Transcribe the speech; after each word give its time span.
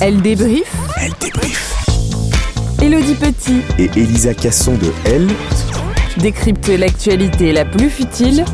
Elle 0.00 0.22
débrief. 0.22 0.76
Elle 1.00 1.12
débrief. 1.20 1.74
Elodie 2.80 3.14
Petit 3.14 3.60
Et 3.78 3.90
Elisa 3.98 4.32
Casson 4.32 4.74
de 4.74 4.92
Elle, 5.04 5.28
décrypte 6.18 6.68
l'actualité 6.68 7.52
la 7.52 7.64
plus 7.64 7.90
futile 7.90 8.44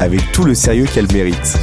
avec 0.00 0.20
tout 0.32 0.44
le 0.44 0.54
sérieux 0.54 0.86
qu'elle 0.86 1.10
mérite. 1.12 1.58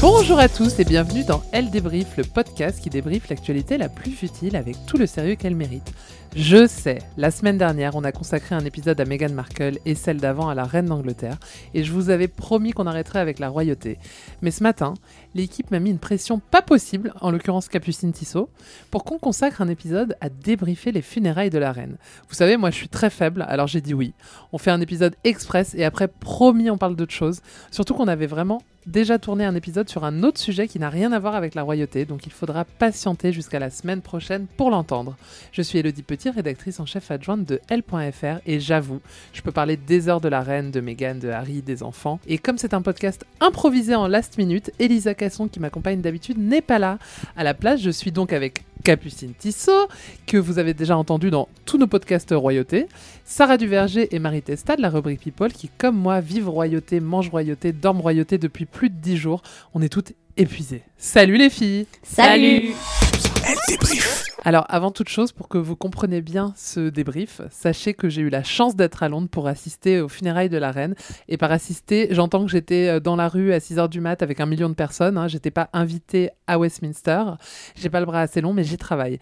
Bonjour 0.00 0.40
à 0.40 0.48
tous 0.48 0.80
et 0.80 0.84
bienvenue 0.84 1.24
dans 1.24 1.42
Elle 1.52 1.70
débrief, 1.70 2.16
le 2.16 2.24
podcast 2.24 2.80
qui 2.82 2.90
débriefe 2.90 3.28
l'actualité 3.28 3.78
la 3.78 3.88
plus 3.88 4.10
futile 4.10 4.56
avec 4.56 4.76
tout 4.84 4.96
le 4.96 5.06
sérieux 5.06 5.36
qu'elle 5.36 5.54
mérite. 5.54 5.92
Je 6.34 6.66
sais, 6.66 6.98
la 7.18 7.30
semaine 7.30 7.58
dernière, 7.58 7.94
on 7.94 8.02
a 8.02 8.10
consacré 8.10 8.54
un 8.54 8.64
épisode 8.64 8.98
à 9.00 9.04
Meghan 9.04 9.32
Markle 9.32 9.78
et 9.84 9.94
celle 9.94 10.16
d'avant 10.16 10.48
à 10.48 10.54
la 10.54 10.64
reine 10.64 10.86
d'Angleterre, 10.86 11.36
et 11.74 11.84
je 11.84 11.92
vous 11.92 12.08
avais 12.08 12.26
promis 12.26 12.72
qu'on 12.72 12.86
arrêterait 12.86 13.20
avec 13.20 13.38
la 13.38 13.48
royauté. 13.48 13.98
Mais 14.40 14.50
ce 14.50 14.62
matin, 14.62 14.94
l'équipe 15.34 15.70
m'a 15.70 15.78
mis 15.78 15.90
une 15.90 15.98
pression 15.98 16.40
pas 16.50 16.62
possible, 16.62 17.12
en 17.20 17.30
l'occurrence 17.30 17.68
Capucine 17.68 18.12
Tissot, 18.12 18.48
pour 18.90 19.04
qu'on 19.04 19.18
consacre 19.18 19.60
un 19.60 19.68
épisode 19.68 20.16
à 20.20 20.28
débriefer 20.28 20.92
les 20.92 21.02
funérailles 21.02 21.50
de 21.50 21.58
la 21.58 21.72
reine. 21.72 21.96
Vous 22.28 22.34
savez, 22.34 22.56
moi 22.56 22.70
je 22.70 22.76
suis 22.76 22.88
très 22.88 23.10
faible, 23.10 23.44
alors 23.48 23.66
j'ai 23.66 23.80
dit 23.80 23.94
oui. 23.94 24.14
On 24.52 24.58
fait 24.58 24.70
un 24.70 24.80
épisode 24.80 25.16
express 25.24 25.74
et 25.74 25.84
après, 25.84 26.08
promis, 26.08 26.70
on 26.70 26.78
parle 26.78 26.96
d'autre 26.96 27.12
chose. 27.12 27.40
Surtout 27.70 27.94
qu'on 27.94 28.08
avait 28.08 28.26
vraiment 28.26 28.62
déjà 28.86 29.18
tourné 29.18 29.44
un 29.44 29.54
épisode 29.54 29.88
sur 29.88 30.04
un 30.04 30.22
autre 30.22 30.40
sujet 30.40 30.66
qui 30.68 30.78
n'a 30.78 30.90
rien 30.90 31.12
à 31.12 31.18
voir 31.18 31.34
avec 31.34 31.54
la 31.54 31.62
royauté, 31.62 32.04
donc 32.04 32.26
il 32.26 32.32
faudra 32.32 32.64
patienter 32.64 33.32
jusqu'à 33.32 33.58
la 33.58 33.70
semaine 33.70 34.00
prochaine 34.00 34.46
pour 34.56 34.70
l'entendre. 34.70 35.16
Je 35.52 35.62
suis 35.62 35.78
Elodie 35.78 36.02
Petit, 36.02 36.30
rédactrice 36.30 36.80
en 36.80 36.86
chef 36.86 37.10
adjointe 37.10 37.44
de 37.44 37.60
L.fr, 37.68 38.40
et 38.46 38.60
j'avoue, 38.60 39.00
je 39.32 39.42
peux 39.42 39.52
parler 39.52 39.76
des 39.76 40.08
heures 40.08 40.20
de 40.20 40.28
la 40.28 40.42
reine, 40.42 40.70
de 40.70 40.80
Meghan, 40.80 41.16
de 41.16 41.28
Harry, 41.28 41.62
des 41.62 41.82
enfants. 41.82 42.18
Et 42.26 42.38
comme 42.38 42.58
c'est 42.58 42.74
un 42.74 42.82
podcast 42.82 43.24
improvisé 43.40 43.94
en 43.94 44.08
last 44.08 44.38
minute, 44.38 44.72
Elisa 44.78 45.14
Casson, 45.22 45.46
qui 45.46 45.60
m'accompagne 45.60 46.00
d'habitude, 46.00 46.36
n'est 46.36 46.62
pas 46.62 46.80
là. 46.80 46.98
À 47.36 47.44
la 47.44 47.54
place, 47.54 47.80
je 47.80 47.90
suis 47.90 48.10
donc 48.10 48.32
avec 48.32 48.64
Capucine 48.82 49.34
Tissot, 49.38 49.86
que 50.26 50.36
vous 50.36 50.58
avez 50.58 50.74
déjà 50.74 50.96
entendu 50.96 51.30
dans 51.30 51.48
tous 51.64 51.78
nos 51.78 51.86
podcasts 51.86 52.34
royauté, 52.36 52.88
Sarah 53.24 53.56
Duverger 53.56 54.12
et 54.12 54.18
Marie 54.18 54.42
Testa 54.42 54.74
de 54.74 54.82
la 54.82 54.90
rubrique 54.90 55.20
People, 55.20 55.52
qui, 55.52 55.70
comme 55.78 55.96
moi, 55.96 56.20
vivent 56.20 56.48
royauté, 56.48 56.98
mangent 56.98 57.30
royauté, 57.30 57.72
dorment 57.72 58.00
royauté 58.00 58.36
depuis 58.36 58.64
plus 58.64 58.90
de 58.90 58.96
10 58.96 59.16
jours. 59.16 59.42
On 59.74 59.82
est 59.82 59.88
toutes 59.88 60.12
épuisées. 60.36 60.82
Salut 60.98 61.36
les 61.36 61.50
filles 61.50 61.86
Salut 62.02 62.72
Elle 63.44 63.58
débrief. 63.68 64.24
Alors, 64.44 64.64
avant 64.68 64.90
toute 64.90 65.08
chose, 65.08 65.32
pour 65.32 65.48
que 65.48 65.58
vous 65.58 65.76
compreniez 65.76 66.20
bien 66.20 66.52
ce 66.56 66.88
débrief, 66.88 67.40
sachez 67.50 67.94
que 67.94 68.08
j'ai 68.08 68.22
eu 68.22 68.28
la 68.28 68.42
chance 68.42 68.74
d'être 68.76 69.02
à 69.02 69.08
Londres 69.08 69.28
pour 69.30 69.46
assister 69.46 70.00
aux 70.00 70.08
funérailles 70.08 70.48
de 70.48 70.58
la 70.58 70.72
reine. 70.72 70.94
Et 71.28 71.36
par 71.36 71.52
assister, 71.52 72.08
j'entends 72.10 72.44
que 72.44 72.50
j'étais 72.50 72.88
euh, 72.88 73.00
dans 73.00 73.16
la 73.16 73.28
rue 73.28 73.52
à 73.52 73.58
6h 73.58 73.88
du 73.88 74.00
mat 74.00 74.22
avec 74.22 74.40
un 74.40 74.46
million 74.46 74.68
de 74.68 74.74
personnes. 74.74 75.16
Hein. 75.16 75.28
J'étais 75.28 75.50
pas 75.50 75.70
invitée 75.72 76.30
à 76.46 76.58
Westminster. 76.58 77.22
J'ai 77.76 77.90
pas 77.90 78.00
le 78.00 78.06
bras 78.06 78.20
assez 78.20 78.40
long, 78.40 78.52
mais 78.52 78.64
j'y 78.64 78.76
travaille. 78.76 79.18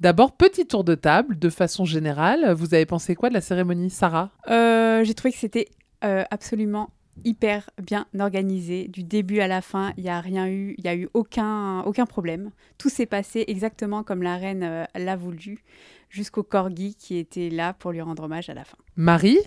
D'abord, 0.00 0.32
petit 0.32 0.66
tour 0.66 0.84
de 0.84 0.94
table, 0.94 1.38
de 1.38 1.50
façon 1.50 1.84
générale. 1.84 2.52
Vous 2.52 2.74
avez 2.74 2.86
pensé 2.86 3.14
quoi 3.14 3.30
de 3.30 3.34
la 3.34 3.40
cérémonie, 3.40 3.90
Sarah? 3.90 4.30
Euh, 4.48 5.02
J'ai 5.04 5.14
trouvé 5.14 5.32
que 5.32 5.38
c'était 5.38 5.68
euh, 6.04 6.24
absolument 6.30 6.90
hyper 7.24 7.70
bien 7.82 8.06
organisé 8.18 8.88
du 8.88 9.02
début 9.02 9.40
à 9.40 9.48
la 9.48 9.60
fin. 9.62 9.92
Il 9.96 10.04
n'y 10.04 10.10
a 10.10 10.20
rien 10.20 10.48
eu, 10.48 10.74
il 10.78 10.84
y 10.84 10.88
a 10.88 10.94
eu 10.94 11.08
aucun 11.14 11.80
aucun 11.82 12.06
problème. 12.06 12.50
Tout 12.78 12.88
s'est 12.88 13.06
passé 13.06 13.44
exactement 13.48 14.02
comme 14.02 14.22
la 14.22 14.36
reine 14.36 14.62
euh, 14.62 14.84
l'a 14.94 15.16
voulu, 15.16 15.62
jusqu'au 16.10 16.42
corgi 16.42 16.94
qui 16.94 17.16
était 17.18 17.50
là 17.50 17.72
pour 17.72 17.92
lui 17.92 18.00
rendre 18.00 18.24
hommage 18.24 18.48
à 18.50 18.54
la 18.54 18.64
fin. 18.64 18.76
Marie? 18.96 19.38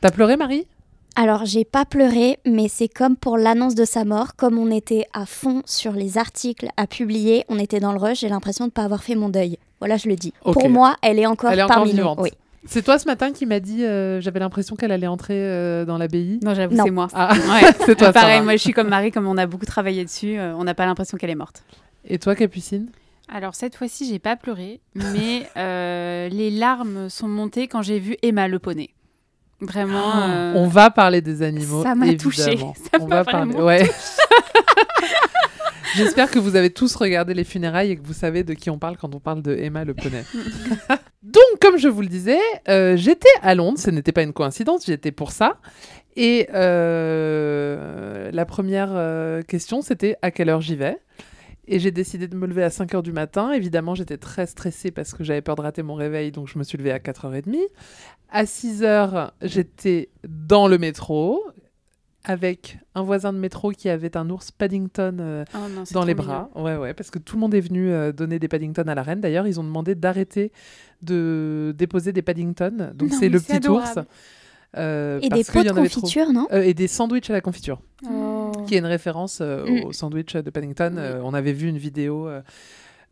T'as 0.00 0.10
pleuré, 0.10 0.36
Marie? 0.36 0.66
Alors, 1.14 1.44
j'ai 1.44 1.64
pas 1.64 1.84
pleuré, 1.84 2.38
mais 2.46 2.68
c'est 2.68 2.88
comme 2.88 3.16
pour 3.16 3.36
l'annonce 3.36 3.74
de 3.74 3.84
sa 3.84 4.04
mort. 4.04 4.34
Comme 4.34 4.56
on 4.56 4.70
était 4.70 5.06
à 5.12 5.26
fond 5.26 5.62
sur 5.66 5.92
les 5.92 6.16
articles 6.16 6.68
à 6.78 6.86
publier, 6.86 7.44
on 7.48 7.58
était 7.58 7.80
dans 7.80 7.92
le 7.92 7.98
rush, 7.98 8.20
j'ai 8.20 8.30
l'impression 8.30 8.66
de 8.66 8.72
pas 8.72 8.82
avoir 8.82 9.02
fait 9.02 9.14
mon 9.14 9.28
deuil. 9.28 9.58
Voilà, 9.78 9.98
je 9.98 10.08
le 10.08 10.16
dis. 10.16 10.32
Pour 10.42 10.70
moi, 10.70 10.96
elle 11.02 11.18
est 11.18 11.26
encore 11.26 11.50
Elle 11.50 11.58
est 11.58 11.62
encore 11.62 11.76
parmi 11.76 11.92
nous. 11.92 12.06
Oui. 12.18 12.30
C'est 12.64 12.82
toi 12.82 12.98
ce 12.98 13.06
matin 13.06 13.32
qui 13.32 13.44
m'a 13.44 13.58
dit, 13.60 13.84
euh, 13.84 14.20
j'avais 14.20 14.38
l'impression 14.38 14.76
qu'elle 14.76 14.92
allait 14.92 15.06
entrer 15.08 15.34
euh, 15.36 15.84
dans 15.84 15.98
l'abbaye 15.98 16.38
Non, 16.44 16.54
j'avoue, 16.54 16.76
Non. 16.76 16.84
c'est 16.84 16.90
moi. 16.90 17.08
Ah, 17.12 17.32
Ouais. 17.34 17.72
c'est 17.86 17.96
toi, 17.96 18.12
Pareil, 18.12 18.30
Sarah. 18.34 18.42
moi 18.44 18.52
je 18.52 18.58
suis 18.58 18.72
comme 18.72 18.88
Marie, 18.88 19.10
comme 19.10 19.26
on 19.26 19.36
a 19.36 19.46
beaucoup 19.46 19.66
travaillé 19.66 20.04
dessus, 20.04 20.38
euh, 20.38 20.54
on 20.56 20.62
n'a 20.64 20.74
pas 20.74 20.86
l'impression 20.86 21.18
qu'elle 21.18 21.30
est 21.30 21.34
morte. 21.34 21.64
Et 22.08 22.18
toi, 22.18 22.34
Capucine? 22.36 22.88
Alors 23.28 23.54
cette 23.54 23.74
fois-ci, 23.76 24.06
j'ai 24.08 24.18
pas 24.18 24.36
pleuré, 24.36 24.80
mais 24.94 25.48
euh, 25.56 26.28
les 26.28 26.50
larmes 26.50 27.08
sont 27.08 27.28
montées 27.28 27.66
quand 27.66 27.82
j'ai 27.82 27.98
vu 27.98 28.16
Emma 28.22 28.46
le 28.46 28.58
poney. 28.58 28.90
Vraiment. 29.60 30.12
euh, 30.22 30.52
On 30.56 30.66
va 30.68 30.90
parler 30.90 31.20
des 31.20 31.42
animaux. 31.42 31.82
ça 31.82 31.94
m'a 31.94 32.12
touchée. 32.14 32.56
Ça 32.92 32.98
On 33.00 33.06
m'a 33.08 33.22
va 33.22 33.24
parler. 33.30 33.54
Ouais. 33.54 33.90
J'espère 35.96 36.30
que 36.30 36.38
vous 36.38 36.56
avez 36.56 36.70
tous 36.70 36.94
regardé 36.96 37.34
les 37.34 37.44
funérailles 37.44 37.90
et 37.90 37.96
que 37.96 38.04
vous 38.06 38.12
savez 38.14 38.44
de 38.44 38.54
qui 38.54 38.70
on 38.70 38.78
parle 38.78 38.96
quand 38.96 39.14
on 39.14 39.20
parle 39.20 39.42
de 39.42 39.54
Emma 39.54 39.84
le 39.84 39.94
poney. 39.94 40.24
Donc, 41.22 41.60
comme 41.60 41.78
je 41.78 41.88
vous 41.88 42.02
le 42.02 42.08
disais, 42.08 42.40
euh, 42.68 42.96
j'étais 42.96 43.28
à 43.42 43.54
Londres. 43.54 43.78
Ce 43.78 43.90
n'était 43.90 44.12
pas 44.12 44.22
une 44.22 44.32
coïncidence, 44.32 44.86
j'étais 44.86 45.12
pour 45.12 45.30
ça. 45.30 45.58
Et 46.16 46.48
euh, 46.52 48.30
la 48.32 48.44
première 48.44 48.90
euh, 48.92 49.42
question, 49.42 49.82
c'était 49.82 50.16
à 50.22 50.30
quelle 50.30 50.48
heure 50.48 50.60
j'y 50.60 50.76
vais? 50.76 50.98
Et 51.68 51.78
j'ai 51.78 51.92
décidé 51.92 52.26
de 52.26 52.36
me 52.36 52.46
lever 52.46 52.64
à 52.64 52.68
5h 52.68 53.02
du 53.02 53.12
matin. 53.12 53.52
Évidemment, 53.52 53.94
j'étais 53.94 54.18
très 54.18 54.46
stressée 54.46 54.90
parce 54.90 55.14
que 55.14 55.22
j'avais 55.22 55.42
peur 55.42 55.54
de 55.54 55.62
rater 55.62 55.84
mon 55.84 55.94
réveil, 55.94 56.32
donc 56.32 56.48
je 56.48 56.58
me 56.58 56.64
suis 56.64 56.76
levée 56.76 56.90
à 56.90 56.98
4h30. 56.98 57.56
À 58.28 58.44
6h, 58.44 59.30
j'étais 59.42 60.08
dans 60.24 60.66
le 60.66 60.78
métro. 60.78 61.44
Avec 62.24 62.78
un 62.94 63.02
voisin 63.02 63.32
de 63.32 63.38
métro 63.38 63.70
qui 63.72 63.88
avait 63.88 64.16
un 64.16 64.28
ours 64.30 64.50
Paddington 64.52 65.16
euh, 65.20 65.44
Oh 65.54 65.58
non, 65.74 65.84
c'est 65.84 65.94
dans 65.94 66.04
les 66.04 66.14
mignon. 66.14 66.26
bras. 66.26 66.50
Ouais, 66.54 66.76
ouais, 66.76 66.94
parce 66.94 67.10
que 67.10 67.18
tout 67.18 67.36
le 67.36 67.40
monde 67.40 67.54
est 67.54 67.60
venu 67.60 67.90
euh, 67.90 68.12
donner 68.12 68.38
des 68.38 68.48
Paddington 68.48 68.84
à 68.86 68.94
la 68.94 69.02
reine. 69.02 69.20
D'ailleurs, 69.20 69.46
ils 69.46 69.58
ont 69.58 69.64
demandé 69.64 69.94
d'arrêter 69.94 70.52
de 71.02 71.74
déposer 71.76 72.12
des 72.12 72.22
Paddington. 72.22 72.92
Donc 72.94 73.10
Non, 73.10 73.16
c'est 73.18 73.28
le 73.28 73.40
petit 73.40 73.68
ours. 73.68 73.98
euh, 74.76 75.18
Et 75.20 75.28
parce 75.28 75.40
des 75.46 75.52
pots 75.52 75.62
de 75.62 75.68
trop. 75.68 75.76
confiture, 75.82 76.32
non? 76.32 76.46
Euh, 76.52 76.62
et 76.62 76.74
des 76.74 76.86
sandwichs 76.88 77.28
à 77.30 77.32
la 77.32 77.40
confiture, 77.40 77.80
Oh. 78.08 78.52
qui 78.66 78.74
est 78.74 78.78
une 78.78 78.86
référence 78.86 79.40
euh, 79.40 79.64
Mm. 79.66 79.84
au 79.86 79.92
sandwich 79.92 80.34
de 80.36 80.48
Paddington. 80.50 80.94
Euh, 80.98 81.20
on 81.24 81.34
avait 81.34 81.52
vu 81.52 81.68
une 81.68 81.78
vidéo 81.78 82.28
euh, 82.28 82.40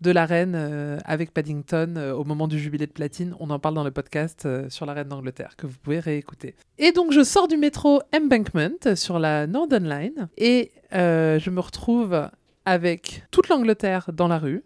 de 0.01 0.11
la 0.11 0.27
reine 0.27 0.55
euh, 0.57 0.99
avec 1.05 1.33
Paddington 1.33 1.95
euh, 1.97 2.13
au 2.15 2.25
moment 2.25 2.49
du 2.49 2.59
jubilé 2.59 2.87
de 2.87 2.93
platine. 2.93 3.35
On 3.39 3.51
en 3.51 3.59
parle 3.59 3.75
dans 3.75 3.85
le 3.85 3.91
podcast 3.91 4.47
euh, 4.47 4.71
sur 4.71 4.87
la 4.87 4.95
reine 4.95 5.09
d'Angleterre 5.09 5.57
que 5.57 5.67
vous 5.67 5.77
pouvez 5.83 6.01
réécouter. 6.01 6.55
Et 6.79 6.93
donc 6.93 7.13
je 7.13 7.23
sors 7.23 7.49
du 7.49 7.57
métro 7.57 8.01
Embankment 8.15 8.95
sur 8.95 9.19
la 9.19 9.47
Northern 9.47 9.89
Line 9.89 10.29
et 10.39 10.73
je 10.93 11.51
me 11.51 11.61
retrouve 11.61 12.29
avec 12.65 13.25
toute 13.31 13.49
l'Angleterre 13.49 14.11
dans 14.13 14.29
la 14.29 14.39
rue 14.39 14.65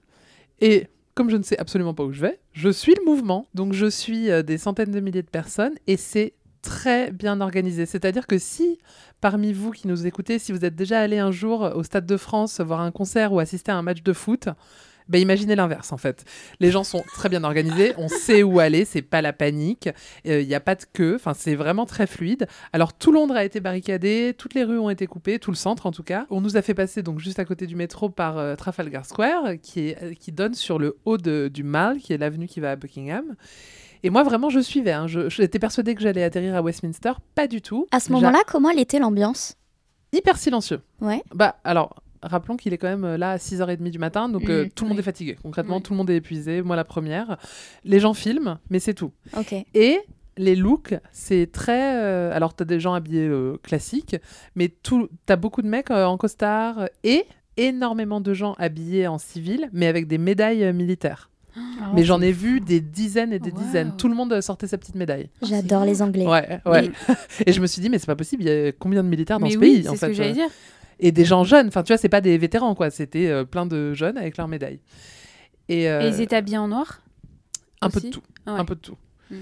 et 0.60 0.86
comme 1.14 1.30
je 1.30 1.36
ne 1.36 1.42
sais 1.42 1.58
absolument 1.58 1.94
pas 1.94 2.04
où 2.04 2.12
je 2.12 2.20
vais, 2.20 2.40
je 2.52 2.68
suis 2.68 2.94
le 2.94 3.04
mouvement. 3.04 3.46
Donc 3.54 3.72
je 3.72 3.86
suis 3.86 4.28
des 4.44 4.58
centaines 4.58 4.90
de 4.90 5.00
milliers 5.00 5.22
de 5.22 5.30
personnes 5.30 5.74
et 5.86 5.96
c'est 5.96 6.34
très 6.62 7.12
bien 7.12 7.40
organisé. 7.40 7.86
C'est-à-dire 7.86 8.26
que 8.26 8.38
si 8.38 8.78
parmi 9.20 9.52
vous 9.52 9.70
qui 9.70 9.86
nous 9.86 10.06
écoutez, 10.06 10.38
si 10.38 10.52
vous 10.52 10.64
êtes 10.64 10.76
déjà 10.76 11.00
allé 11.00 11.18
un 11.18 11.30
jour 11.30 11.72
au 11.74 11.82
Stade 11.82 12.06
de 12.06 12.16
France 12.16 12.60
voir 12.60 12.80
un 12.80 12.90
concert 12.90 13.32
ou 13.32 13.38
assister 13.38 13.70
à 13.72 13.76
un 13.76 13.82
match 13.82 14.02
de 14.02 14.12
foot, 14.12 14.48
ben 15.08 15.20
imaginez 15.20 15.54
l'inverse 15.54 15.92
en 15.92 15.96
fait. 15.96 16.24
Les 16.60 16.70
gens 16.70 16.84
sont 16.84 17.02
très 17.14 17.28
bien 17.28 17.44
organisés, 17.44 17.92
on 17.98 18.08
sait 18.08 18.42
où 18.42 18.58
aller, 18.58 18.84
c'est 18.84 19.02
pas 19.02 19.20
la 19.22 19.32
panique, 19.32 19.88
il 20.24 20.46
n'y 20.46 20.54
a 20.54 20.60
pas 20.60 20.74
de 20.74 20.84
queue, 20.92 21.14
enfin 21.16 21.34
c'est 21.34 21.54
vraiment 21.54 21.86
très 21.86 22.06
fluide. 22.06 22.46
Alors 22.72 22.92
tout 22.94 23.12
Londres 23.12 23.36
a 23.36 23.44
été 23.44 23.60
barricadé, 23.60 24.34
toutes 24.36 24.54
les 24.54 24.64
rues 24.64 24.78
ont 24.78 24.90
été 24.90 25.06
coupées, 25.06 25.38
tout 25.38 25.50
le 25.50 25.56
centre 25.56 25.86
en 25.86 25.90
tout 25.92 26.02
cas. 26.02 26.26
On 26.30 26.40
nous 26.40 26.56
a 26.56 26.62
fait 26.62 26.74
passer 26.74 27.02
donc 27.02 27.18
juste 27.18 27.38
à 27.38 27.44
côté 27.44 27.66
du 27.66 27.76
métro 27.76 28.08
par 28.08 28.38
euh, 28.38 28.54
Trafalgar 28.56 29.04
Square 29.04 29.54
qui, 29.62 29.88
est, 29.88 30.02
euh, 30.02 30.14
qui 30.14 30.32
donne 30.32 30.54
sur 30.54 30.78
le 30.78 30.96
haut 31.04 31.18
de- 31.18 31.50
du 31.52 31.62
Mall, 31.64 31.98
qui 31.98 32.12
est 32.12 32.18
l'avenue 32.18 32.46
qui 32.46 32.60
va 32.60 32.70
à 32.72 32.76
Buckingham. 32.76 33.36
Et 34.02 34.10
moi 34.10 34.22
vraiment 34.22 34.50
je 34.50 34.60
suivais, 34.60 34.92
hein. 34.92 35.06
j'étais 35.06 35.58
persuadée 35.58 35.94
que 35.94 36.02
j'allais 36.02 36.22
atterrir 36.24 36.54
à 36.54 36.62
Westminster, 36.62 37.12
pas 37.34 37.46
du 37.46 37.62
tout. 37.62 37.86
À 37.90 38.00
ce 38.00 38.12
moment-là, 38.12 38.40
comment 38.46 38.70
elle 38.70 38.78
était 38.78 38.98
l'ambiance? 38.98 39.54
Hyper 40.12 40.36
silencieux. 40.38 40.80
Ouais. 41.00 41.22
Bah 41.34 41.56
alors, 41.64 41.96
rappelons 42.24 42.56
qu'il 42.56 42.72
est 42.72 42.78
quand 42.78 42.88
même 42.88 43.04
euh, 43.04 43.16
là 43.16 43.32
à 43.32 43.36
6h30 43.36 43.90
du 43.90 43.98
matin, 43.98 44.28
donc 44.28 44.48
euh, 44.50 44.64
Mm, 44.66 44.68
tout 44.70 44.84
le 44.84 44.88
monde 44.88 44.96
oui. 44.96 45.00
est 45.00 45.04
fatigué. 45.04 45.36
Concrètement, 45.42 45.76
Oui. 45.76 45.82
tout 45.82 45.92
le 45.92 45.96
monde 45.98 46.10
est 46.10 46.16
épuisé, 46.16 46.62
moi 46.62 46.76
la 46.76 46.84
première. 46.84 47.36
Les 47.84 48.00
gens 48.00 48.14
filment, 48.14 48.58
mais 48.70 48.78
c'est 48.78 48.94
tout. 48.94 49.12
Et 49.74 49.98
les 50.36 50.56
looks, 50.56 50.94
c'est 51.12 51.50
très... 51.52 51.96
euh, 52.02 52.34
alors, 52.34 52.54
t'as 52.54 52.64
des 52.64 52.80
gens 52.80 52.94
habillés 52.94 53.28
euh, 53.28 53.56
classiques, 53.62 54.16
mais 54.56 54.68
tout, 54.68 55.08
t'as 55.26 55.36
beaucoup 55.36 55.62
de 55.62 55.68
mecs 55.68 55.90
euh, 55.90 56.04
en 56.06 56.16
costard 56.16 56.88
et 57.04 57.24
énormément 57.56 58.20
de 58.20 58.34
gens 58.34 58.54
habillés 58.58 59.06
en 59.06 59.18
civil, 59.18 59.68
mais 59.72 59.86
avec 59.86 60.08
des 60.08 60.18
médailles 60.18 60.64
euh, 60.64 60.72
militaires. 60.72 61.30
Oh, 61.56 61.84
mais 61.94 62.02
j'en 62.04 62.20
ai 62.20 62.32
vu 62.32 62.60
des 62.60 62.80
dizaines 62.80 63.32
et 63.32 63.38
des 63.38 63.50
Wow. 63.52 63.58
dizaines. 63.58 63.92
Tout 63.96 64.08
le 64.08 64.14
monde 64.16 64.40
sortait 64.40 64.66
sa 64.66 64.76
petite 64.78 64.94
médaille. 64.96 65.28
J'adore 65.42 65.84
les 65.84 66.02
Anglais. 66.02 66.26
Ouais, 66.26 66.60
ouais. 66.66 66.90
Mais- 67.08 67.14
et 67.46 67.52
je 67.52 67.60
me 67.60 67.66
suis 67.68 67.80
dit, 67.80 67.90
mais 67.90 67.98
c'est 68.00 68.06
pas 68.06 68.16
possible, 68.16 68.42
il 68.42 68.48
y 68.48 68.66
a 68.68 68.72
combien 68.72 69.04
de 69.04 69.08
militaires 69.08 69.38
dans 69.38 69.46
Mais 69.46 69.52
ce 69.52 69.58
oui, 69.58 69.74
pays 69.74 69.82
c'est 69.84 69.90
ce 69.90 69.96
fait 69.96 70.06
que 70.08 70.12
j'allais 70.14 70.32
dire. 70.32 70.48
Et 71.00 71.12
des 71.12 71.24
gens 71.24 71.44
jeunes. 71.44 71.68
Enfin, 71.68 71.82
tu 71.82 71.92
vois, 71.92 71.98
c'est 71.98 72.08
pas 72.08 72.20
des 72.20 72.36
vétérans, 72.38 72.74
quoi. 72.74 72.90
C'était 72.90 73.28
euh, 73.28 73.44
plein 73.44 73.66
de 73.66 73.92
jeunes 73.94 74.16
avec 74.18 74.36
leurs 74.36 74.48
médailles. 74.48 74.80
Et, 75.68 75.88
euh, 75.88 76.02
Et 76.02 76.08
ils 76.08 76.20
étaient 76.20 76.36
habillés 76.36 76.58
en 76.58 76.68
noir 76.68 77.00
un 77.80 77.90
peu 77.90 78.00
de 78.00 78.08
tout. 78.10 78.22
Ah 78.46 78.54
ouais. 78.54 78.60
Un 78.60 78.64
peu 78.64 78.74
de 78.74 78.80
tout. 78.80 78.96
Mm. 79.30 79.34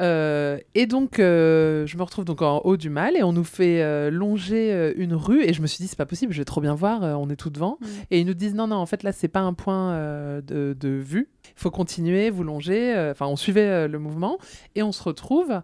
Euh, 0.00 0.58
et 0.74 0.86
donc, 0.86 1.16
je 1.18 1.96
me 1.96 2.02
retrouve 2.02 2.24
donc 2.24 2.40
en 2.40 2.60
haut 2.64 2.78
du 2.78 2.88
mal 2.88 3.14
et 3.16 3.22
on 3.22 3.32
nous 3.32 3.44
fait 3.44 4.10
longer 4.10 4.92
une 4.96 5.14
rue. 5.14 5.44
Et 5.44 5.52
je 5.52 5.60
me 5.60 5.66
suis 5.66 5.82
dit, 5.82 5.88
c'est 5.88 5.96
pas 5.98 6.06
possible, 6.06 6.32
je 6.32 6.38
vais 6.38 6.44
trop 6.46 6.60
bien 6.62 6.74
voir, 6.74 7.02
on 7.20 7.28
est 7.28 7.36
tout 7.36 7.50
devant. 7.50 7.78
Mm. 7.80 7.86
Et 8.10 8.20
ils 8.20 8.26
nous 8.26 8.34
disent, 8.34 8.54
non, 8.54 8.66
non, 8.66 8.76
en 8.76 8.86
fait, 8.86 9.02
là, 9.02 9.12
c'est 9.12 9.28
pas 9.28 9.40
un 9.40 9.52
point 9.52 9.94
de, 10.40 10.74
de 10.78 10.88
vue. 10.88 11.28
Il 11.44 11.60
faut 11.60 11.70
continuer, 11.70 12.30
vous 12.30 12.44
longer. 12.44 12.94
Enfin, 13.10 13.26
on 13.26 13.36
suivait 13.36 13.86
le 13.88 13.98
mouvement 13.98 14.38
et 14.74 14.82
on 14.82 14.92
se 14.92 15.02
retrouve 15.02 15.60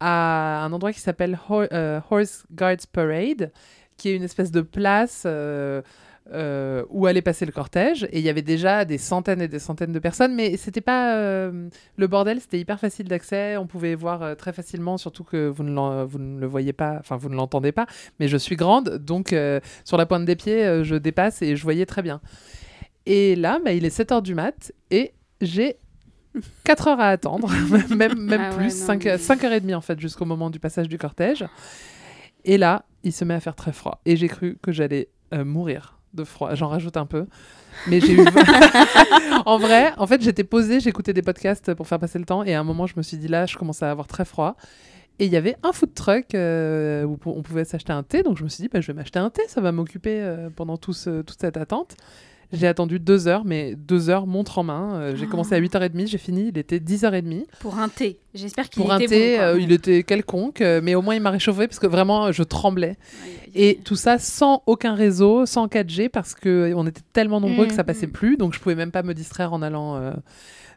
à 0.00 0.64
un 0.64 0.72
endroit 0.72 0.92
qui 0.92 1.00
s'appelle 1.00 1.38
Ho- 1.48 1.64
Horse 2.10 2.46
Guards 2.52 2.86
Parade, 2.92 3.52
qui 3.96 4.08
est 4.10 4.16
une 4.16 4.22
espèce 4.22 4.50
de 4.50 4.60
place 4.60 5.22
euh, 5.26 5.82
euh, 6.32 6.84
où 6.88 7.06
allait 7.06 7.20
passer 7.22 7.44
le 7.46 7.52
cortège. 7.52 8.04
Et 8.10 8.18
il 8.18 8.24
y 8.24 8.28
avait 8.28 8.42
déjà 8.42 8.84
des 8.84 8.96
centaines 8.98 9.42
et 9.42 9.48
des 9.48 9.58
centaines 9.58 9.92
de 9.92 9.98
personnes, 9.98 10.34
mais 10.34 10.56
c'était 10.56 10.80
pas 10.80 11.16
euh, 11.16 11.68
le 11.96 12.06
bordel, 12.06 12.40
c'était 12.40 12.58
hyper 12.58 12.80
facile 12.80 13.06
d'accès. 13.08 13.56
On 13.58 13.66
pouvait 13.66 13.94
voir 13.94 14.22
euh, 14.22 14.34
très 14.34 14.52
facilement, 14.52 14.96
surtout 14.96 15.22
que 15.24 15.48
vous 15.48 15.62
ne, 15.64 16.04
vous 16.04 16.18
ne 16.18 16.40
le 16.40 16.46
voyez 16.46 16.72
pas, 16.72 16.96
enfin 16.98 17.16
vous 17.16 17.28
ne 17.28 17.36
l'entendez 17.36 17.72
pas. 17.72 17.86
Mais 18.20 18.28
je 18.28 18.36
suis 18.38 18.56
grande, 18.56 18.98
donc 18.98 19.34
sur 19.84 19.96
la 19.96 20.06
pointe 20.06 20.24
des 20.24 20.36
pieds, 20.36 20.82
je 20.82 20.94
dépasse 20.96 21.42
et 21.42 21.56
je 21.56 21.62
voyais 21.62 21.86
très 21.86 22.02
bien. 22.02 22.20
Et 23.06 23.36
là, 23.36 23.58
bah, 23.62 23.72
il 23.72 23.84
est 23.84 23.90
7 23.90 24.12
heures 24.12 24.22
du 24.22 24.34
mat 24.34 24.72
et 24.90 25.12
j'ai 25.42 25.76
4 26.64 26.88
heures 26.88 27.00
à 27.00 27.08
attendre, 27.10 27.50
même, 27.94 28.18
même 28.18 28.40
Ah 28.42 28.50
ouais, 28.52 28.56
plus, 28.56 28.80
non, 28.80 28.86
5, 28.86 29.04
mais- 29.04 29.16
5h30 29.16 29.74
en 29.74 29.80
fait, 29.82 30.00
jusqu'au 30.00 30.24
moment 30.24 30.48
du 30.48 30.58
passage 30.58 30.88
du 30.88 30.96
cortège. 30.96 31.44
Et 32.44 32.58
là, 32.58 32.84
il 33.02 33.12
se 33.12 33.24
met 33.24 33.34
à 33.34 33.40
faire 33.40 33.54
très 33.56 33.72
froid. 33.72 34.00
Et 34.06 34.16
j'ai 34.16 34.28
cru 34.28 34.58
que 34.62 34.72
j'allais 34.72 35.08
euh, 35.32 35.44
mourir 35.44 35.98
de 36.14 36.24
froid. 36.24 36.54
J'en 36.54 36.68
rajoute 36.68 36.96
un 36.96 37.06
peu. 37.06 37.26
Mais 37.88 38.00
j'ai 38.00 38.12
eu. 38.12 38.24
en 39.46 39.58
vrai, 39.58 39.92
en 39.96 40.06
fait, 40.06 40.22
j'étais 40.22 40.44
posée, 40.44 40.80
j'écoutais 40.80 41.12
des 41.12 41.22
podcasts 41.22 41.74
pour 41.74 41.86
faire 41.88 41.98
passer 41.98 42.18
le 42.18 42.24
temps. 42.24 42.44
Et 42.44 42.54
à 42.54 42.60
un 42.60 42.64
moment, 42.64 42.86
je 42.86 42.94
me 42.96 43.02
suis 43.02 43.16
dit, 43.16 43.28
là, 43.28 43.46
je 43.46 43.56
commence 43.56 43.82
à 43.82 43.90
avoir 43.90 44.06
très 44.06 44.24
froid. 44.24 44.56
Et 45.20 45.26
il 45.26 45.32
y 45.32 45.36
avait 45.36 45.56
un 45.62 45.72
food 45.72 45.94
truck 45.94 46.34
euh, 46.34 47.04
où 47.04 47.18
on 47.26 47.42
pouvait 47.42 47.64
s'acheter 47.64 47.92
un 47.92 48.02
thé. 48.02 48.22
Donc 48.22 48.36
je 48.36 48.44
me 48.44 48.48
suis 48.48 48.62
dit, 48.62 48.68
bah, 48.68 48.80
je 48.80 48.86
vais 48.88 48.94
m'acheter 48.94 49.18
un 49.20 49.30
thé. 49.30 49.42
Ça 49.48 49.60
va 49.60 49.70
m'occuper 49.72 50.20
euh, 50.20 50.50
pendant 50.54 50.76
tout 50.76 50.92
ce- 50.92 51.22
toute 51.22 51.40
cette 51.40 51.56
attente. 51.56 51.96
J'ai 52.54 52.66
attendu 52.66 52.98
deux 52.98 53.28
heures, 53.28 53.44
mais 53.44 53.74
deux 53.74 54.10
heures, 54.10 54.26
montre 54.26 54.58
en 54.58 54.62
main. 54.62 54.94
Euh, 54.94 55.16
j'ai 55.16 55.26
commencé 55.26 55.54
à 55.54 55.60
8h30, 55.60 56.06
j'ai 56.06 56.18
fini, 56.18 56.48
il 56.48 56.58
était 56.58 56.78
10h30. 56.78 57.44
Pour 57.60 57.78
un 57.78 57.88
thé. 57.88 58.18
J'espère 58.34 58.68
qu'il 58.68 58.82
Pour 58.82 58.92
un 58.92 58.98
était 58.98 59.08
thé, 59.08 59.36
bon. 59.36 59.42
euh, 59.42 59.60
il 59.60 59.72
était 59.72 60.02
quelconque, 60.02 60.60
euh, 60.60 60.80
mais 60.82 60.94
au 60.94 61.02
moins 61.02 61.14
il 61.14 61.20
m'a 61.20 61.30
réchauffé 61.30 61.66
parce 61.68 61.78
que 61.78 61.86
vraiment 61.86 62.32
je 62.32 62.42
tremblais. 62.42 62.96
Aïe, 63.22 63.30
aïe, 63.30 63.40
aïe. 63.44 63.50
Et 63.54 63.80
tout 63.84 63.96
ça 63.96 64.18
sans 64.18 64.62
aucun 64.66 64.94
réseau, 64.94 65.46
sans 65.46 65.66
4G, 65.66 66.08
parce 66.08 66.34
que 66.34 66.72
on 66.74 66.86
était 66.86 67.02
tellement 67.12 67.40
nombreux 67.40 67.66
que 67.66 67.74
ça 67.74 67.84
passait 67.84 68.06
mm. 68.06 68.12
plus, 68.12 68.36
donc 68.36 68.54
je 68.54 68.60
pouvais 68.60 68.74
même 68.74 68.90
pas 68.90 69.02
me 69.02 69.14
distraire 69.14 69.52
en 69.52 69.62
allant 69.62 70.12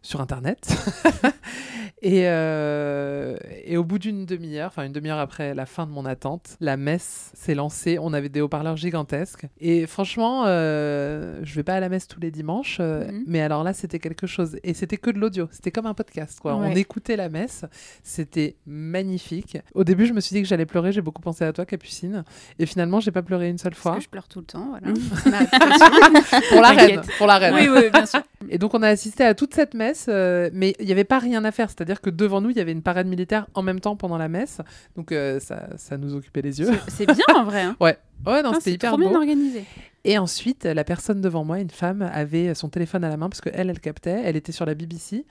sur 0.02 0.22
Internet. 0.22 0.68
et, 2.02 2.24
euh, 2.28 3.36
et 3.66 3.76
au 3.78 3.84
bout 3.84 3.98
d'une 4.00 4.26
demi-heure, 4.26 4.68
enfin 4.68 4.84
une 4.84 4.92
demi-heure 4.92 5.18
après 5.20 5.56
la 5.56 5.66
fin 5.66 5.86
de 5.88 5.92
mon 5.92 6.06
attente, 6.06 6.56
la 6.60 6.78
messe 6.78 7.32
s'est 7.34 7.56
lancée. 7.56 7.98
On 8.00 8.14
avait 8.14 8.30
des 8.30 8.40
haut-parleurs 8.42 8.78
gigantesques. 8.78 9.46
Et 9.60 9.88
franchement, 9.88 10.44
euh, 10.46 11.40
je 11.44 11.56
vais 11.56 11.64
pas 11.64 11.74
à 11.74 11.80
la 11.80 11.90
messe 11.90 12.08
tous 12.08 12.20
les 12.20 12.30
dimanches, 12.32 12.78
euh, 12.80 13.06
Mhm. 13.12 13.24
mais 13.28 13.42
alors 13.42 13.64
là, 13.64 13.74
c'était 13.74 14.00
quelque 14.00 14.28
chose. 14.28 14.58
Et 14.64 14.74
c'était 14.74 14.98
que 14.98 15.10
de 15.10 15.18
l'audio. 15.20 15.48
C'était 15.52 15.72
comme 15.72 15.86
un 15.88 15.94
podcast, 15.94 16.40
quoi. 16.40 16.56
On 16.56 16.72
écoutait 16.72 17.16
la 17.16 17.30
messe. 17.30 17.66
C'était 18.04 18.56
magnifique. 18.66 19.58
Au 19.74 19.84
début, 19.84 20.06
je 20.06 20.14
me 20.14 20.20
suis 20.20 20.36
dit 20.36 20.42
que 20.42 20.48
j'allais 20.48 20.66
pleurer. 20.68 20.92
J'ai 20.92 21.02
beaucoup 21.02 21.22
pensé 21.22 21.46
à 21.46 21.54
toi, 21.54 21.66
Capucine. 21.66 22.24
Et 22.60 22.66
finalement, 22.66 23.00
j'ai 23.00 23.12
pas 23.12 23.22
pleuré 23.24 23.50
une 23.50 23.58
seule 23.58 23.72
Parce 23.72 23.82
fois. 23.82 23.96
que 23.96 24.02
je 24.04 24.10
pleure 24.10 24.28
tout 24.28 24.40
le 24.40 24.46
temps, 24.46 24.68
voilà. 24.70 24.88
Pour 26.52 26.62
la 26.62 26.70
reine. 26.70 27.02
Pour 27.18 27.28
la 27.28 27.38
reine. 27.38 27.54
oui, 27.56 27.68
oui, 27.74 27.90
bien 27.92 28.06
sûr. 28.06 28.22
Et 28.50 28.58
donc 28.60 28.74
on 28.76 28.84
a 28.84 28.88
assisté 28.88 29.24
à 29.24 29.34
toute 29.34 29.54
cette 29.56 29.74
messe, 29.74 30.06
euh, 30.10 30.50
mais 30.54 30.76
il 30.80 30.86
n'y 30.86 30.92
avait 30.92 31.04
pas 31.04 31.18
rien 31.20 31.44
à 31.44 31.52
faire. 31.52 31.70
C'est-à-dire 31.70 32.02
que 32.02 32.10
devant 32.10 32.40
nous, 32.40 32.52
il 32.52 32.58
y 32.58 32.60
avait 32.60 32.72
une 32.72 32.84
parade 32.84 33.08
militaire 33.08 33.48
en 33.56 33.64
même 33.64 33.80
temps 33.80 33.96
pendant 33.96 34.18
la 34.18 34.28
messe. 34.30 34.60
Donc 34.96 35.12
euh, 35.12 35.40
ça, 35.40 35.70
ça 35.78 35.98
nous 35.98 36.14
occupait 36.16 36.42
les 36.44 36.60
yeux. 36.60 36.70
C'est- 36.88 37.06
bien 37.08 37.36
en 37.36 37.44
vrai. 37.46 37.62
hein. 37.64 37.76
Ouais, 37.82 37.98
ouais, 38.26 38.44
non, 38.44 38.50
Putain, 38.50 38.60
c'était 38.60 38.72
hyper 38.74 38.92
trop 38.92 39.00
bien 39.00 39.10
beau. 39.10 39.16
organisé. 39.18 39.64
Et 40.04 40.18
ensuite, 40.18 40.66
la 40.66 40.84
personne 40.84 41.20
devant 41.20 41.44
moi, 41.44 41.60
une 41.60 41.70
femme, 41.72 42.02
avait 42.14 42.54
son 42.54 42.70
téléphone 42.70 43.04
à 43.04 43.10
la 43.10 43.18
main 43.18 43.28
parce 43.28 43.42
qu'elle, 43.42 43.70
elle 43.70 43.80
captait. 43.80 44.22
Elle 44.24 44.36
était 44.36 44.52
sur 44.52 44.66
la 44.66 44.74
BBC. 44.76 45.26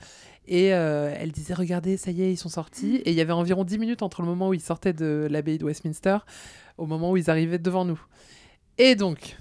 Et 0.49 0.73
euh, 0.73 1.13
elle 1.17 1.31
disait 1.31 1.53
Regardez, 1.53 1.97
ça 1.97 2.11
y 2.11 2.21
est, 2.23 2.31
ils 2.31 2.37
sont 2.37 2.49
sortis. 2.49 2.97
Et 3.05 3.11
il 3.11 3.15
y 3.15 3.21
avait 3.21 3.33
environ 3.33 3.63
10 3.63 3.79
minutes 3.79 4.01
entre 4.01 4.21
le 4.21 4.27
moment 4.27 4.49
où 4.49 4.53
ils 4.53 4.61
sortaient 4.61 4.93
de 4.93 5.27
l'abbaye 5.31 5.57
de 5.57 5.65
Westminster 5.65 6.17
au 6.77 6.85
moment 6.85 7.11
où 7.11 7.17
ils 7.17 7.29
arrivaient 7.29 7.57
devant 7.59 7.85
nous. 7.85 7.99
Et 8.77 8.95
donc, 8.95 9.37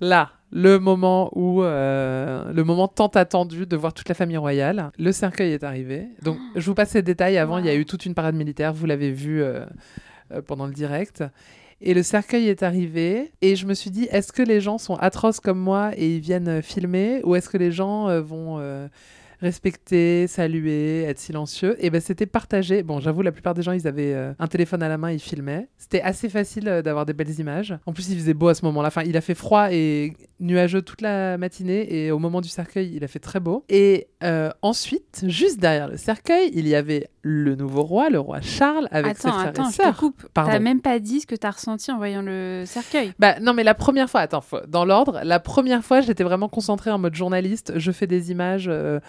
là, 0.00 0.30
le 0.52 0.78
moment 0.78 1.30
où. 1.34 1.62
euh, 1.62 2.52
le 2.52 2.64
moment 2.64 2.88
tant 2.88 3.08
attendu 3.08 3.66
de 3.66 3.76
voir 3.76 3.92
toute 3.92 4.08
la 4.08 4.14
famille 4.14 4.36
royale. 4.36 4.90
Le 4.98 5.12
cercueil 5.12 5.52
est 5.52 5.64
arrivé. 5.64 6.08
Donc, 6.22 6.38
je 6.54 6.64
vous 6.66 6.74
passe 6.74 6.94
les 6.94 7.02
détails. 7.02 7.38
Avant, 7.38 7.58
il 7.58 7.66
y 7.66 7.68
a 7.68 7.74
eu 7.74 7.84
toute 7.84 8.06
une 8.06 8.14
parade 8.14 8.34
militaire. 8.34 8.72
Vous 8.72 8.86
l'avez 8.86 9.10
vu 9.10 9.42
euh, 9.42 9.64
euh, 10.32 10.42
pendant 10.42 10.66
le 10.66 10.72
direct. 10.72 11.24
Et 11.82 11.92
le 11.92 12.02
cercueil 12.02 12.48
est 12.48 12.62
arrivé 12.62 13.32
et 13.42 13.54
je 13.54 13.66
me 13.66 13.74
suis 13.74 13.90
dit, 13.90 14.08
est-ce 14.10 14.32
que 14.32 14.42
les 14.42 14.62
gens 14.62 14.78
sont 14.78 14.94
atroces 14.96 15.40
comme 15.40 15.58
moi 15.58 15.90
et 15.94 16.16
ils 16.16 16.20
viennent 16.20 16.62
filmer? 16.62 17.20
Ou 17.24 17.34
est-ce 17.34 17.50
que 17.50 17.58
les 17.58 17.70
gens 17.70 18.22
vont 18.22 18.58
respecter, 19.40 20.26
saluer, 20.26 21.02
être 21.02 21.18
silencieux 21.18 21.76
Et 21.80 21.90
ben 21.90 22.00
c'était 22.00 22.26
partagé. 22.26 22.82
Bon, 22.82 23.00
j'avoue, 23.00 23.22
la 23.22 23.32
plupart 23.32 23.54
des 23.54 23.62
gens, 23.62 23.72
ils 23.72 23.86
avaient 23.86 24.14
euh, 24.14 24.32
un 24.38 24.46
téléphone 24.46 24.82
à 24.82 24.88
la 24.88 24.98
main, 24.98 25.10
ils 25.12 25.20
filmaient. 25.20 25.68
C'était 25.76 26.00
assez 26.00 26.28
facile 26.28 26.68
euh, 26.68 26.82
d'avoir 26.82 27.06
des 27.06 27.12
belles 27.12 27.38
images. 27.38 27.76
En 27.86 27.92
plus, 27.92 28.08
il 28.10 28.18
faisait 28.18 28.34
beau 28.34 28.48
à 28.48 28.54
ce 28.54 28.64
moment-là. 28.66 28.88
Enfin, 28.88 29.02
il 29.02 29.16
a 29.16 29.20
fait 29.20 29.34
froid 29.34 29.68
et 29.72 30.12
nuageux 30.40 30.82
toute 30.82 31.00
la 31.00 31.38
matinée 31.38 31.94
et 31.94 32.10
au 32.10 32.18
moment 32.18 32.40
du 32.40 32.48
cercueil, 32.48 32.92
il 32.94 33.04
a 33.04 33.08
fait 33.08 33.18
très 33.18 33.40
beau. 33.40 33.64
Et 33.68 34.08
euh, 34.22 34.50
ensuite, 34.62 35.24
juste 35.26 35.60
derrière 35.60 35.88
le 35.88 35.96
cercueil, 35.96 36.50
il 36.54 36.66
y 36.68 36.74
avait 36.74 37.08
le 37.28 37.56
nouveau 37.56 37.82
roi, 37.82 38.08
le 38.08 38.20
roi 38.20 38.40
Charles, 38.40 38.86
avec 38.92 39.12
attends, 39.18 39.22
ses 39.22 39.34
frères 39.34 39.48
attends, 39.48 39.68
et 39.68 39.72
je 39.72 39.76
te 39.78 39.82
sœurs. 39.82 39.96
coupe. 39.96 40.26
T'as 40.32 40.60
même 40.60 40.80
pas 40.80 41.00
dit 41.00 41.20
ce 41.20 41.26
que 41.26 41.34
t'as 41.34 41.50
ressenti 41.50 41.90
en 41.90 41.96
voyant 41.96 42.22
le 42.22 42.62
cercueil. 42.66 43.12
Bah 43.18 43.40
non 43.40 43.52
mais 43.52 43.64
la 43.64 43.74
première 43.74 44.08
fois, 44.08 44.20
attends, 44.20 44.40
faut- 44.40 44.64
dans 44.68 44.84
l'ordre, 44.84 45.20
la 45.24 45.40
première 45.40 45.84
fois 45.84 46.00
j'étais 46.02 46.22
vraiment 46.22 46.48
concentrée 46.48 46.92
en 46.92 46.98
mode 46.98 47.16
journaliste, 47.16 47.72
je 47.76 47.90
fais 47.90 48.06
des 48.06 48.30
images 48.30 48.66
euh, 48.68 49.00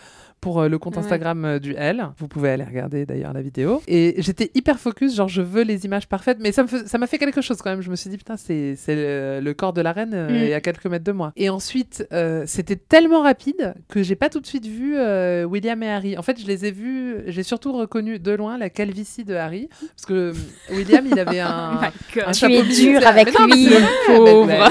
pour 0.41 0.62
euh, 0.62 0.67
le 0.70 0.77
compte 0.77 0.94
Ouais. 0.96 1.00
Instagram 1.00 1.46
euh, 1.46 1.60
du 1.60 1.74
L, 1.75 2.10
vous 2.17 2.27
pouvez 2.27 2.50
aller 2.50 2.63
regarder 2.63 3.06
d'ailleurs 3.06 3.34
la 3.34 3.41
vidéo, 3.41 3.82
et 3.88 4.15
j'étais 4.20 4.51
hyper 4.56 4.79
focus, 4.79 5.15
genre 5.15 5.27
je 5.27 5.41
veux 5.41 5.63
les 5.63 5.86
images 5.86 6.08
parfaites, 6.08 6.38
mais 6.39 6.51
ça 6.51 6.63
m'a 6.98 7.08
fait 7.08 7.17
quelque 7.17 7.41
chose 7.41 7.58
quand 7.62 7.70
même, 7.70 7.82
je 7.82 7.89
me 7.89 7.96
suis 7.96 8.10
dit 8.10 8.17
putain 8.17 8.38
c'est 8.38 8.77
le, 8.88 9.39
le 9.41 9.53
corps 9.53 9.74
de 9.74 9.82
la 9.82 9.91
reine 9.91 10.13
euh, 10.13 10.27
Mm. 10.29 10.36
et 10.36 10.53
à 10.53 10.62
quelques 10.62 10.86
mètres 10.86 11.03
de 11.06 11.12
moi. 11.12 11.32
Et 11.36 11.50
ensuite 11.50 12.06
euh, 12.12 12.44
c'était 12.46 12.75
tellement 12.75 13.22
rapide 13.22 13.74
que 13.89 14.03
j'ai 14.03 14.15
pas 14.15 14.29
tout 14.29 14.39
de 14.39 14.48
suite 14.48 14.65
vu 14.65 14.96
euh, 14.98 15.44
William 15.46 15.82
et 15.84 15.89
Harry. 15.89 16.17
En 16.17 16.22
fait 16.22 16.39
je 16.39 16.46
les 16.48 16.65
ai 16.65 16.72
vus, 16.72 17.15
j'ai 17.27 17.44
surtout 17.44 17.74
reconnu 17.74 18.20
de 18.20 18.32
loin 18.32 18.58
la 18.58 18.70
calvitie 18.70 19.24
de 19.24 19.34
Harry, 19.36 19.70
parce 19.79 20.06
que 20.06 20.13
euh, 20.13 20.34
William 20.72 21.06
il 21.10 21.20
avait 21.20 21.39
un... 21.39 21.79
un 22.25 22.32
Tu 22.32 22.46
es 22.51 22.63
dur 22.63 23.06
avec 23.06 23.27
Mais 23.27 23.34
non, 23.39 23.46
lui, 23.48 23.67
c'est- 24.06 24.15
pauvre. 24.17 24.70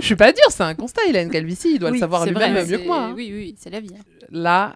Je 0.00 0.06
suis 0.06 0.16
pas 0.16 0.32
dur, 0.32 0.44
c'est 0.50 0.62
un 0.62 0.74
constat. 0.74 1.02
Il 1.08 1.16
a 1.16 1.22
une 1.22 1.30
calvitie, 1.30 1.74
il 1.74 1.78
doit 1.78 1.90
le 1.90 1.98
savoir 1.98 2.26
lui-même 2.26 2.66
mieux 2.66 2.78
que 2.78 2.86
moi. 2.86 3.04
hein. 3.06 3.12
Oui, 3.16 3.30
oui, 3.34 3.54
c'est 3.58 3.70
la 3.70 3.80
vie. 3.80 3.90
hein. 3.96 4.02
Là, 4.30 4.74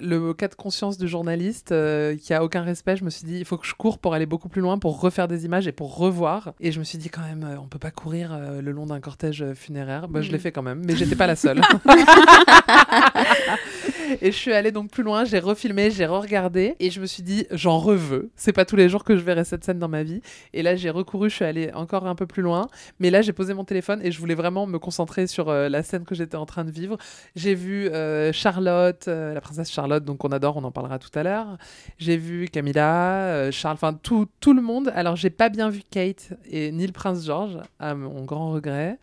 le 0.00 0.34
cas 0.34 0.48
de 0.48 0.54
conscience 0.54 0.98
du 0.98 1.06
journaliste 1.06 1.70
euh, 1.72 2.16
qui 2.16 2.34
a 2.34 2.42
aucun 2.42 2.62
respect, 2.62 2.96
je 2.96 3.04
me 3.04 3.10
suis 3.10 3.24
dit, 3.24 3.38
il 3.38 3.44
faut 3.44 3.56
que 3.56 3.66
je 3.66 3.74
cours 3.74 3.98
pour 3.98 4.12
aller 4.14 4.26
beaucoup 4.26 4.48
plus 4.48 4.60
loin, 4.60 4.78
pour 4.78 5.00
refaire 5.00 5.28
des 5.28 5.44
images 5.44 5.66
et 5.68 5.72
pour 5.72 5.96
revoir. 5.96 6.52
Et 6.60 6.72
je 6.72 6.78
me 6.80 6.84
suis 6.84 6.98
dit, 6.98 7.08
quand 7.10 7.20
même, 7.22 7.44
euh, 7.44 7.58
on 7.60 7.66
peut 7.68 7.78
pas 7.78 7.90
courir 7.92 8.32
euh, 8.32 8.60
le 8.60 8.72
long 8.72 8.86
d'un 8.86 9.00
cortège 9.00 9.44
funéraire. 9.54 10.08
Bah, 10.08 10.20
Je 10.20 10.28
Mm. 10.28 10.32
l'ai 10.32 10.38
fait 10.38 10.52
quand 10.52 10.62
même, 10.62 10.82
mais 10.84 10.96
j'étais 10.96 11.14
pas 11.16 11.26
la 11.28 11.36
seule. 11.36 11.60
et 14.22 14.32
je 14.32 14.36
suis 14.36 14.52
allée 14.52 14.72
donc 14.72 14.90
plus 14.90 15.02
loin, 15.02 15.24
j'ai 15.24 15.38
refilmé, 15.38 15.90
j'ai 15.90 16.06
re-regardé 16.06 16.76
et 16.78 16.90
je 16.90 17.00
me 17.00 17.06
suis 17.06 17.22
dit, 17.22 17.46
j'en 17.50 17.78
reveux. 17.78 18.30
C'est 18.36 18.52
pas 18.52 18.64
tous 18.64 18.76
les 18.76 18.88
jours 18.88 19.04
que 19.04 19.16
je 19.16 19.22
verrai 19.22 19.44
cette 19.44 19.64
scène 19.64 19.78
dans 19.78 19.88
ma 19.88 20.02
vie. 20.02 20.20
Et 20.52 20.62
là, 20.62 20.76
j'ai 20.76 20.90
recouru, 20.90 21.30
je 21.30 21.36
suis 21.36 21.44
allée 21.44 21.70
encore 21.74 22.06
un 22.06 22.14
peu 22.14 22.26
plus 22.26 22.42
loin. 22.42 22.68
Mais 23.00 23.10
là, 23.10 23.22
j'ai 23.22 23.32
posé 23.32 23.54
mon 23.54 23.64
téléphone 23.64 24.00
et 24.02 24.10
je 24.10 24.18
voulais 24.18 24.34
vraiment 24.34 24.66
me 24.66 24.78
concentrer 24.78 25.26
sur 25.26 25.48
euh, 25.48 25.68
la 25.68 25.82
scène 25.82 26.04
que 26.04 26.14
j'étais 26.14 26.36
en 26.36 26.46
train 26.46 26.64
de 26.64 26.70
vivre. 26.70 26.96
J'ai 27.36 27.54
vu 27.54 27.88
euh, 27.88 28.32
Charlotte, 28.32 29.06
euh, 29.08 29.34
la 29.34 29.40
princesse 29.40 29.70
Charlotte, 29.70 30.04
donc 30.04 30.24
on 30.24 30.28
adore, 30.28 30.56
on 30.56 30.64
en 30.64 30.72
parlera 30.72 30.98
tout 30.98 31.16
à 31.18 31.22
l'heure. 31.22 31.58
J'ai 31.98 32.16
vu 32.16 32.48
Camilla, 32.48 33.50
Charles, 33.50 33.74
enfin 33.74 33.94
tout, 33.94 34.26
tout 34.40 34.52
le 34.52 34.62
monde. 34.62 34.92
Alors, 34.94 35.16
j'ai 35.16 35.30
pas 35.30 35.48
bien 35.48 35.70
vu 35.70 35.82
Kate 35.90 36.34
et 36.50 36.72
ni 36.72 36.86
le 36.86 36.92
prince 36.92 37.24
George, 37.24 37.58
à 37.78 37.94
mon 37.94 38.24
grand 38.24 38.52
regret. 38.52 38.98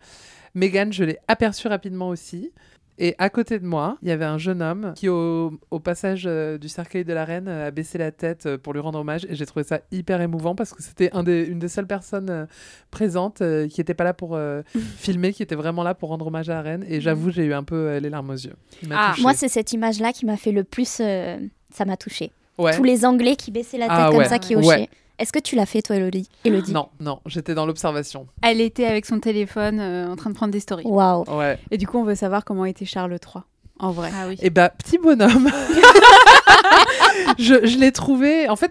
Meghan, 0.54 0.90
je 0.90 1.04
l'ai 1.04 1.18
aperçu 1.28 1.68
rapidement 1.68 2.08
aussi. 2.08 2.50
Et 2.98 3.14
à 3.18 3.28
côté 3.28 3.58
de 3.58 3.66
moi, 3.66 3.98
il 4.02 4.08
y 4.08 4.10
avait 4.10 4.24
un 4.24 4.38
jeune 4.38 4.62
homme 4.62 4.92
qui, 4.96 5.08
au, 5.08 5.52
au 5.70 5.80
passage 5.80 6.24
euh, 6.26 6.56
du 6.56 6.68
cercueil 6.68 7.04
de 7.04 7.12
la 7.12 7.24
reine, 7.24 7.46
euh, 7.48 7.68
a 7.68 7.70
baissé 7.70 7.98
la 7.98 8.10
tête 8.10 8.46
euh, 8.46 8.56
pour 8.58 8.72
lui 8.72 8.80
rendre 8.80 8.98
hommage. 8.98 9.26
Et 9.28 9.34
j'ai 9.34 9.44
trouvé 9.44 9.64
ça 9.64 9.80
hyper 9.92 10.20
émouvant 10.20 10.54
parce 10.54 10.72
que 10.72 10.82
c'était 10.82 11.10
un 11.12 11.22
des, 11.22 11.44
une 11.44 11.58
des 11.58 11.68
seules 11.68 11.86
personnes 11.86 12.46
présentes 12.90 13.42
qui 13.68 13.80
n'était 13.80 13.94
pas 13.94 14.04
là 14.04 14.14
pour 14.14 14.38
filmer, 14.96 15.32
qui 15.32 15.42
était 15.42 15.54
vraiment 15.54 15.82
là 15.82 15.94
pour 15.94 16.08
rendre 16.08 16.26
hommage 16.26 16.48
à 16.48 16.54
la 16.54 16.62
reine. 16.62 16.84
Et 16.88 17.00
j'avoue, 17.00 17.30
j'ai 17.30 17.44
eu 17.44 17.52
un 17.54 17.64
peu 17.64 17.98
les 17.98 18.08
larmes 18.10 18.30
aux 18.30 18.34
yeux. 18.34 18.54
Ah. 18.90 19.14
Moi, 19.20 19.34
c'est 19.34 19.48
cette 19.48 19.72
image-là 19.72 20.12
qui 20.12 20.24
m'a 20.26 20.36
fait 20.36 20.52
le 20.52 20.64
plus. 20.64 20.88
ça 20.88 21.84
m'a 21.84 21.96
touchée. 21.96 22.32
Ouais. 22.58 22.74
Tous 22.74 22.84
les 22.84 23.04
Anglais 23.04 23.36
qui 23.36 23.50
baissaient 23.50 23.78
la 23.78 23.86
tête 23.86 23.96
Ah 23.98 24.06
comme 24.08 24.18
ouais. 24.18 24.28
ça, 24.28 24.38
qui 24.38 24.56
Ouais. 24.56 24.88
Est-ce 25.18 25.32
que 25.32 25.38
tu 25.38 25.56
l'as 25.56 25.64
fait, 25.66 25.80
toi, 25.82 25.96
Elodie, 25.96 26.28
Elodie? 26.44 26.72
Non, 26.72 26.88
non, 27.00 27.20
j'étais 27.26 27.54
dans 27.54 27.64
l'observation. 27.66 28.26
Elle 28.42 28.60
était 28.60 28.84
avec 28.86 29.06
son 29.06 29.18
téléphone 29.18 29.80
euh, 29.80 30.08
en 30.12 30.16
train 30.16 30.28
de 30.30 30.34
prendre 30.34 30.52
des 30.52 30.60
stories. 30.60 30.84
Waouh. 30.86 31.24
Ouais. 31.36 31.58
Et 31.70 31.78
du 31.78 31.86
coup, 31.86 31.98
on 31.98 32.04
veut 32.04 32.14
savoir 32.14 32.44
comment 32.44 32.64
était 32.66 32.84
Charles 32.84 33.12
III, 33.12 33.42
en 33.78 33.92
vrai. 33.92 34.10
Ah 34.14 34.26
oui. 34.28 34.36
Et 34.42 34.50
bah, 34.50 34.68
petit 34.68 34.98
bonhomme. 34.98 35.48
je 37.38 37.66
je 37.66 37.78
l'ai 37.78 37.92
trouvé. 37.92 38.48
En 38.48 38.56
fait, 38.56 38.70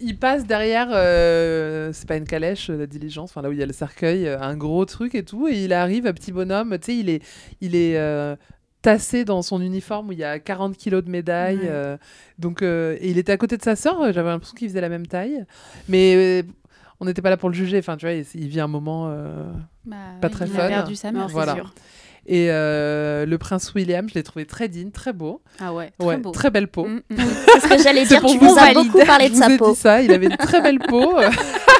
il 0.00 0.18
passe 0.18 0.46
derrière. 0.46 0.88
euh, 0.92 1.90
c'est 1.92 2.08
pas 2.08 2.16
une 2.16 2.26
calèche, 2.26 2.70
euh, 2.70 2.78
la 2.78 2.86
diligence, 2.86 3.30
enfin 3.30 3.42
là 3.42 3.48
où 3.48 3.52
il 3.52 3.58
y 3.58 3.62
a 3.62 3.66
le 3.66 3.72
cercueil, 3.72 4.28
un 4.28 4.56
gros 4.56 4.84
truc 4.84 5.14
et 5.14 5.24
tout. 5.24 5.48
Et 5.48 5.62
il 5.64 5.72
arrive, 5.72 6.06
un 6.06 6.12
petit 6.12 6.32
bonhomme. 6.32 6.78
Tu 6.78 6.86
sais, 6.86 6.96
il 6.96 7.08
est, 7.10 7.22
il 7.60 7.74
est 7.76 7.96
euh, 7.96 8.34
tassé 8.86 9.24
dans 9.24 9.42
son 9.42 9.60
uniforme 9.60 10.08
où 10.08 10.12
il 10.12 10.18
y 10.18 10.24
a 10.24 10.38
40 10.38 10.76
kilos 10.76 11.04
de 11.04 11.10
médailles. 11.10 11.56
Ouais. 11.58 11.68
euh, 11.68 11.96
donc, 12.38 12.62
euh, 12.62 12.96
et 13.00 13.10
il 13.10 13.18
était 13.18 13.32
à 13.32 13.36
côté 13.36 13.56
de 13.56 13.62
sa 13.62 13.74
sœur. 13.76 14.00
euh, 14.00 14.12
J'avais 14.12 14.28
l'impression 14.30 14.54
qu'il 14.56 14.68
faisait 14.68 14.80
la 14.80 14.88
même 14.88 15.06
taille. 15.06 15.44
Mais. 15.88 16.14
euh, 16.16 16.42
on 16.98 17.04
n'était 17.04 17.20
pas 17.20 17.28
là 17.28 17.36
pour 17.36 17.50
le 17.50 17.54
juger, 17.54 17.78
enfin 17.78 17.98
tu 17.98 18.06
vois, 18.06 18.14
il, 18.14 18.24
il 18.34 18.48
vit 18.48 18.58
un 18.58 18.68
moment 18.68 19.08
euh, 19.10 19.44
Bah, 19.84 19.96
pas 20.22 20.28
oui, 20.28 20.32
très 20.32 20.46
il 20.46 20.52
fun. 20.52 20.62
a 20.64 20.68
perdu 20.68 20.96
sa 20.96 21.12
mère, 21.12 21.28
Voilà. 21.28 21.52
c'est 21.52 21.58
sûr. 21.58 21.74
Et 22.24 22.50
euh, 22.50 23.26
le 23.26 23.36
prince 23.36 23.74
William, 23.74 24.08
je 24.08 24.14
l'ai 24.14 24.22
trouvé 24.22 24.46
très 24.46 24.68
digne, 24.68 24.90
très 24.90 25.12
beau. 25.12 25.42
Ah 25.60 25.74
ouais, 25.74 25.92
très 25.98 26.08
ouais, 26.08 26.16
beau. 26.16 26.30
très 26.30 26.48
belle 26.48 26.68
peau. 26.68 26.86
Mm, 26.86 27.00
mm. 27.10 27.16
C'est 27.52 27.60
ce 27.60 27.68
que 27.68 27.82
j'allais 27.82 28.06
dire. 28.06 28.22
pour 28.22 28.30
Tu 28.32 28.38
vous 28.38 28.46
nous 28.46 28.58
as 28.58 28.72
beaucoup 28.72 29.04
parlé 29.04 29.28
de 29.28 29.34
Je 29.34 29.38
vous 29.40 29.42
sa 29.46 29.52
ai 29.52 29.58
peau. 29.58 29.72
dit 29.72 29.76
ça, 29.78 30.00
il 30.00 30.10
avait 30.10 30.24
une 30.24 30.38
très 30.38 30.62
belle 30.62 30.78
peau. 30.78 31.16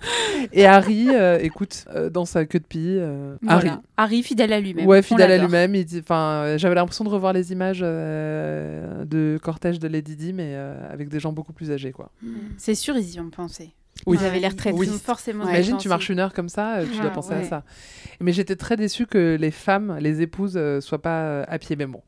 Et 0.52 0.66
Harry, 0.66 1.08
euh, 1.10 1.38
écoute, 1.40 1.84
euh, 1.94 2.08
dans 2.10 2.24
sa 2.24 2.44
queue 2.46 2.58
de 2.58 2.64
pie, 2.64 2.96
euh, 2.98 3.36
Voilà. 3.42 3.56
Harry. 3.58 3.70
Harry, 3.96 4.22
fidèle 4.22 4.52
à 4.52 4.60
lui-même. 4.60 4.86
Ouais, 4.86 5.02
fidèle 5.02 5.30
à 5.32 5.38
lui-même. 5.38 5.74
Enfin, 5.98 6.42
euh, 6.44 6.58
j'avais 6.58 6.74
l'impression 6.74 7.04
de 7.04 7.10
revoir 7.10 7.32
les 7.32 7.52
images 7.52 7.80
euh, 7.82 9.04
de 9.04 9.38
cortège 9.42 9.78
de 9.78 9.88
Lady 9.88 10.16
Di, 10.16 10.32
mais 10.32 10.52
euh, 10.54 10.74
avec 10.92 11.08
des 11.08 11.20
gens 11.20 11.32
beaucoup 11.32 11.52
plus 11.52 11.70
âgés, 11.70 11.92
quoi. 11.92 12.10
C'est 12.56 12.74
sûr, 12.74 12.96
ils 12.96 13.14
y 13.14 13.20
ont 13.20 13.30
pensé. 13.30 13.70
Oui. 14.06 14.16
Ils 14.20 14.24
avaient 14.24 14.38
l'air 14.40 14.56
très 14.56 14.72
Oui. 14.72 14.86
Forcément. 14.86 15.44
Imagine, 15.44 15.76
dû 15.76 15.82
tu 15.82 15.88
marches 15.88 16.08
une 16.08 16.20
heure 16.20 16.32
comme 16.32 16.48
ça, 16.48 16.78
tu 16.84 16.96
Ah, 16.98 17.02
dois 17.02 17.10
penser 17.10 17.34
à 17.34 17.38
ouais. 17.38 17.44
ça. 17.44 17.64
Mais 18.20 18.32
j'étais 18.32 18.56
très 18.56 18.76
déçue 18.76 19.06
que 19.06 19.36
les 19.38 19.50
femmes, 19.50 19.98
les 20.00 20.22
épouses, 20.22 20.58
soient 20.80 21.02
pas 21.02 21.42
à 21.42 21.58
pied. 21.58 21.76
Mais 21.76 21.86
bon, 21.86 22.00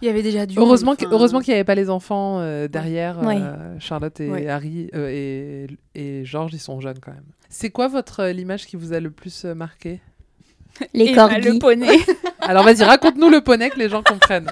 Il 0.00 0.06
y 0.06 0.08
avait 0.10 0.22
déjà 0.22 0.46
du. 0.46 0.56
heureusement 0.58 0.94
heureusement 1.10 1.40
qu'il 1.40 1.48
n'y 1.52 1.56
avait 1.56 1.64
pas 1.64 1.74
les 1.74 1.90
enfants 1.90 2.38
euh, 2.38 2.68
derrière. 2.68 3.20
Ouais. 3.22 3.38
euh, 3.40 3.74
Charlotte 3.80 4.20
et 4.20 4.30
Ouais. 4.30 4.46
Harry 4.46 4.90
euh, 4.94 5.08
et, 5.10 5.66
et 5.96 6.24
Georges, 6.24 6.52
ils 6.54 6.58
sont 6.60 6.78
jeunes 6.80 6.98
quand 7.00 7.12
même. 7.12 7.24
C'est 7.50 7.70
quoi 7.70 7.88
votre 7.88 8.20
euh, 8.20 8.32
l'image 8.32 8.66
qui 8.66 8.76
vous 8.76 8.94
a 8.94 9.00
le 9.00 9.10
plus 9.10 9.44
euh, 9.44 9.54
marqué? 9.54 10.00
Les 10.94 11.08
Emma, 11.08 11.28
corgis. 11.28 11.48
le 11.50 11.58
poney. 11.58 11.98
Alors 12.40 12.64
vas-y, 12.64 12.82
raconte-nous 12.82 13.28
le 13.28 13.42
poney 13.42 13.68
que 13.68 13.78
les 13.78 13.90
gens 13.90 14.02
comprennent. 14.02 14.50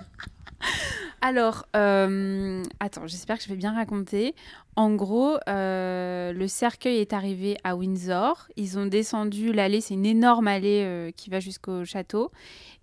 Alors, 1.21 1.67
euh, 1.75 2.63
attends, 2.79 3.07
j'espère 3.07 3.39
que 3.39 3.45
je 3.45 3.49
vais 3.49 3.57
bien 3.57 3.75
raconter. 3.75 4.35
En 4.77 4.95
gros, 4.95 5.37
euh, 5.49 6.33
le 6.33 6.47
cercueil 6.47 6.99
est 6.99 7.13
arrivé 7.13 7.57
à 7.65 7.75
Windsor. 7.75 8.47
Ils 8.57 8.79
ont 8.79 8.87
descendu 8.87 9.53
l'allée, 9.53 9.81
c'est 9.81 9.95
une 9.95 10.07
énorme 10.07 10.47
allée 10.47 10.83
euh, 10.85 11.11
qui 11.11 11.29
va 11.31 11.41
jusqu'au 11.41 11.85
château. 11.85 12.31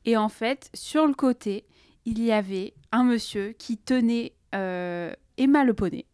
Et 0.04 0.18
en 0.18 0.28
fait, 0.28 0.70
sur 0.74 1.08
le 1.08 1.14
côté, 1.14 1.64
il 2.06 2.22
y 2.22 2.32
avait 2.34 2.74
un 2.92 3.06
monsieur 3.06 3.56
qui 3.58 3.78
tenait 3.78 4.34
euh, 4.54 5.14
Emma 5.38 5.64
le 5.64 5.74
poney. 5.74 6.06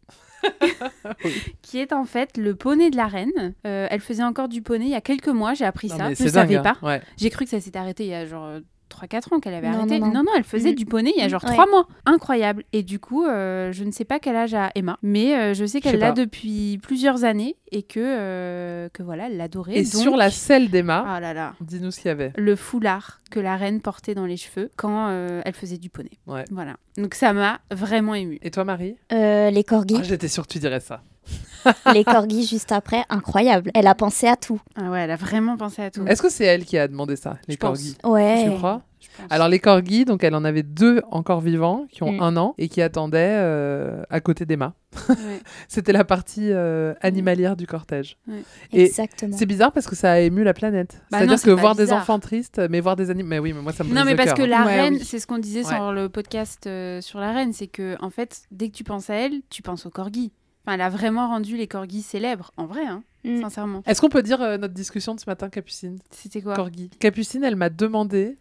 qui 1.62 1.78
est 1.78 1.92
en 1.92 2.04
fait 2.04 2.36
le 2.36 2.54
poney 2.54 2.90
de 2.90 2.96
la 2.96 3.06
reine. 3.06 3.54
Euh, 3.66 3.86
elle 3.90 4.00
faisait 4.00 4.22
encore 4.22 4.48
du 4.48 4.62
poney 4.62 4.86
il 4.86 4.90
y 4.90 4.94
a 4.94 5.00
quelques 5.00 5.28
mois, 5.28 5.54
j'ai 5.54 5.64
appris 5.64 5.88
Non, 5.88 5.96
ça. 5.96 6.14
Je 6.14 6.22
ne 6.24 6.28
savais 6.28 6.54
dingue, 6.56 6.66
hein. 6.66 6.76
pas. 6.80 6.86
Ouais. 6.86 7.02
J'ai 7.16 7.30
cru 7.30 7.44
que 7.44 7.50
ça 7.50 7.60
s'était 7.60 7.78
arrêté 7.78 8.04
il 8.04 8.10
y 8.10 8.14
a 8.14 8.26
genre 8.26 8.58
3-4 8.92 9.34
ans 9.34 9.40
qu'elle 9.40 9.54
avait 9.54 9.68
Non, 9.70 9.78
arrêté. 9.78 9.98
non, 9.98 10.12
non. 10.12 10.24
elle 10.36 10.44
faisait 10.44 10.72
Mm. 10.72 10.76
du 10.76 10.86
poney 10.86 11.12
il 11.16 11.20
y 11.20 11.24
a 11.24 11.28
genre 11.28 11.42
Ouais. 11.44 11.52
3 11.52 11.66
mois. 11.66 11.86
Incroyable. 12.06 12.64
Et 12.72 12.82
du 12.82 12.98
coup, 12.98 13.24
euh, 13.24 13.72
je 13.72 13.84
ne 13.84 13.90
sais 13.92 14.04
pas 14.04 14.18
quel 14.18 14.36
âge 14.36 14.54
a 14.54 14.70
Emma, 14.74 14.98
mais 15.02 15.34
euh, 15.36 15.54
je 15.54 15.64
sais 15.64 15.80
qu'elle 15.80 15.98
l'a 15.98 16.12
depuis 16.12 16.78
plusieurs 16.82 17.24
années 17.24 17.56
et 17.70 17.82
que, 17.82 18.00
euh, 18.00 18.88
que 18.92 19.02
voilà, 19.02 19.26
elle 19.26 19.36
l'adorait. 19.36 19.76
Et 19.76 19.82
Donc- 19.82 19.92
sur 20.02 20.16
la 20.16 20.30
selle 20.30 20.70
d'Emma, 20.70 21.04
Ah 21.06 21.20
là 21.20 21.32
là. 21.34 21.54
dis-nous 21.60 21.90
ce 21.90 22.00
qu'il 22.00 22.08
y 22.08 22.12
avait. 22.12 22.32
Le 22.36 22.54
foulard 22.56 23.20
que 23.30 23.40
la 23.40 23.56
reine 23.56 23.80
portait 23.80 24.14
dans 24.14 24.26
les 24.26 24.36
cheveux 24.36 24.70
quand 24.76 25.08
euh, 25.08 25.40
elle 25.44 25.54
faisait 25.54 25.78
du 25.78 25.88
poney. 25.88 26.10
Ouais. 26.26 26.44
Voilà. 26.50 26.76
Donc 26.98 27.14
ça 27.14 27.32
m'a 27.32 27.60
vraiment 27.70 28.14
émue. 28.14 28.38
Et 28.42 28.50
toi, 28.50 28.64
Marie? 28.64 28.96
Euh, 29.12 29.50
les 29.50 29.64
corgis. 29.64 29.96
Ah, 29.98 30.02
J'étais 30.02 30.28
sûre 30.28 30.46
que 30.46 30.52
tu 30.52 30.58
dirais 30.58 30.80
ça. 30.80 31.02
les 31.94 32.04
corgis 32.04 32.46
juste 32.46 32.72
après, 32.72 33.04
incroyable. 33.08 33.70
Elle 33.74 33.86
a 33.86 33.94
pensé 33.94 34.26
à 34.26 34.36
tout. 34.36 34.60
Ah 34.76 34.90
ouais, 34.90 35.00
elle 35.02 35.10
a 35.12 35.16
vraiment 35.16 35.56
pensé 35.56 35.82
à 35.82 35.90
tout. 35.90 36.04
Est-ce 36.06 36.22
que 36.22 36.28
c'est 36.30 36.44
elle 36.44 36.64
qui 36.64 36.76
a 36.78 36.88
demandé 36.88 37.16
ça, 37.16 37.38
les 37.48 37.54
Je 37.54 37.58
pense. 37.58 37.68
corgis? 37.78 37.96
Ouais. 38.04 38.44
Tu 38.50 38.56
crois? 38.56 38.82
Je 39.00 39.06
pense. 39.16 39.26
Alors 39.30 39.48
les 39.48 39.58
corgis, 39.58 40.04
donc 40.04 40.22
elle 40.24 40.34
en 40.34 40.44
avait 40.44 40.62
deux 40.62 41.02
encore 41.10 41.40
vivants 41.40 41.86
qui 41.90 42.02
ont 42.02 42.12
Mm. 42.12 42.22
un 42.22 42.36
an 42.36 42.54
et 42.58 42.68
qui 42.68 42.80
attendaient 42.82 43.36
euh, 43.38 44.02
à 44.10 44.20
côté 44.20 44.44
d'Emma. 44.46 44.74
Ouais. 45.08 45.14
C'était 45.68 45.92
la 45.92 46.04
partie 46.04 46.50
euh, 46.52 46.94
animalière 47.00 47.56
du 47.56 47.66
cortège. 47.66 48.16
Ouais. 48.28 48.42
Et 48.72 48.84
Exactement. 48.84 49.36
C'est 49.36 49.46
bizarre 49.46 49.72
parce 49.72 49.86
que 49.86 49.96
ça 49.96 50.12
a 50.12 50.18
ému 50.18 50.44
la 50.44 50.54
planète. 50.54 51.00
Bah 51.10 51.18
C'est-à-dire 51.18 51.38
c'est 51.38 51.46
que 51.46 51.50
voir 51.52 51.74
des 51.74 51.92
enfants 51.92 52.18
tristes, 52.20 52.60
mais 52.70 52.80
voir 52.80 52.94
des 52.96 53.10
animaux. 53.10 53.28
Mais 53.28 53.38
oui, 53.38 53.52
mais 53.52 53.60
moi 53.62 53.72
ça 53.72 53.82
me 53.84 53.92
Non, 53.94 54.04
mais 54.04 54.14
parce 54.16 54.28
cœur, 54.30 54.38
que 54.38 54.42
la 54.42 54.64
Ouais, 54.64 54.80
reine, 54.82 54.94
oui. 54.94 55.04
c'est 55.04 55.18
ce 55.18 55.26
qu'on 55.26 55.38
disait 55.38 55.64
Ouais. 55.64 55.74
sur 55.74 55.92
le 55.92 56.08
podcast 56.08 56.66
euh, 56.66 57.00
sur 57.00 57.18
la 57.20 57.32
reine, 57.32 57.52
c'est 57.52 57.68
que 57.68 57.96
en 58.00 58.10
fait, 58.10 58.42
dès 58.50 58.68
que 58.68 58.74
tu 58.74 58.84
penses 58.84 59.10
à 59.10 59.14
elle, 59.14 59.42
tu 59.50 59.62
penses 59.62 59.86
aux 59.86 59.90
corgis. 59.90 60.32
Enfin, 60.64 60.74
elle 60.74 60.80
a 60.80 60.88
vraiment 60.90 61.28
rendu 61.28 61.56
les 61.56 61.66
corgis 61.66 62.02
célèbres, 62.02 62.52
en 62.56 62.66
vrai, 62.66 62.86
hein, 62.86 63.02
Mm. 63.24 63.40
sincèrement. 63.42 63.82
Est-ce 63.86 64.00
qu'on 64.00 64.08
peut 64.08 64.22
dire 64.22 64.40
euh, 64.42 64.58
notre 64.58 64.74
discussion 64.74 65.14
de 65.14 65.20
ce 65.20 65.24
matin, 65.28 65.48
Capucine? 65.48 65.98
C'était 66.10 66.42
quoi? 66.42 66.54
Corgi. 66.54 66.90
Capucine, 67.00 67.42
elle 67.44 67.56
m'a 67.56 67.68
demandé. 67.70 68.36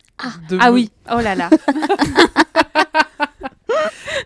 de 0.50 0.58
Ah 0.60 0.70
me- 0.70 0.76
oui, 0.76 0.92
oh 1.12 1.20
là 1.20 1.34
là. 1.36 1.50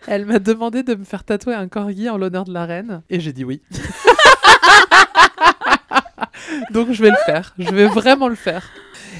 Elle 0.08 0.24
m'a 0.26 0.38
demandé 0.38 0.82
de 0.82 0.94
me 0.94 1.04
faire 1.04 1.24
tatouer 1.24 1.54
un 1.54 1.68
corgi 1.68 2.08
en 2.08 2.16
l'honneur 2.16 2.44
de 2.44 2.52
la 2.52 2.64
reine. 2.64 3.02
Et 3.10 3.20
j'ai 3.20 3.32
dit 3.32 3.44
oui. 3.44 3.60
Donc 6.70 6.92
je 6.92 7.02
vais 7.02 7.10
le 7.10 7.16
faire. 7.26 7.54
Je 7.58 7.70
vais 7.74 7.86
vraiment 7.86 8.28
le 8.28 8.34
faire. 8.36 8.64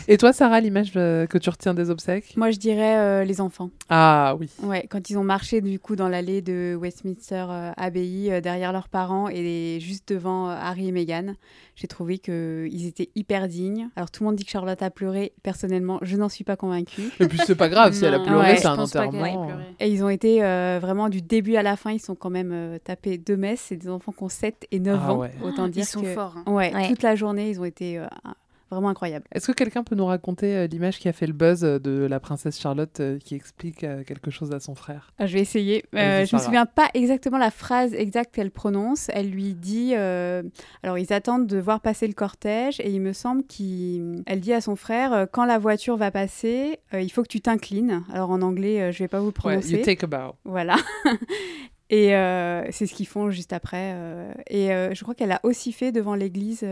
Et 0.09 0.19
toi, 0.19 0.33
Sarah, 0.33 0.61
l'image 0.61 0.93
euh, 0.97 1.27
que 1.27 1.37
tu 1.37 1.51
retiens 1.51 1.75
des 1.75 1.91
obsèques? 1.91 2.37
Moi, 2.37 2.53
je 2.53 2.59
dirais 2.59 2.97
euh, 2.97 3.25
les 3.25 3.41
enfants. 3.41 3.71
Ah 3.91 4.37
oui. 4.39 4.49
Ouais, 4.63 4.87
quand 4.89 5.11
ils 5.11 5.19
ont 5.19 5.25
marché 5.25 5.61
du 5.61 5.81
coup 5.81 5.97
dans 5.97 6.09
l'allée 6.09 6.43
de 6.43 6.77
Westminster 6.81 7.45
euh, 7.51 7.73
Abbey 7.77 8.31
euh, 8.31 8.41
derrière 8.41 8.73
leurs 8.73 8.89
parents 8.89 9.29
et 9.29 9.79
juste 9.81 10.09
devant 10.13 10.49
euh, 10.49 10.55
Harry 10.61 10.89
et 10.89 10.93
Meghan, 10.93 11.35
j'ai 11.75 11.89
trouvé 11.89 12.19
qu'ils 12.19 12.87
étaient 12.87 13.11
hyper 13.17 13.49
dignes. 13.49 13.89
Alors 13.97 14.11
tout 14.13 14.23
le 14.23 14.27
monde 14.29 14.37
dit 14.37 14.45
que 14.45 14.51
Charlotte 14.51 14.81
a 14.81 14.91
pleuré. 14.91 15.33
Personnellement, 15.43 15.99
je 16.03 16.17
n'en 16.17 16.29
suis 16.29 16.45
pas 16.45 16.55
convaincue. 16.57 17.11
Et 17.19 17.27
puis 17.27 17.39
c'est 17.45 17.57
pas 17.57 17.69
grave, 17.69 17.93
si 17.93 18.05
elle 18.05 18.15
a 18.15 18.21
pleuré, 18.21 18.51
ouais, 18.53 18.57
c'est 18.59 18.67
un 18.67 18.79
enterrement. 18.79 19.49
Et 19.81 19.89
ils 19.91 20.05
ont 20.05 20.09
été 20.09 20.45
euh, 20.45 20.79
vraiment 20.81 21.09
du 21.09 21.21
début 21.21 21.57
à 21.57 21.63
la 21.65 21.75
fin, 21.77 21.91
ils 21.91 22.01
sont 22.01 22.15
quand 22.15 22.31
même 22.31 22.53
euh, 22.53 22.79
tapés 22.79 23.19
deux 23.19 23.37
messes. 23.37 23.61
C'est 23.69 23.77
des 23.77 23.89
enfants 23.89 24.13
qui 24.13 24.23
ont 24.23 24.29
7 24.29 24.69
et 24.71 24.79
9 24.79 25.01
Ah 25.03 25.13
ans. 25.13 25.19
ouais. 25.19 25.33
Autant 25.43 25.67
dire 25.67 25.83
Ils 25.83 25.87
sont 25.87 26.01
que... 26.03 26.15
forts. 26.15 26.37
hein. 26.37 26.45
Ouais, 26.53 26.73
Ouais. 26.73 26.87
toute 26.89 27.03
la 27.03 27.17
journée, 27.17 27.51
ils 27.51 27.61
ont 27.61 27.65
été 27.65 27.99
euh, 27.99 28.07
vraiment 28.71 28.89
incroyables. 28.89 29.25
Est-ce 29.33 29.47
que 29.47 29.53
quelqu'un 29.53 29.85
peut 29.85 29.95
nous 29.95 30.07
raconter 30.07 30.57
euh, 30.57 30.67
l'image 30.67 30.99
qui 30.99 31.09
a 31.09 31.13
fait 31.13 31.27
le 31.27 31.33
buzz 31.33 31.65
euh, 31.65 31.79
de 31.79 32.07
la 32.07 32.21
princesse 32.21 32.59
Charlotte 32.61 33.01
euh, 33.01 33.19
qui 33.19 33.35
explique 33.35 33.81
quelque 34.07 34.31
chose 34.31 34.53
à 34.53 34.61
son 34.61 34.75
frère? 34.75 35.13
Ah, 35.19 35.27
je 35.27 35.35
vais 35.35 35.41
essayer. 35.41 35.85
Je 35.93 36.21
me 36.21 36.27
Sarah. 36.27 36.43
souviens 36.43 36.67
pas 36.67 36.89
exactement 36.95 37.39
la 37.39 37.51
phrase 37.51 37.95
exacte 37.95 38.35
qu'elle 38.35 38.51
prononce. 38.51 39.09
Elle 39.13 39.31
lui 39.31 39.55
dit. 39.55 39.95
alors, 39.95 40.99
ils 40.99 41.13
attendent 41.13 41.47
de 41.47 41.59
voir 41.59 41.81
passer 41.81 42.07
le 42.07 42.15
cortège 42.15 42.81
et 42.81 42.91
il 42.91 43.01
me 43.01 43.13
semble 43.13 43.45
qu'elle 43.45 44.41
dit 44.41 44.53
à 44.53 44.61
son 44.61 44.77
frère 44.77 45.27
quand 45.33 45.45
la 45.45 45.59
voiture 45.59 45.97
va 45.97 46.11
passer, 46.11 46.79
il 46.93 47.11
faut 47.11 47.23
que 47.23 47.29
tu 47.29 47.41
t'inclines. 47.41 48.05
Alors, 48.13 48.31
en 48.31 48.43
anglais, 48.43 48.93
je 48.93 48.99
vais 48.99 49.09
pas 49.09 49.19
vous 49.21 49.27
le 49.27 49.29
Ouais, 49.29 49.33
prononcer. 49.33 49.79
you 49.79 49.85
take 49.85 50.05
a 50.05 50.07
bow. 50.09 50.35
Voilà. 50.45 50.77
Et 51.89 52.17
euh, 52.17 52.65
c'est 52.73 52.87
ce 52.87 52.95
qu'ils 52.95 53.07
font 53.07 53.31
juste 53.31 53.53
après. 53.53 53.93
euh. 53.95 54.33
Et 54.51 54.73
euh, 54.73 54.93
je 54.93 55.03
crois 55.05 55.15
qu'elle 55.15 55.31
a 55.31 55.39
aussi 55.45 55.71
fait 55.73 55.93
devant 55.93 56.15
l'église 56.17 56.65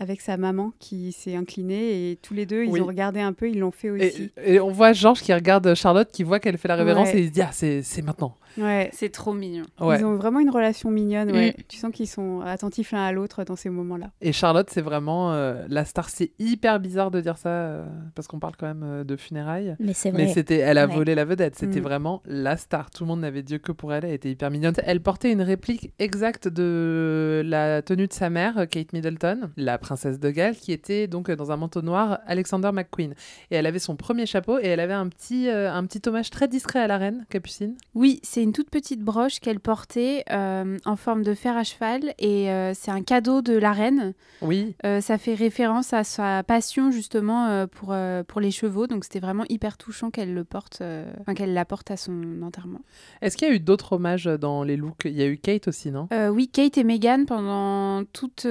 avec 0.00 0.20
sa 0.20 0.36
maman 0.36 0.72
qui 0.80 1.12
s'est 1.12 1.36
inclinée. 1.36 2.10
Et 2.10 2.16
tous 2.16 2.34
les 2.34 2.44
deux, 2.44 2.64
ils 2.64 2.70
Oui. 2.70 2.80
ont 2.80 2.86
regardé 2.86 3.20
un 3.20 3.32
peu, 3.32 3.48
ils 3.48 3.58
l'ont 3.60 3.70
fait 3.70 3.90
aussi. 3.90 4.30
Et, 4.44 4.54
et 4.54 4.60
on 4.60 4.70
voit 4.72 4.92
Georges 4.92 5.20
qui 5.22 5.32
regarde 5.32 5.74
Charlotte, 5.74 6.10
qui 6.10 6.24
voit 6.24 6.40
qu'elle 6.40 6.58
fait 6.58 6.68
la 6.68 6.76
révérence 6.76 7.08
Ouais. 7.08 7.18
et 7.18 7.22
il 7.22 7.28
se 7.28 7.32
dit 7.32 7.42
Ah, 7.42 7.50
c'est 7.52 7.82
c'est 7.82 8.02
maintenant. 8.02 8.34
Ouais. 8.58 8.90
C'est 8.92 9.10
trop 9.10 9.32
mignon. 9.32 9.64
Ouais. 9.80 9.98
Ils 10.00 10.04
ont 10.04 10.16
vraiment 10.16 10.40
une 10.40 10.50
relation 10.50 10.90
mignonne. 10.90 11.30
Ouais. 11.32 11.54
Mm. 11.58 11.62
Tu 11.68 11.76
sens 11.78 11.92
qu'ils 11.92 12.08
sont 12.08 12.40
attentifs 12.40 12.92
l'un 12.92 13.04
à 13.04 13.12
l'autre 13.12 13.44
dans 13.44 13.56
ces 13.56 13.70
moments-là. 13.70 14.10
Et 14.20 14.32
Charlotte, 14.32 14.68
c'est 14.70 14.80
vraiment 14.82 15.32
euh, 15.32 15.64
la 15.68 15.84
star. 15.84 16.08
C'est 16.08 16.32
hyper 16.38 16.80
bizarre 16.80 17.10
de 17.10 17.20
dire 17.20 17.38
ça 17.38 17.48
euh, 17.48 17.86
parce 18.14 18.26
qu'on 18.28 18.38
parle 18.38 18.54
quand 18.58 18.66
même 18.66 18.82
euh, 18.84 19.04
de 19.04 19.16
funérailles. 19.16 19.76
Mais 19.80 19.92
c'est 19.94 20.10
vrai. 20.10 20.24
Mais 20.26 20.32
c'était, 20.32 20.56
elle 20.58 20.78
a 20.78 20.86
Ouais. 20.86 20.94
volé 20.94 21.14
la 21.14 21.24
vedette. 21.24 21.54
C'était 21.56 21.80
Mm. 21.80 21.84
vraiment 21.84 22.22
la 22.26 22.56
star. 22.56 22.90
Tout 22.90 23.04
le 23.04 23.08
monde 23.08 23.20
n'avait 23.20 23.42
Dieu 23.42 23.58
que 23.58 23.72
pour 23.72 23.92
elle. 23.92 24.04
Elle 24.04 24.12
était 24.14 24.30
hyper 24.30 24.50
mignonne. 24.50 24.74
Elle 24.84 25.00
portait 25.00 25.30
une 25.32 25.42
réplique 25.42 25.92
exacte 25.98 26.48
de 26.48 27.42
la 27.44 27.82
tenue 27.82 28.06
de 28.06 28.12
sa 28.12 28.30
mère, 28.30 28.66
Kate 28.70 28.92
Middleton, 28.92 29.50
la 29.56 29.78
princesse 29.78 30.18
de 30.20 30.30
Galles, 30.30 30.56
qui 30.56 30.72
était 30.72 31.06
donc 31.06 31.30
dans 31.30 31.52
un 31.52 31.56
manteau 31.56 31.82
noir, 31.82 32.18
Alexander 32.26 32.70
McQueen. 32.72 33.14
Et 33.50 33.56
elle 33.56 33.66
avait 33.66 33.78
son 33.78 33.96
premier 33.96 34.26
chapeau 34.26 34.58
et 34.58 34.66
elle 34.66 34.80
avait 34.80 34.92
un 34.94 35.08
petit, 35.08 35.48
euh, 35.48 35.72
un 35.72 35.84
petit 35.86 36.06
hommage 36.08 36.30
très 36.30 36.48
discret 36.48 36.80
à 36.80 36.86
la 36.86 36.98
reine, 36.98 37.24
Capucine. 37.30 37.74
Oui, 37.94 38.20
c'est 38.22 38.42
une 38.48 38.54
toute 38.54 38.70
petite 38.70 39.02
broche 39.02 39.40
qu'elle 39.40 39.60
portait 39.60 40.24
euh, 40.30 40.78
en 40.86 40.96
forme 40.96 41.22
de 41.22 41.34
fer 41.34 41.54
à 41.54 41.64
cheval 41.64 42.14
et 42.18 42.50
euh, 42.50 42.72
c'est 42.72 42.90
un 42.90 43.02
cadeau 43.02 43.42
de 43.42 43.52
la 43.52 43.72
reine. 43.72 44.14
Oui. 44.40 44.74
Euh, 44.86 45.02
ça 45.02 45.18
fait 45.18 45.34
référence 45.34 45.92
à 45.92 46.02
sa 46.02 46.42
passion 46.44 46.90
justement 46.90 47.66
pour, 47.66 47.94
pour 48.26 48.40
les 48.40 48.50
chevaux, 48.50 48.86
donc 48.86 49.04
c'était 49.04 49.20
vraiment 49.20 49.44
hyper 49.50 49.76
touchant 49.76 50.10
qu'elle 50.10 50.32
le 50.32 50.44
porte, 50.44 50.82
enfin 51.20 51.34
qu'elle 51.34 51.52
la 51.52 51.66
porte 51.66 51.90
à 51.90 51.98
son 51.98 52.40
enterrement. 52.40 52.80
Est-ce 53.20 53.36
qu'il 53.36 53.48
y 53.48 53.50
a 53.50 53.54
eu 53.54 53.60
d'autres 53.60 53.92
hommages 53.92 54.24
dans 54.24 54.62
les 54.62 54.78
looks? 54.78 55.04
Il 55.04 55.16
y 55.16 55.22
a 55.22 55.26
eu 55.26 55.36
Kate 55.36 55.68
aussi, 55.68 55.90
non? 55.90 56.08
Oui, 56.32 56.48
Kate 56.48 56.78
et 56.78 56.84
Meghan 56.84 57.26
pendant 57.26 58.04
toute 58.14 58.46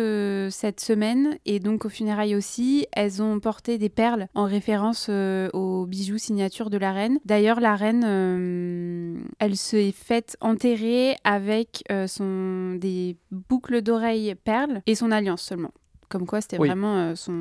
cette 0.52 0.80
semaine 0.80 1.40
et 1.48 1.60
donc 1.60 1.86
au 1.86 1.90
funérailles 1.90 2.36
aussi, 2.36 2.86
elles 2.92 3.24
ont 3.24 3.40
porté 3.40 3.80
des 3.80 3.90
perles 3.90 4.28
en 4.36 4.44
référence 4.44 5.10
aux 5.10 5.86
bijoux 5.88 6.20
signature 6.20 6.70
de 6.70 6.78
la 6.78 6.92
reine. 6.92 7.18
D'ailleurs, 7.26 7.60
la 7.60 7.76
reine, 7.76 9.26
elle 9.40 9.58
s'est 9.88 9.96
faite 10.06 10.38
enterrer 10.42 11.16
avec 11.24 11.84
euh, 11.92 12.08
son 12.08 12.76
des 12.80 13.18
boucles 13.32 13.82
d'oreilles 13.82 14.36
perles 14.36 14.82
et 14.86 14.96
son 14.96 15.12
alliance 15.12 15.42
seulement. 15.42 15.72
Comme 16.10 16.26
quoi, 16.26 16.42
c'était 16.42 16.58
Oui. 16.60 16.68
vraiment 16.70 16.96
euh, 16.96 17.16
son 17.16 17.34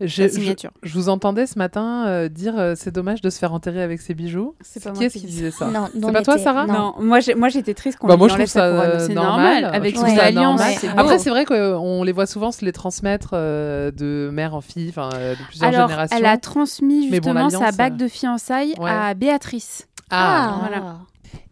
Je, 0.00 0.28
signature. 0.28 0.70
je 0.82 0.94
vous 0.94 1.08
entendais 1.08 1.46
ce 1.46 1.58
matin 1.58 2.06
euh, 2.06 2.28
dire 2.28 2.58
euh, 2.58 2.74
c'est 2.76 2.92
dommage 2.94 3.20
de 3.20 3.28
se 3.30 3.38
faire 3.38 3.52
enterrer 3.52 3.82
avec 3.82 4.00
ses 4.00 4.14
bijoux. 4.14 4.54
C'est 4.62 4.82
pas 4.82 4.92
Qui 4.92 5.04
est-ce 5.04 5.14
qui 5.14 5.20
qui 5.22 5.26
dis 5.26 5.32
disait 5.32 5.50
ça 5.50 5.66
Non, 5.70 5.88
C'est 5.92 5.98
non, 5.98 6.12
pas 6.12 6.22
toi, 6.22 6.38
Sarah 6.38 6.66
Non, 6.66 6.94
moi, 7.00 7.20
j'ai- 7.20 7.34
moi 7.34 7.48
j'étais 7.48 7.74
triste 7.74 7.98
qu'on 7.98 8.06
Bah, 8.06 8.14
lui 8.14 8.18
moi, 8.20 8.28
je 8.28 8.34
trouve 8.34 8.40
enlève 8.40 8.48
sa 8.48 8.60
ça 8.60 8.86
couronne. 8.90 9.06
C'est 9.08 9.14
normal. 9.14 9.62
normal, 9.62 9.74
avec 9.74 9.96
son 9.96 10.04
alliance. 10.04 10.60
Après, 10.96 11.18
c'est 11.18 11.30
vrai 11.30 11.44
qu'on 11.44 12.02
les 12.04 12.12
voit 12.12 12.26
souvent 12.26 12.52
se 12.52 12.64
les 12.64 12.72
transmettre 12.72 13.30
euh, 13.34 13.90
de 13.90 14.30
mère 14.32 14.54
en 14.54 14.60
fille, 14.60 14.88
enfin 14.90 15.10
euh, 15.14 15.34
de 15.34 15.42
plusieurs 15.48 15.68
Alors, 15.68 15.88
générations. 15.88 16.16
elle 16.16 16.26
a 16.26 16.36
transmis 16.38 17.08
bon, 17.08 17.14
justement 17.14 17.50
sa 17.50 17.72
bague 17.72 17.96
de 17.96 18.06
fiançailles 18.08 18.74
ouais. 18.78 18.88
à 18.90 19.12
Béatrice. 19.14 19.88
Ah. 20.10 20.58
voilà. 20.60 20.98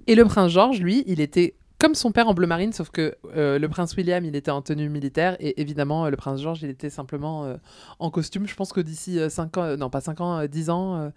Et 0.07 0.15
le 0.15 0.25
prince 0.25 0.51
George, 0.53 0.81
lui, 0.81 1.05
il 1.07 1.21
était 1.21 1.55
comme 1.79 1.95
son 1.95 2.11
père 2.11 2.27
en 2.29 2.33
bleu 2.33 2.47
marine, 2.47 2.73
sauf 2.73 2.89
que 2.91 3.17
euh, 3.37 3.59
le 3.59 3.69
prince 3.69 3.95
William, 3.97 4.25
il 4.25 4.35
était 4.35 4.51
en 4.51 4.63
tenue 4.63 4.89
militaire, 4.89 5.37
et 5.41 5.61
évidemment, 5.61 6.07
euh, 6.07 6.11
le 6.11 6.17
prince 6.17 6.41
George, 6.41 6.63
il 6.63 6.71
était 6.71 6.89
simplement 6.89 7.45
euh, 7.45 7.57
en 7.99 8.11
costume. 8.11 8.47
Je 8.47 8.55
pense 8.55 8.73
que 8.73 8.81
d'ici 8.81 9.19
5 9.29 9.57
ans, 9.59 9.77
non 9.77 9.91
pas 9.91 10.01
5 10.01 10.21
ans, 10.23 10.47
10 10.47 10.71
ans, 10.71 11.13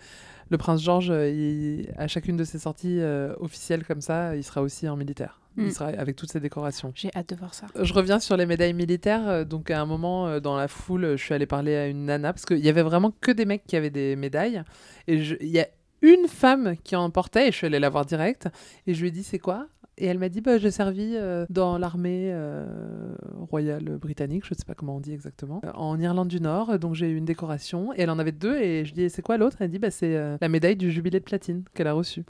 le 0.49 0.58
prince 0.58 0.82
George, 0.84 1.08
il- 1.08 1.88
à 1.97 2.08
chacune 2.08 2.36
de 2.36 2.43
ses 2.43 2.60
sorties 2.60 2.99
officielles 3.39 3.86
comme 3.86 4.02
ça, 4.02 4.36
il 4.36 4.43
sera 4.43 4.62
aussi 4.62 4.89
en 4.89 4.97
militaire. 4.97 5.39
Mm. 5.56 5.63
Il 5.65 5.71
sera 5.73 5.86
avec 5.88 6.15
toutes 6.17 6.32
ses 6.32 6.39
décorations. 6.41 6.91
J'ai 6.93 7.10
hâte 7.15 7.30
de 7.30 7.36
voir 7.36 7.54
ça. 7.54 7.67
Je 7.82 7.93
reviens 7.93 8.19
sur 8.19 8.36
les 8.36 8.45
médailles 8.45 8.73
militaires. 8.73 9.45
Donc, 9.45 9.71
à 9.71 9.80
un 9.80 9.86
moment, 9.86 10.39
dans 10.41 10.58
la 10.58 10.67
foule, 10.67 11.15
je 11.15 11.23
suis 11.23 11.34
allée 11.34 11.45
parler 11.47 11.75
à 11.75 11.88
une 11.88 12.06
nana 12.06 12.34
parce 12.34 12.45
qu'il 12.45 12.60
y 12.60 12.69
avait 12.69 12.84
vraiment 12.84 13.13
que 13.21 13.32
des 13.32 13.45
mecs 13.45 13.65
qui 13.65 13.78
avaient 13.78 13.89
des 13.89 14.15
médailles. 14.17 14.62
Et 15.08 15.15
il 15.15 15.47
y 15.49 15.60
a 15.60 15.67
une 16.02 16.28
femme 16.28 16.76
qui 16.84 16.96
en 16.96 17.10
portait 17.10 17.48
et 17.48 17.52
je 17.52 17.58
suis 17.58 17.68
allée 17.68 17.80
la 17.80 17.90
voir 17.90 18.06
direct. 18.06 18.48
Et 18.88 18.94
je 18.94 19.02
lui 19.02 19.10
ai 19.10 19.12
dit, 19.12 19.24
c'est 19.24 19.40
quoi? 19.40 19.68
Et 20.02 20.06
elle 20.06 20.18
m'a 20.18 20.30
dit, 20.30 20.40
bah, 20.40 20.58
j'ai 20.58 20.72
servi 20.72 21.16
euh, 21.16 21.46
dans 21.50 21.78
l'armée 21.78 22.30
euh, 22.32 22.66
royale 23.50 23.98
britannique, 23.98 24.46
je 24.46 24.54
ne 24.54 24.58
sais 24.58 24.64
pas 24.64 24.74
comment 24.74 24.96
on 24.96 25.02
dit 25.02 25.12
exactement, 25.12 25.60
euh, 25.66 25.72
en 25.74 26.00
Irlande 26.00 26.30
du 26.30 26.40
Nord. 26.40 26.80
Donc 26.80 26.96
j'ai 26.96 27.10
eu 27.10 27.18
une 27.18 27.26
décoration. 27.26 27.94
Et 27.94 28.04
elle 28.04 28.10
en 28.10 28.18
avait 28.18 28.32
deux. 28.32 28.56
Et 28.58 28.86
je 28.86 28.94
lui 28.94 29.04
dis, 29.04 29.10
c'est 29.10 29.22
quoi 29.22 29.38
l'autre? 29.38 29.58
Elle 29.60 29.72
dit, 29.72 29.80
bah, 29.80 29.92
c'est 29.92 30.38
la 30.40 30.48
médaille 30.48 30.78
du 30.78 30.90
jubilé 30.90 31.20
de 31.20 31.26
platine 31.26 31.64
qu'elle 31.74 31.88
a 31.88 31.94
reçue. 31.94 32.24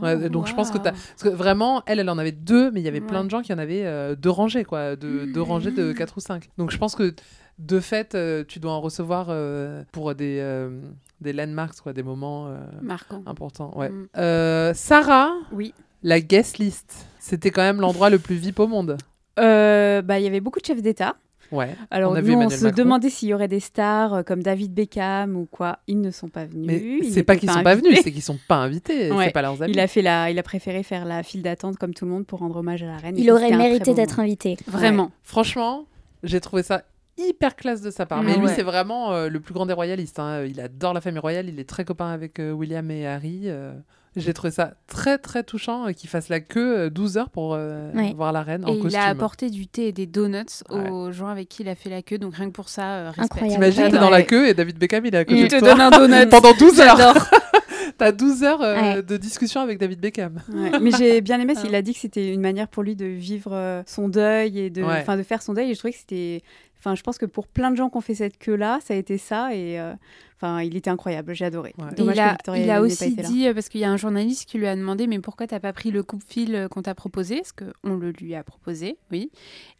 Ouais, 0.00 0.28
donc 0.28 0.46
je 0.46 0.54
pense 0.54 0.70
que 0.70 0.78
t'as... 0.78 0.92
Parce 0.92 1.24
que 1.24 1.28
vraiment, 1.28 1.82
elle, 1.86 1.98
elle 1.98 2.10
en 2.10 2.18
avait 2.18 2.30
deux, 2.30 2.70
mais 2.70 2.80
il 2.80 2.84
y 2.84 2.88
avait 2.88 3.00
plein 3.00 3.24
de 3.24 3.30
gens 3.30 3.42
qui 3.42 3.52
en 3.52 3.58
avaient 3.58 4.14
deux 4.14 4.30
rangées, 4.30 4.62
quoi. 4.62 4.94
De, 4.94 5.24
deux 5.24 5.42
rangées 5.42 5.72
de 5.72 5.92
quatre 5.92 6.18
ou 6.18 6.20
cinq. 6.20 6.50
Donc 6.56 6.70
je 6.70 6.78
pense 6.78 6.94
que, 6.94 7.14
de 7.58 7.80
fait, 7.80 8.14
euh, 8.14 8.44
tu 8.46 8.60
dois 8.60 8.72
en 8.72 8.80
recevoir 8.80 9.26
euh, 9.30 9.82
pour 9.92 10.14
des, 10.14 10.38
euh, 10.40 10.80
des 11.20 11.32
landmarks, 11.32 11.80
quoi, 11.80 11.92
des 11.92 12.02
moments 12.02 12.46
euh, 12.48 12.58
Marquant. 12.82 13.22
importants. 13.26 13.76
Ouais. 13.76 13.88
Mm. 13.90 14.06
Euh, 14.16 14.72
Sarah, 14.74 15.32
Oui. 15.52 15.74
la 16.02 16.20
guest 16.20 16.58
list, 16.58 17.06
c'était 17.18 17.50
quand 17.50 17.62
même 17.62 17.80
l'endroit 17.80 18.10
le 18.10 18.18
plus 18.18 18.36
VIP 18.36 18.60
au 18.60 18.66
monde. 18.66 18.96
Euh, 19.38 20.02
bah, 20.02 20.18
il 20.18 20.24
y 20.24 20.26
avait 20.26 20.40
beaucoup 20.40 20.60
de 20.60 20.64
chefs 20.64 20.82
d'État. 20.82 21.16
Ouais. 21.50 21.74
Alors 21.90 22.12
On 22.12 22.14
a 22.14 22.20
nous, 22.20 22.26
vu 22.26 22.34
on 22.36 22.50
se 22.50 22.64
Macron. 22.64 22.76
demandait 22.76 23.08
s'il 23.08 23.28
y 23.30 23.34
aurait 23.34 23.48
des 23.48 23.60
stars 23.60 24.12
euh, 24.14 24.22
comme 24.22 24.42
David 24.42 24.74
Beckham 24.74 25.34
ou 25.34 25.46
quoi. 25.50 25.78
Ils 25.86 25.98
ne 25.98 26.10
sont 26.10 26.28
pas 26.28 26.44
venus. 26.44 27.00
Mais 27.00 27.10
c'est 27.10 27.22
pas 27.22 27.36
qu'ils 27.36 27.50
sont 27.50 27.62
pas 27.62 27.74
venus, 27.74 28.00
c'est 28.02 28.12
qu'ils 28.12 28.20
sont 28.22 28.38
pas 28.48 28.56
invités. 28.56 29.10
Ouais. 29.10 29.26
C'est 29.26 29.32
pas 29.32 29.40
leurs 29.40 29.62
amis. 29.62 29.72
Il 29.72 29.80
a 29.80 29.86
fait 29.86 30.02
la, 30.02 30.30
il 30.30 30.38
a 30.38 30.42
préféré 30.42 30.82
faire 30.82 31.06
la 31.06 31.22
file 31.22 31.40
d'attente 31.42 31.78
comme 31.78 31.94
tout 31.94 32.04
le 32.04 32.10
monde 32.10 32.26
pour 32.26 32.40
rendre 32.40 32.56
hommage 32.56 32.82
à 32.82 32.86
la 32.86 32.98
reine. 32.98 33.16
Il 33.16 33.30
aurait 33.30 33.56
mérité 33.56 33.94
d'être 33.94 34.20
invité. 34.20 34.58
Vraiment. 34.66 35.10
Franchement, 35.22 35.86
j'ai 36.22 36.40
trouvé 36.40 36.62
ça 36.62 36.82
hyper 37.18 37.56
classe 37.56 37.80
de 37.82 37.90
sa 37.90 38.06
part. 38.06 38.18
Ah 38.20 38.24
Mais 38.24 38.36
lui, 38.36 38.46
ouais. 38.46 38.54
c'est 38.54 38.62
vraiment 38.62 39.12
euh, 39.12 39.28
le 39.28 39.40
plus 39.40 39.52
grand 39.54 39.66
des 39.66 39.72
royalistes. 39.74 40.18
hein. 40.18 40.44
Il 40.44 40.60
adore 40.60 40.94
la 40.94 41.00
famille 41.00 41.20
royale. 41.20 41.48
Il 41.48 41.58
est 41.60 41.68
très 41.68 41.84
copain 41.84 42.08
avec 42.08 42.38
euh, 42.38 42.52
William 42.52 42.90
et 42.90 43.06
Harry. 43.06 43.42
euh. 43.46 43.74
J'ai 44.16 44.32
trouvé 44.32 44.50
ça 44.50 44.72
très, 44.88 45.18
très 45.18 45.44
touchant 45.44 45.86
euh, 45.88 45.92
qu'il 45.92 46.08
fasse 46.10 46.28
la 46.28 46.40
queue 46.40 46.78
euh, 46.78 46.90
12 46.90 47.18
heures 47.18 47.30
pour 47.30 47.54
euh, 47.54 47.92
Ouais. 47.92 48.14
voir 48.16 48.32
la 48.32 48.42
reine 48.42 48.64
en 48.64 48.68
Et 48.68 48.76
il 48.76 48.82
costume. 48.82 49.00
a 49.00 49.04
apporté 49.06 49.48
du 49.50 49.66
thé 49.68 49.88
et 49.88 49.92
des 49.92 50.06
donuts 50.06 50.44
Ouais. 50.70 50.90
aux 50.90 51.12
gens 51.12 51.28
avec 51.28 51.48
qui 51.48 51.62
il 51.62 51.68
a 51.68 51.74
fait 51.76 51.90
la 51.90 52.02
queue, 52.02 52.18
donc 52.18 52.34
rien 52.34 52.46
que 52.46 52.52
pour 52.52 52.68
ça, 52.68 52.82
euh, 52.84 53.06
respect. 53.10 53.22
Incroyable. 53.24 53.52
T'imagines, 53.54 53.84
t'es 53.90 53.92
Ouais. 53.94 54.00
dans 54.00 54.10
la 54.10 54.22
queue 54.22 54.48
et 54.48 54.54
David 54.54 54.78
Beckham, 54.78 55.06
il 55.06 55.14
est 55.14 55.18
à 55.18 55.24
côté 55.24 55.38
Il 55.40 55.44
de 55.44 55.48
te 55.50 55.58
toi 55.58 55.68
donne 55.74 55.80
un 55.82 55.90
donut. 55.90 56.28
pendant 56.30 56.52
12 56.54 56.80
heures. 56.80 57.28
T'as 57.98 58.12
12 58.12 58.44
heures 58.44 58.62
euh, 58.62 58.74
Ouais. 58.96 59.02
de 59.02 59.16
discussion 59.16 59.60
avec 59.60 59.78
David 59.78 60.00
Beckham. 60.00 60.40
Ouais. 60.52 60.70
Mais 60.80 60.90
j'ai 60.96 61.20
bien 61.20 61.40
aimé, 61.40 61.54
il 61.64 61.74
a 61.74 61.82
dit 61.82 61.94
que 61.94 61.98
c'était 62.00 62.32
une 62.32 62.40
manière 62.40 62.68
pour 62.68 62.82
lui 62.82 62.94
de 62.96 63.06
vivre 63.06 63.50
euh, 63.52 63.82
son 63.86 64.08
deuil 64.08 64.58
et 64.58 64.70
de, 64.70 64.82
Ouais. 64.82 65.16
de 65.16 65.22
faire 65.22 65.42
son 65.42 65.52
deuil. 65.52 65.70
Et 65.70 65.74
je 65.74 65.78
trouvais 65.78 65.92
que 65.92 65.98
c'était, 65.98 66.42
enfin, 66.78 66.94
je 66.94 67.02
pense 67.02 67.18
que 67.18 67.26
pour 67.26 67.46
plein 67.46 67.70
de 67.70 67.76
gens 67.76 67.90
qui 67.90 67.96
ont 67.96 68.02
fait 68.02 68.14
cette 68.14 68.38
queue-là, 68.38 68.78
ça 68.82 68.94
a 68.94 68.96
été 68.96 69.18
ça. 69.18 69.54
Et 69.54 69.78
euh, 69.80 69.94
enfin, 70.40 70.62
il 70.62 70.76
était 70.76 70.90
incroyable. 70.90 71.34
J'ai 71.34 71.44
adoré. 71.44 71.74
Ouais. 71.78 71.86
Et 71.92 71.94
Dommage 71.96 72.16
il 72.16 72.18
que 72.18 72.24
a, 72.24 72.30
Victoria 72.32 72.62
il 72.64 72.70
a 72.70 72.74
n'ait 72.74 72.78
pas 72.80 72.86
aussi 72.86 73.04
été 73.04 73.22
dit, 73.22 73.46
euh, 73.46 73.54
parce 73.54 73.68
qu'il 73.68 73.80
y 73.80 73.84
a 73.84 73.90
un 73.90 73.96
journaliste 73.96 74.48
qui 74.48 74.58
lui 74.58 74.66
a 74.66 74.74
demandé, 74.76 75.06
mais 75.06 75.18
pourquoi 75.18 75.46
t'as 75.46 75.60
pas 75.60 75.72
pris 75.72 75.90
le 75.90 76.02
coupe-fil 76.02 76.54
euh, 76.54 76.68
qu'on 76.68 76.82
t'a 76.82 76.94
proposé? 76.94 77.36
Parce 77.36 77.52
qu'on 77.52 77.96
le 77.96 78.10
lui 78.10 78.34
a 78.34 78.42
proposé, 78.42 78.96
oui. 79.10 79.30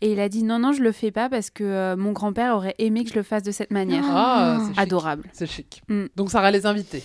Et 0.01 0.13
il 0.13 0.21
a 0.21 0.29
dit, 0.29 0.43
non, 0.43 0.59
non, 0.59 0.73
je 0.73 0.83
le 0.83 0.93
fais 0.93 1.11
pas 1.11 1.29
parce 1.29 1.51
que 1.51 1.65
euh, 1.65 1.97
mon 1.97 2.13
grand-père 2.13 2.55
aurait 2.55 2.75
aimé 2.79 3.05
que 3.05 3.11
je 3.11 3.15
le 3.17 3.23
fasse 3.23 3.43
de 3.43 3.51
cette 3.53 3.71
manière. 3.71 4.05
Ah, 4.07 4.59
c'est 4.61 4.69
chic. 4.69 4.79
Adorable. 4.79 5.25
C'est 5.33 5.47
chic. 5.47 5.83
Mm. 5.89 6.05
Donc 6.17 6.31
Sarah 6.31 6.51
les 6.51 6.67
invités. 6.67 7.03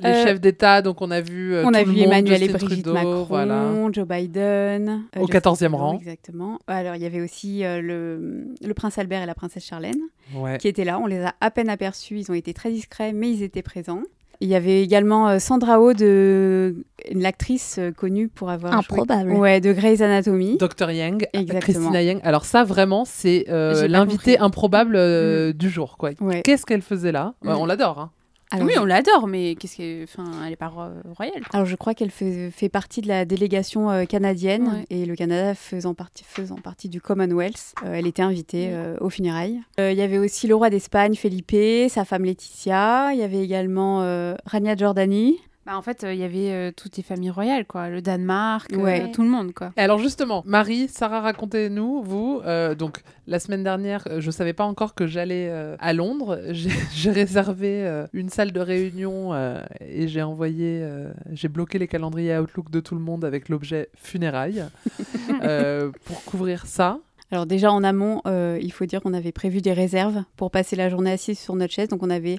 Les 0.00 0.08
Euh, 0.08 0.24
chefs 0.24 0.40
d'État, 0.40 0.80
donc 0.80 1.02
on 1.02 1.10
a 1.10 1.20
vu 1.20 1.54
euh, 1.54 1.64
On 1.64 1.70
tout 1.70 1.74
a 1.76 1.82
le 1.82 1.90
vu 1.90 1.96
monde, 1.96 2.06
Emmanuel 2.06 2.42
et 2.42 2.48
Brigitte 2.48 2.68
Trudeau, 2.84 2.92
Macron, 2.94 3.22
voilà. 3.24 3.70
Joe 3.92 4.06
Biden. 4.08 5.02
Au 5.18 5.26
Justin 5.26 5.38
14e 5.38 5.54
Trudeau, 5.56 5.76
rang. 5.76 5.98
Exactement. 5.98 6.58
Alors, 6.66 6.94
il 6.96 7.02
y 7.02 7.06
avait 7.06 7.20
aussi 7.20 7.64
euh, 7.64 7.80
le, 7.82 8.46
le 8.66 8.74
prince 8.74 8.96
Albert 8.98 9.22
et 9.22 9.26
la 9.26 9.34
princesse 9.34 9.64
Charlène. 9.64 10.00
Ouais. 10.34 10.58
qui 10.58 10.68
étaient 10.68 10.84
là. 10.84 10.98
On 10.98 11.06
les 11.06 11.20
a 11.22 11.34
à 11.40 11.50
peine 11.50 11.68
aperçus. 11.68 12.18
Ils 12.18 12.30
ont 12.30 12.34
été 12.34 12.54
très 12.54 12.70
discrets, 12.70 13.12
mais 13.12 13.30
ils 13.30 13.42
étaient 13.42 13.62
présents. 13.62 14.02
Il 14.40 14.48
y 14.48 14.56
avait 14.56 14.82
également 14.82 15.28
euh, 15.28 15.38
Sandra 15.38 15.80
Oh, 15.80 15.92
de 15.94 16.74
l'actrice 17.12 17.76
euh, 17.78 17.92
connue 17.92 18.26
pour 18.26 18.50
avoir 18.50 18.72
Improbable. 18.74 19.30
joué 19.30 19.38
ouais, 19.38 19.60
de 19.60 19.72
Grey's 19.72 20.00
Anatomy. 20.00 20.56
Dr 20.58 20.90
Yang, 20.90 21.28
Exactement. 21.32 21.60
Christina 21.60 22.02
Yang. 22.02 22.20
Alors 22.24 22.44
ça 22.44 22.64
vraiment 22.64 23.04
c'est 23.04 23.44
euh, 23.50 23.86
l'invité 23.86 24.38
improbable 24.38 24.96
euh, 24.96 25.52
du 25.52 25.70
jour 25.70 25.96
quoi. 25.96 26.10
Ouais. 26.20 26.42
Qu'est-ce 26.42 26.66
qu'elle 26.66 26.82
faisait 26.82 27.12
là? 27.12 27.34
Mm. 27.42 27.48
On 27.50 27.66
l'adore. 27.66 28.00
Hein. 28.00 28.10
Alors, 28.52 28.66
oui, 28.68 28.74
on 28.78 28.84
l'adore, 28.84 29.26
mais 29.26 29.54
qu'est-ce 29.56 29.76
que, 29.78 30.04
enfin, 30.04 30.24
elle 30.46 30.52
est 30.52 30.56
pas 30.56 30.68
ro- 30.68 30.82
royale. 31.16 31.40
quoi. 31.42 31.50
Alors 31.54 31.66
je 31.66 31.74
crois 31.76 31.94
qu'elle 31.94 32.10
fait, 32.10 32.50
fait 32.50 32.68
partie 32.68 33.00
de 33.00 33.08
la 33.08 33.24
délégation 33.24 33.90
euh, 33.90 34.04
canadienne 34.04 34.68
Ouais. 34.68 34.86
et 34.90 35.06
le 35.06 35.16
Canada 35.16 35.54
faisant 35.54 35.94
partie, 35.94 36.24
faisant 36.24 36.56
partie 36.56 36.88
du 36.88 37.00
Commonwealth, 37.00 37.74
euh, 37.84 37.94
elle 37.94 38.06
était 38.06 38.22
invitée 38.22 38.68
euh, 38.72 38.96
aux 39.00 39.10
funérailles. 39.10 39.60
Il 39.78 39.92
y 39.94 40.02
avait 40.02 40.18
aussi 40.18 40.46
le 40.46 40.54
roi 40.54 40.70
d'Espagne, 40.70 41.14
Felipe, 41.14 41.56
sa 41.88 42.04
femme 42.04 42.24
Laetitia. 42.24 43.10
Il 43.12 43.18
y 43.18 43.22
avait 43.22 43.42
également 43.42 44.00
Rania 44.46 44.76
Giordani. 44.76 45.38
Bah, 45.64 45.76
en 45.76 45.82
fait, 45.82 46.02
euh, 46.02 46.12
il 46.12 46.18
y 46.18 46.24
avait 46.24 46.50
euh, 46.50 46.72
toutes 46.76 46.96
les 46.96 47.04
familles 47.04 47.30
royales, 47.30 47.66
quoi. 47.66 47.88
Le 47.88 48.02
Danemark, 48.02 48.72
euh, 48.72 49.06
tout 49.12 49.22
le 49.22 49.28
monde, 49.28 49.52
quoi. 49.52 49.72
Alors 49.76 49.98
justement, 49.98 50.42
Marie, 50.44 50.88
Sarah, 50.88 51.20
racontez-nous, 51.20 52.02
vous, 52.02 52.40
euh, 52.44 52.74
donc 52.74 53.02
la 53.28 53.38
semaine 53.38 53.62
dernière, 53.62 54.02
euh, 54.08 54.20
je 54.20 54.30
savais 54.32 54.54
pas 54.54 54.64
encore 54.64 54.94
que 54.94 55.06
j'allais 55.06 55.48
euh, 55.50 55.76
à 55.78 55.92
Londres. 55.92 56.40
J'ai 56.50 56.70
j'ai 56.94 57.10
réservé 57.10 57.84
euh, 57.86 58.06
une 58.12 58.28
salle 58.28 58.50
de 58.52 58.60
réunion 58.60 59.32
euh, 59.32 59.62
et 59.80 60.08
j'ai 60.08 60.22
envoyé, 60.22 60.80
euh, 60.82 61.12
j'ai 61.30 61.48
bloqué 61.48 61.78
les 61.78 61.86
calendriers 61.88 62.38
Outlook 62.38 62.70
de 62.70 62.80
tout 62.80 62.94
le 62.94 63.00
monde 63.00 63.24
avec 63.24 63.48
l'objet 63.48 63.88
funérailles 63.96 64.64
euh, 65.42 65.90
pour 66.04 66.24
couvrir 66.24 66.66
ça. 66.66 66.98
Alors 67.32 67.46
déjà 67.46 67.72
en 67.72 67.82
amont, 67.82 68.20
euh, 68.26 68.58
il 68.60 68.70
faut 68.72 68.84
dire 68.84 69.00
qu'on 69.00 69.14
avait 69.14 69.32
prévu 69.32 69.62
des 69.62 69.72
réserves 69.72 70.22
pour 70.36 70.50
passer 70.50 70.76
la 70.76 70.90
journée 70.90 71.10
assise 71.12 71.38
sur 71.38 71.54
notre 71.56 71.72
chaise, 71.72 71.88
donc 71.88 72.02
on 72.02 72.10
avait 72.10 72.38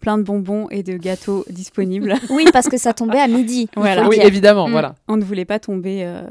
plein 0.00 0.18
de 0.18 0.22
bonbons 0.22 0.68
et 0.70 0.82
de 0.82 0.96
gâteaux 0.98 1.44
disponibles. 1.48 2.14
Oui, 2.30 2.44
parce 2.52 2.68
que 2.68 2.76
ça 2.76 2.92
tombait 2.92 3.20
à 3.20 3.26
midi. 3.26 3.68
Voilà. 3.74 4.06
Oui, 4.06 4.18
évidemment, 4.22 4.68
Mm. 4.68 4.72
voilà. 4.72 4.94
On 5.08 5.16
ne 5.16 5.24
voulait 5.24 5.46
pas 5.46 5.58
tomber 5.58 6.04
euh, 6.04 6.22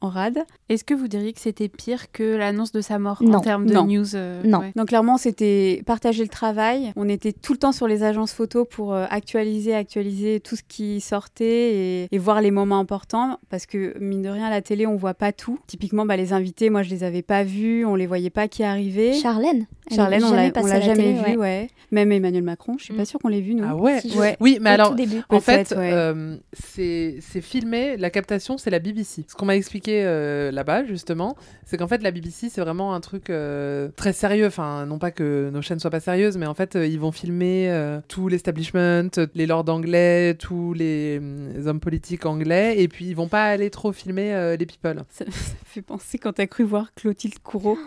en 0.00 0.08
rade. 0.08 0.38
Est-ce 0.68 0.84
que 0.84 0.94
vous 0.94 1.08
diriez 1.08 1.32
que 1.32 1.40
c'était 1.40 1.68
pire 1.68 2.10
que 2.12 2.36
l'annonce 2.36 2.72
de 2.72 2.80
sa 2.80 2.98
mort 2.98 3.22
Non. 3.22 3.38
en 3.38 3.40
termes 3.40 3.66
de 3.66 3.74
Non. 3.74 3.84
news 3.86 4.14
euh, 4.16 4.42
Non. 4.44 4.60
ouais. 4.60 4.72
Donc 4.76 4.88
clairement, 4.88 5.18
c'était 5.18 5.82
partager 5.86 6.22
le 6.22 6.28
travail. 6.28 6.92
On 6.96 7.08
était 7.08 7.32
tout 7.32 7.52
le 7.52 7.58
temps 7.58 7.72
sur 7.72 7.86
les 7.86 8.02
agences 8.02 8.32
photos 8.32 8.66
pour 8.70 8.94
euh, 8.94 9.06
actualiser, 9.10 9.74
actualiser 9.74 10.40
tout 10.40 10.56
ce 10.56 10.62
qui 10.66 11.00
sortait 11.00 11.74
et, 12.04 12.08
et 12.10 12.18
voir 12.18 12.40
les 12.40 12.50
moments 12.50 12.78
importants. 12.78 13.38
Parce 13.50 13.66
que 13.66 13.94
mine 14.00 14.22
de 14.22 14.28
rien, 14.28 14.46
à 14.46 14.50
la 14.50 14.62
télé, 14.62 14.86
on 14.86 14.96
voit 14.96 15.14
pas 15.14 15.32
tout. 15.32 15.58
Typiquement, 15.66 16.06
bah, 16.06 16.16
les 16.16 16.32
invités, 16.32 16.70
moi, 16.70 16.82
je 16.82 16.90
les 16.90 17.04
avais 17.04 17.22
pas 17.22 17.44
vus, 17.44 17.84
on 17.84 17.94
les 17.94 18.06
voyait 18.06 18.30
pas 18.30 18.48
qui 18.48 18.62
arrivaient. 18.62 19.12
Charlène. 19.14 19.66
Charlène, 19.94 20.22
on 20.24 20.28
jamais 20.30 20.52
l'a 20.54 20.80
jamais 20.80 20.94
télé, 20.94 21.32
vu, 21.32 21.36
ouais. 21.36 21.68
Même 21.90 22.12
Emmanuel 22.12 22.44
Macron, 22.44 22.76
je 22.78 22.84
suis 22.84 22.94
pas 22.94 23.02
Mm. 23.02 23.06
sûre 23.06 23.18
qu'on 23.20 23.28
l'ait 23.28 23.40
vu, 23.40 23.54
nous. 23.56 23.64
Ah 23.66 23.74
ouais. 23.74 24.00
Si, 24.00 24.10
je- 24.10 24.18
Ouais. 24.18 24.36
Oui, 24.38 24.58
mais 24.60 24.70
Au 24.70 24.74
alors. 24.74 24.96
En 25.30 25.40
fait, 25.40 25.72
euh, 25.72 26.36
c'est 26.52 27.16
c'est 27.20 27.40
filmé, 27.40 27.96
la 27.96 28.10
captation, 28.10 28.56
c'est 28.58 28.70
la 28.70 28.78
BBC. 28.78 29.24
Ce 29.26 29.34
qu'on 29.34 29.46
m'a 29.46 29.56
expliqué 29.56 29.89
euh, 30.02 30.50
là-bas, 30.50 30.84
justement, 30.84 31.36
c'est 31.64 31.76
qu'en 31.76 31.88
fait, 31.88 32.02
la 32.02 32.10
BBC, 32.10 32.48
c'est 32.48 32.60
vraiment 32.60 32.94
un 32.94 33.00
truc 33.00 33.30
euh, 33.30 33.88
très 33.96 34.12
sérieux. 34.12 34.46
Enfin, 34.46 34.86
non 34.86 34.98
pas 34.98 35.10
que 35.10 35.50
nos 35.52 35.62
chaînes 35.62 35.78
soient 35.78 35.90
pas 35.90 36.00
sérieuses, 36.00 36.36
mais 36.36 36.46
en 36.46 36.54
fait, 36.54 36.76
euh, 36.76 36.86
ils 36.86 36.98
vont 36.98 37.12
filmer 37.12 37.70
euh, 37.70 38.00
tout 38.08 38.28
l'establishment, 38.28 39.10
les 39.34 39.46
lords 39.46 39.68
anglais, 39.68 40.34
tous 40.34 40.72
les, 40.74 41.20
les 41.20 41.66
hommes 41.66 41.80
politiques 41.80 42.26
anglais, 42.26 42.74
et 42.78 42.88
puis 42.88 43.06
ils 43.06 43.14
vont 43.14 43.28
pas 43.28 43.44
aller 43.44 43.70
trop 43.70 43.92
filmer 43.92 44.34
euh, 44.34 44.56
les 44.56 44.66
people. 44.66 45.04
Ça, 45.10 45.24
ça 45.30 45.54
fait 45.64 45.82
penser 45.82 46.18
quand 46.18 46.32
t'as 46.32 46.46
cru 46.46 46.64
voir 46.64 46.92
Clotilde 46.94 47.38
Courreau. 47.42 47.78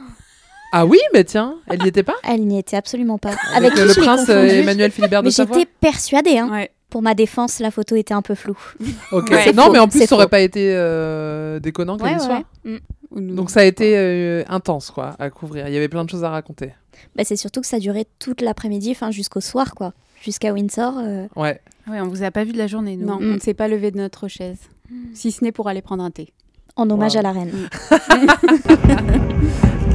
Ah 0.71 0.87
oui, 0.87 0.99
mais 1.13 1.23
tiens, 1.23 1.57
elle 1.67 1.83
y 1.83 1.87
était 1.87 2.01
pas? 2.01 2.15
Elle 2.23 2.47
n'y 2.47 2.57
était 2.57 2.77
absolument 2.77 3.19
pas. 3.19 3.35
Avec, 3.53 3.73
Avec, 3.73 3.95
le 3.95 4.01
prince 4.01 4.27
Emmanuel 4.27 4.89
Philibert 4.91 5.21
de 5.21 5.27
Mais 5.27 5.31
Savoie 5.31 5.59
j'étais 5.59 5.71
persuadée. 5.79 6.39
Hein. 6.39 6.49
Ouais. 6.51 6.71
Pour 6.93 7.01
ma 7.01 7.15
défense, 7.15 7.57
la 7.59 7.71
photo 7.71 7.95
était 7.95 8.13
un 8.13 8.21
peu 8.21 8.35
floue. 8.35 8.55
Ok. 9.11 9.31
Ouais. 9.31 9.51
Non, 9.51 9.63
faux, 9.63 9.71
mais 9.71 9.79
en 9.79 9.87
plus, 9.87 10.05
ça 10.05 10.13
aurait 10.13 10.27
pas 10.27 10.41
été 10.41 10.73
euh, 10.75 11.59
déconnant 11.59 11.97
comme 11.97 12.07
Ouais. 12.07 12.77
Mm. 13.15 13.33
Donc 13.35 13.49
ça 13.49 13.61
a 13.61 13.63
été 13.63 13.97
euh, 13.97 14.43
intense, 14.47 14.91
quoi, 14.91 15.15
à 15.17 15.31
couvrir. 15.31 15.67
Il 15.67 15.73
y 15.73 15.77
avait 15.77 15.87
plein 15.87 16.05
de 16.05 16.09
choses 16.11 16.23
à 16.23 16.29
raconter. 16.29 16.71
Bah, 17.15 17.23
c'est 17.25 17.35
surtout 17.35 17.61
que 17.61 17.67
ça 17.67 17.79
durait 17.79 18.05
toute 18.19 18.41
l'après-midi, 18.41 18.91
enfin 18.91 19.09
jusqu'au 19.09 19.41
soir, 19.41 19.73
quoi. 19.73 19.93
Jusqu'à 20.21 20.53
Windsor. 20.53 20.93
euh, 20.99 21.25
Ouais. 21.35 21.59
Ouais, 21.89 21.99
on 21.99 22.07
vous 22.09 22.21
a 22.21 22.29
pas 22.29 22.43
vu 22.43 22.51
de 22.53 22.59
la 22.59 22.67
journée, 22.67 22.95
nous. 22.95 23.07
Non, 23.07 23.15
Mm. 23.19 23.31
on 23.31 23.33
ne 23.33 23.39
s'est 23.39 23.55
pas 23.55 23.67
levé 23.67 23.89
de 23.89 23.97
notre 23.97 24.27
chaise. 24.27 24.59
Si 25.15 25.31
ce 25.31 25.43
n'est 25.43 25.51
pour 25.51 25.67
aller 25.69 25.81
prendre 25.81 26.03
un 26.03 26.11
thé. 26.11 26.31
en 26.75 26.87
hommage 26.91 27.13
Wow. 27.13 27.19
à 27.19 27.21
la 27.23 27.31
reine. 27.31 27.51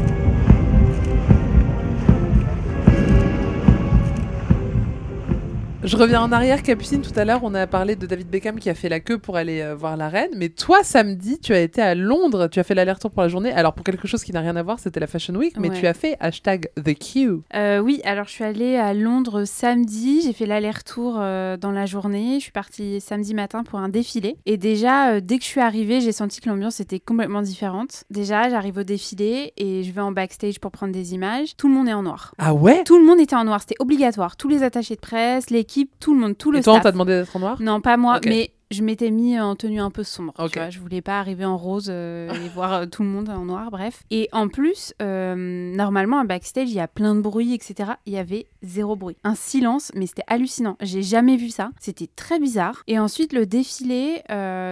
Je 5.84 5.96
reviens 5.96 6.20
en 6.22 6.32
arrière, 6.32 6.64
Capucine. 6.64 7.02
Tout 7.02 7.12
à 7.14 7.24
l'heure, 7.24 7.38
on 7.44 7.54
a 7.54 7.68
parlé 7.68 7.94
de 7.94 8.04
David 8.04 8.28
Beckham 8.28 8.58
qui 8.58 8.68
a 8.68 8.74
fait 8.74 8.88
la 8.88 8.98
queue 8.98 9.16
pour 9.18 9.36
aller 9.36 9.60
euh, 9.60 9.76
voir 9.76 9.96
la 9.96 10.08
reine. 10.08 10.30
Mais 10.36 10.48
toi, 10.48 10.78
samedi, 10.82 11.38
tu 11.38 11.52
as 11.54 11.60
été 11.60 11.80
à 11.80 11.94
Londres. 11.94 12.48
Tu 12.48 12.58
as 12.58 12.64
fait 12.64 12.74
l'aller-retour 12.74 13.12
pour 13.12 13.22
la 13.22 13.28
journée. 13.28 13.52
Alors, 13.52 13.74
pour 13.74 13.84
quelque 13.84 14.08
chose 14.08 14.24
qui 14.24 14.32
n'a 14.32 14.40
rien 14.40 14.56
à 14.56 14.62
voir, 14.64 14.80
c'était 14.80 14.98
la 14.98 15.06
Fashion 15.06 15.34
Week. 15.36 15.54
Mais 15.56 15.70
Ouais. 15.70 15.78
tu 15.78 15.86
as 15.86 15.94
fait 15.94 16.16
hashtag 16.18 16.68
The 16.84 16.98
Q. 16.98 17.42
Euh, 17.54 17.78
oui, 17.78 18.00
alors 18.04 18.24
je 18.24 18.30
suis 18.32 18.42
allée 18.42 18.74
à 18.74 18.92
Londres 18.92 19.44
samedi, 19.44 20.22
j'ai 20.22 20.32
fait 20.32 20.46
l'aller-retour 20.46 21.16
euh, 21.20 21.56
dans 21.56 21.70
la 21.70 21.86
journée, 21.86 22.34
je 22.38 22.42
suis 22.44 22.52
partie 22.52 23.00
samedi 23.00 23.32
matin 23.34 23.62
pour 23.62 23.78
un 23.78 23.88
défilé. 23.88 24.36
Et 24.46 24.56
déjà, 24.56 25.20
dès 25.20 25.38
que 25.38 25.44
je 25.44 25.48
suis 25.48 25.60
arrivée, 25.60 26.00
j'ai 26.00 26.12
senti 26.12 26.40
que 26.40 26.48
l'ambiance 26.48 26.80
était 26.80 26.98
complètement 26.98 27.40
différente. 27.42 28.02
Déjà, 28.10 28.48
j'arrive 28.50 28.78
au 28.78 28.82
défilé 28.82 29.52
et 29.56 29.84
je 29.84 29.92
vais 29.92 30.00
en 30.00 30.10
backstage 30.10 30.58
pour 30.58 30.72
prendre 30.72 30.92
des 30.92 31.14
images. 31.14 31.56
Tout 31.56 31.68
le 31.68 31.74
monde 31.74 31.88
est 31.88 31.92
en 31.94 32.02
noir. 32.02 32.34
Ah 32.38 32.52
ouais? 32.52 32.82
Tout 32.82 32.98
le 32.98 33.04
monde 33.04 33.20
était 33.20 33.36
en 33.36 33.44
noir, 33.44 33.60
c'était 33.60 33.76
obligatoire. 33.78 34.36
Tous 34.36 34.48
les 34.48 34.64
attachés 34.64 34.96
de 34.96 35.00
presse, 35.00 35.50
l'équipe, 35.68 35.92
tout 36.00 36.14
le 36.14 36.20
monde, 36.20 36.36
tout 36.38 36.50
le 36.50 36.58
Et 36.58 36.62
toi, 36.62 36.72
on 36.74 36.76
staff. 36.76 36.84
t'a 36.84 36.92
demandé 36.92 37.12
d'être 37.12 37.36
en 37.36 37.40
noir 37.40 37.60
Non, 37.60 37.80
pas 37.82 37.96
moi, 37.98 38.20
mais 38.24 38.52
je 38.70 38.82
m'étais 38.82 39.10
mis 39.10 39.38
en 39.40 39.56
tenue 39.56 39.80
un 39.80 39.90
peu 39.90 40.02
sombre. 40.02 40.34
tu 40.36 40.42
Ok. 40.44 40.54
vois. 40.56 40.68
je 40.68 40.78
voulais 40.78 41.00
pas 41.00 41.18
arriver 41.20 41.46
en 41.46 41.56
rose 41.56 41.86
euh, 41.88 42.30
et 42.32 42.48
voir 42.54 42.72
euh, 42.74 42.86
tout 42.86 43.02
le 43.02 43.08
monde 43.08 43.28
en 43.30 43.44
noir, 43.46 43.70
bref. 43.70 44.02
Et 44.10 44.28
en 44.32 44.48
plus, 44.48 44.92
euh, 45.00 45.74
normalement, 45.74 46.18
un 46.18 46.26
backstage, 46.26 46.68
il 46.68 46.74
y 46.74 46.80
a 46.80 46.88
plein 46.88 47.14
de 47.14 47.20
bruit, 47.22 47.54
etc. 47.54 47.92
Il 48.04 48.12
y 48.12 48.18
avait 48.18 48.46
zéro 48.62 48.94
bruit. 48.94 49.16
Un 49.24 49.34
silence, 49.34 49.90
mais 49.94 50.06
c'était 50.06 50.24
hallucinant. 50.26 50.76
J'ai 50.82 51.02
jamais 51.02 51.36
vu 51.36 51.48
ça. 51.48 51.70
C'était 51.80 52.08
très 52.14 52.38
bizarre. 52.38 52.82
Et 52.88 52.98
ensuite, 52.98 53.32
le 53.32 53.46
défilé, 53.46 54.22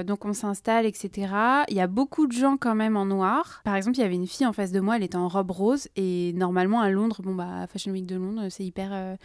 donc 0.07 0.25
on 0.27 0.33
s'installe, 0.35 0.85
etc. 0.85 1.29
Il 1.69 1.77
y 1.77 1.81
a 1.81 1.87
beaucoup 1.87 2.27
de 2.27 2.33
gens 2.33 2.57
quand 2.59 2.75
même 2.75 2.97
en 2.99 3.07
noir. 3.07 3.61
Par 3.65 3.77
exemple, 3.77 3.97
il 3.97 4.01
y 4.03 4.05
avait 4.05 4.15
une 4.15 4.27
fille 4.27 4.47
en 4.47 4.53
face 4.53 4.73
de 4.73 4.81
moi, 4.81 4.97
elle 4.97 5.05
était 5.05 5.17
en 5.17 5.29
robe 5.29 5.51
rose. 5.53 5.89
Et 5.97 6.33
normalement, 6.35 6.81
à 6.83 6.91
Londres, 6.91 7.21
bon, 7.23 7.35
bah, 7.35 7.67
Fashion 7.73 7.93
Week 7.93 8.05
de 8.07 8.17
Londres, 8.17 8.43
c'est 8.51 8.65
hyper 8.65 9.17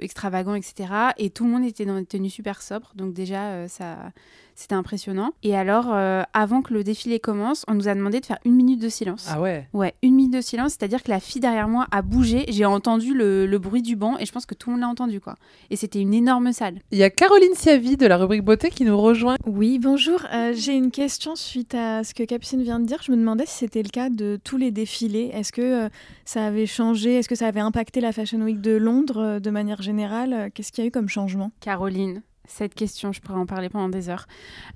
extravagant, 0.00 0.54
etc. 0.54 1.12
Et 1.18 1.30
tout 1.30 1.44
le 1.44 1.50
monde 1.50 1.64
était 1.64 1.84
dans 1.84 1.98
des 1.98 2.06
tenues 2.06 2.30
super 2.30 2.62
sobres. 2.62 2.92
Donc 2.94 3.12
déjà, 3.12 3.52
euh, 3.52 3.68
ça, 3.68 4.12
c'était 4.54 4.74
impressionnant. 4.74 5.30
Et 5.42 5.56
alors, 5.56 5.86
euh, 5.92 6.22
avant 6.34 6.62
que 6.62 6.72
le 6.74 6.84
défilé 6.84 7.18
commence, 7.20 7.64
on 7.68 7.74
nous 7.74 7.88
a 7.88 7.94
demandé 7.94 8.20
de 8.20 8.26
faire 8.26 8.38
une 8.44 8.54
minute 8.54 8.80
de 8.80 8.88
silence. 8.88 9.26
Ah 9.30 9.40
ouais 9.40 9.68
Ouais, 9.72 9.94
une 10.02 10.14
minute 10.14 10.32
de 10.34 10.40
silence, 10.40 10.72
c'est-à-dire 10.72 11.02
que 11.02 11.10
la 11.10 11.20
fille 11.20 11.40
derrière 11.40 11.68
moi 11.68 11.86
a 11.90 12.02
bougé. 12.02 12.44
J'ai 12.48 12.64
entendu 12.64 13.14
le, 13.14 13.46
le 13.46 13.58
bruit 13.58 13.82
du 13.82 13.96
banc 13.96 14.16
et 14.18 14.26
je 14.26 14.32
pense 14.32 14.46
que 14.46 14.54
tout 14.54 14.70
le 14.70 14.74
monde 14.74 14.82
l'a 14.82 14.88
entendu, 14.88 15.20
quoi. 15.20 15.34
Et 15.70 15.76
c'était 15.76 16.00
une 16.00 16.14
énorme 16.14 16.52
salle. 16.52 16.80
Il 16.90 16.98
y 16.98 17.02
a 17.02 17.10
Caroline 17.10 17.54
Siavi 17.54 17.96
de 17.96 18.06
la 18.06 18.16
rubrique 18.16 18.42
beauté 18.44 18.70
qui 18.70 18.84
nous 18.84 18.98
rejoint. 19.00 19.36
Oui, 19.46 19.78
bonjour. 19.78 20.20
Euh, 20.32 20.52
J'ai 20.54 20.74
une 20.74 20.90
question 20.90 21.34
suite 21.36 21.74
à 21.74 22.04
ce 22.04 22.14
que 22.14 22.22
Capucine 22.22 22.62
vient 22.62 22.80
de 22.80 22.86
dire. 22.86 22.98
Je 23.02 23.10
me 23.12 23.16
demandais 23.16 23.46
si 23.46 23.58
c'était 23.58 23.82
le 23.82 23.88
cas 23.88 24.08
de 24.10 24.38
tous 24.42 24.56
les 24.56 24.70
défilés. 24.70 25.30
Est-ce 25.32 25.52
que 25.52 25.86
euh, 25.86 25.88
ça 26.24 26.44
avait 26.46 26.66
changé? 26.66 27.14
Est-ce 27.16 27.28
que 27.28 27.34
ça 27.34 27.46
avait 27.48 27.60
impacté 27.60 28.00
la 28.00 28.12
Fashion 28.12 28.40
Week 28.40 28.60
de 28.60 28.72
Londres 28.76 29.18
euh, 29.20 29.40
de 29.40 29.50
manière 29.50 29.82
générale? 29.82 30.50
Qu'est-ce 30.54 30.72
qu'il 30.72 30.82
y 30.84 30.86
a 30.86 30.88
eu 30.88 30.90
comme 30.90 31.08
changement? 31.08 31.50
Caroline, 31.60 32.22
cette 32.46 32.74
question, 32.74 33.12
je 33.12 33.20
pourrais 33.20 33.38
en 33.38 33.46
parler 33.46 33.68
pendant 33.68 33.88
des 33.88 34.08
heures. 34.08 34.26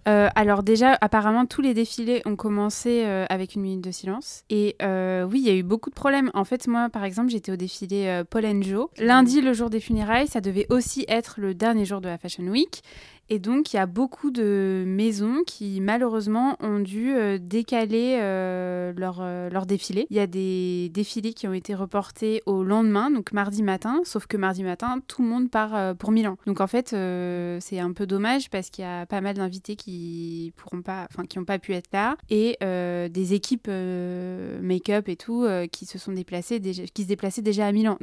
Euh, 0.08 0.28
alors 0.34 0.62
déjà, 0.62 0.96
apparemment, 1.00 1.46
tous 1.46 1.62
les 1.62 1.74
défilés 1.74 2.22
ont 2.24 2.36
commencé 2.36 3.02
euh, 3.04 3.26
avec 3.28 3.54
une 3.54 3.62
minute 3.62 3.82
de 3.82 3.90
silence. 3.90 4.44
Et 4.50 4.76
euh, 4.82 5.24
oui, 5.24 5.40
il 5.40 5.46
y 5.46 5.50
a 5.50 5.54
eu 5.54 5.62
beaucoup 5.62 5.90
de 5.90 5.94
problèmes. 5.94 6.30
En 6.34 6.44
fait, 6.44 6.68
moi, 6.68 6.88
par 6.88 7.04
exemple, 7.04 7.30
j'étais 7.30 7.52
au 7.52 7.56
défilé 7.56 8.22
Paul 8.30 8.44
Joe. 8.62 8.88
Lundi, 8.98 9.40
le 9.40 9.52
jour 9.52 9.70
des 9.70 9.80
funérailles, 9.80 10.28
ça 10.28 10.40
devait 10.40 10.66
aussi 10.70 11.04
être 11.08 11.40
le 11.40 11.54
dernier 11.54 11.84
jour 11.84 12.00
de 12.00 12.08
la 12.08 12.18
Fashion 12.18 12.44
Week. 12.44 12.82
Et 13.28 13.40
donc, 13.40 13.72
il 13.72 13.76
y 13.76 13.78
a 13.80 13.86
beaucoup 13.86 14.30
de 14.30 14.84
maisons 14.86 15.42
qui, 15.44 15.80
malheureusement, 15.80 16.56
ont 16.60 16.78
dû 16.78 17.12
euh, 17.12 17.38
décaler 17.40 18.18
euh, 18.20 18.92
leur, 18.96 19.18
euh, 19.20 19.50
leur 19.50 19.66
défilé. 19.66 20.06
Il 20.10 20.16
y 20.16 20.20
a 20.20 20.28
des 20.28 20.90
défilés 20.90 21.32
qui 21.32 21.48
ont 21.48 21.52
été 21.52 21.74
reportés 21.74 22.42
au 22.46 22.62
lendemain, 22.62 23.10
donc 23.10 23.32
mardi 23.32 23.64
matin, 23.64 24.00
sauf 24.04 24.26
que 24.26 24.36
mardi 24.36 24.62
matin, 24.62 25.00
tout 25.08 25.22
le 25.22 25.28
monde 25.28 25.50
part 25.50 25.96
pour 25.96 26.12
Milan. 26.12 26.36
Donc, 26.46 26.60
en 26.60 26.68
fait, 26.68 26.90
c'est 26.90 27.80
un 27.80 27.92
peu 27.92 28.06
dommage 28.06 28.48
parce 28.50 28.70
qu'il 28.70 28.84
y 28.84 28.88
a 28.88 29.06
pas 29.06 29.20
mal 29.20 29.36
d'invités 29.36 29.74
qui 29.74 30.52
pourront 30.56 30.82
pas, 30.82 31.08
n'ont 31.36 31.44
pas 31.44 31.58
pu 31.58 31.72
être 31.72 31.88
là 31.92 32.16
et 32.30 32.56
des 32.60 33.34
équipes 33.34 33.68
make-up 33.68 35.08
et 35.08 35.16
tout 35.16 35.46
qui 35.72 35.86
se 35.86 35.98
sont 35.98 36.12
déplacées, 36.12 36.60
déjà, 36.60 36.84
qui 36.84 37.02
se 37.02 37.08
déplaçaient 37.08 37.42
déjà 37.42 37.66
à 37.66 37.72
Milan. 37.72 37.98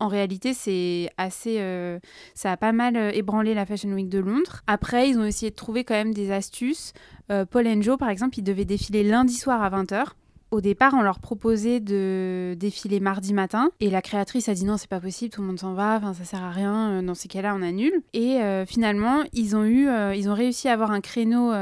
En 0.00 0.08
réalité, 0.08 0.54
c'est 0.54 1.10
assez. 1.16 1.56
euh, 1.58 1.98
ça 2.34 2.52
a 2.52 2.56
pas 2.56 2.72
mal 2.72 2.96
euh, 2.96 3.10
ébranlé 3.10 3.54
la 3.54 3.66
Fashion 3.66 3.90
Week 3.90 4.08
de 4.08 4.18
Londres. 4.18 4.62
Après, 4.66 5.08
ils 5.08 5.18
ont 5.18 5.24
essayé 5.24 5.50
de 5.50 5.56
trouver 5.56 5.84
quand 5.84 5.94
même 5.94 6.14
des 6.14 6.30
astuces. 6.30 6.92
Euh, 7.30 7.44
Paul 7.44 7.66
Joe, 7.82 7.98
par 7.98 8.08
exemple, 8.08 8.38
il 8.38 8.42
devait 8.42 8.64
défiler 8.64 9.02
lundi 9.02 9.34
soir 9.34 9.62
à 9.62 9.70
20h. 9.70 10.12
Au 10.50 10.62
départ, 10.62 10.94
on 10.94 11.02
leur 11.02 11.18
proposait 11.18 11.78
de 11.78 12.56
défiler 12.58 13.00
mardi 13.00 13.34
matin 13.34 13.70
et 13.80 13.90
la 13.90 14.00
créatrice 14.00 14.48
a 14.48 14.54
dit 14.54 14.64
non, 14.64 14.78
c'est 14.78 14.88
pas 14.88 15.00
possible, 15.00 15.30
tout 15.30 15.42
le 15.42 15.46
monde 15.46 15.58
s'en 15.58 15.74
va, 15.74 16.00
ça 16.14 16.24
sert 16.24 16.42
à 16.42 16.50
rien, 16.50 16.90
euh, 16.90 17.02
dans 17.02 17.14
ces 17.14 17.28
cas-là, 17.28 17.54
on 17.54 17.60
annule. 17.60 18.00
Et 18.14 18.40
euh, 18.40 18.64
finalement, 18.64 19.24
ils 19.34 19.56
ont 19.56 19.64
eu, 19.64 19.88
euh, 19.88 20.14
ils 20.14 20.30
ont 20.30 20.34
réussi 20.34 20.68
à 20.68 20.72
avoir 20.72 20.90
un 20.90 21.02
créneau 21.02 21.52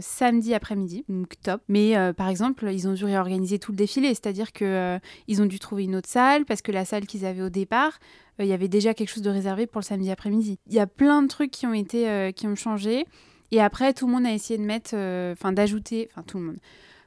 samedi 0.00 0.52
après-midi, 0.52 1.04
donc 1.08 1.40
top. 1.42 1.62
Mais 1.68 1.94
par 2.14 2.28
exemple, 2.28 2.68
ils 2.70 2.86
ont 2.86 2.92
dû 2.92 3.04
réorganiser 3.04 3.58
tout 3.58 3.72
le 3.72 3.76
défilé, 3.76 4.08
c'est-à-dire 4.08 4.52
que 4.52 4.98
ils 5.26 5.40
ont 5.40 5.46
dû 5.46 5.58
trouver 5.58 5.84
une 5.84 5.96
autre 5.96 6.08
salle 6.08 6.44
parce 6.44 6.60
que 6.60 6.72
la 6.72 6.84
salle 6.84 7.06
qu'ils 7.06 7.24
avaient 7.24 7.42
au 7.42 7.48
départ, 7.48 7.98
il 8.38 8.46
y 8.46 8.52
avait 8.52 8.68
déjà 8.68 8.94
quelque 8.94 9.08
chose 9.08 9.22
de 9.22 9.30
réservé 9.30 9.66
pour 9.66 9.80
le 9.80 9.84
samedi 9.84 10.10
après-midi. 10.10 10.58
Il 10.66 10.74
y 10.74 10.80
a 10.80 10.86
plein 10.86 11.22
de 11.22 11.28
trucs 11.28 11.50
qui 11.50 11.66
ont 11.66 11.72
été, 11.72 12.32
qui 12.34 12.46
ont 12.46 12.54
changé. 12.54 13.06
Et 13.50 13.60
après, 13.60 13.94
tout 13.94 14.06
le 14.06 14.12
monde 14.12 14.26
a 14.26 14.32
essayé 14.32 14.58
de 14.58 14.64
mettre, 14.64 14.94
enfin 15.32 15.52
d'ajouter, 15.52 16.08
enfin 16.12 16.22
tout 16.26 16.38
le 16.38 16.44
monde. 16.44 16.58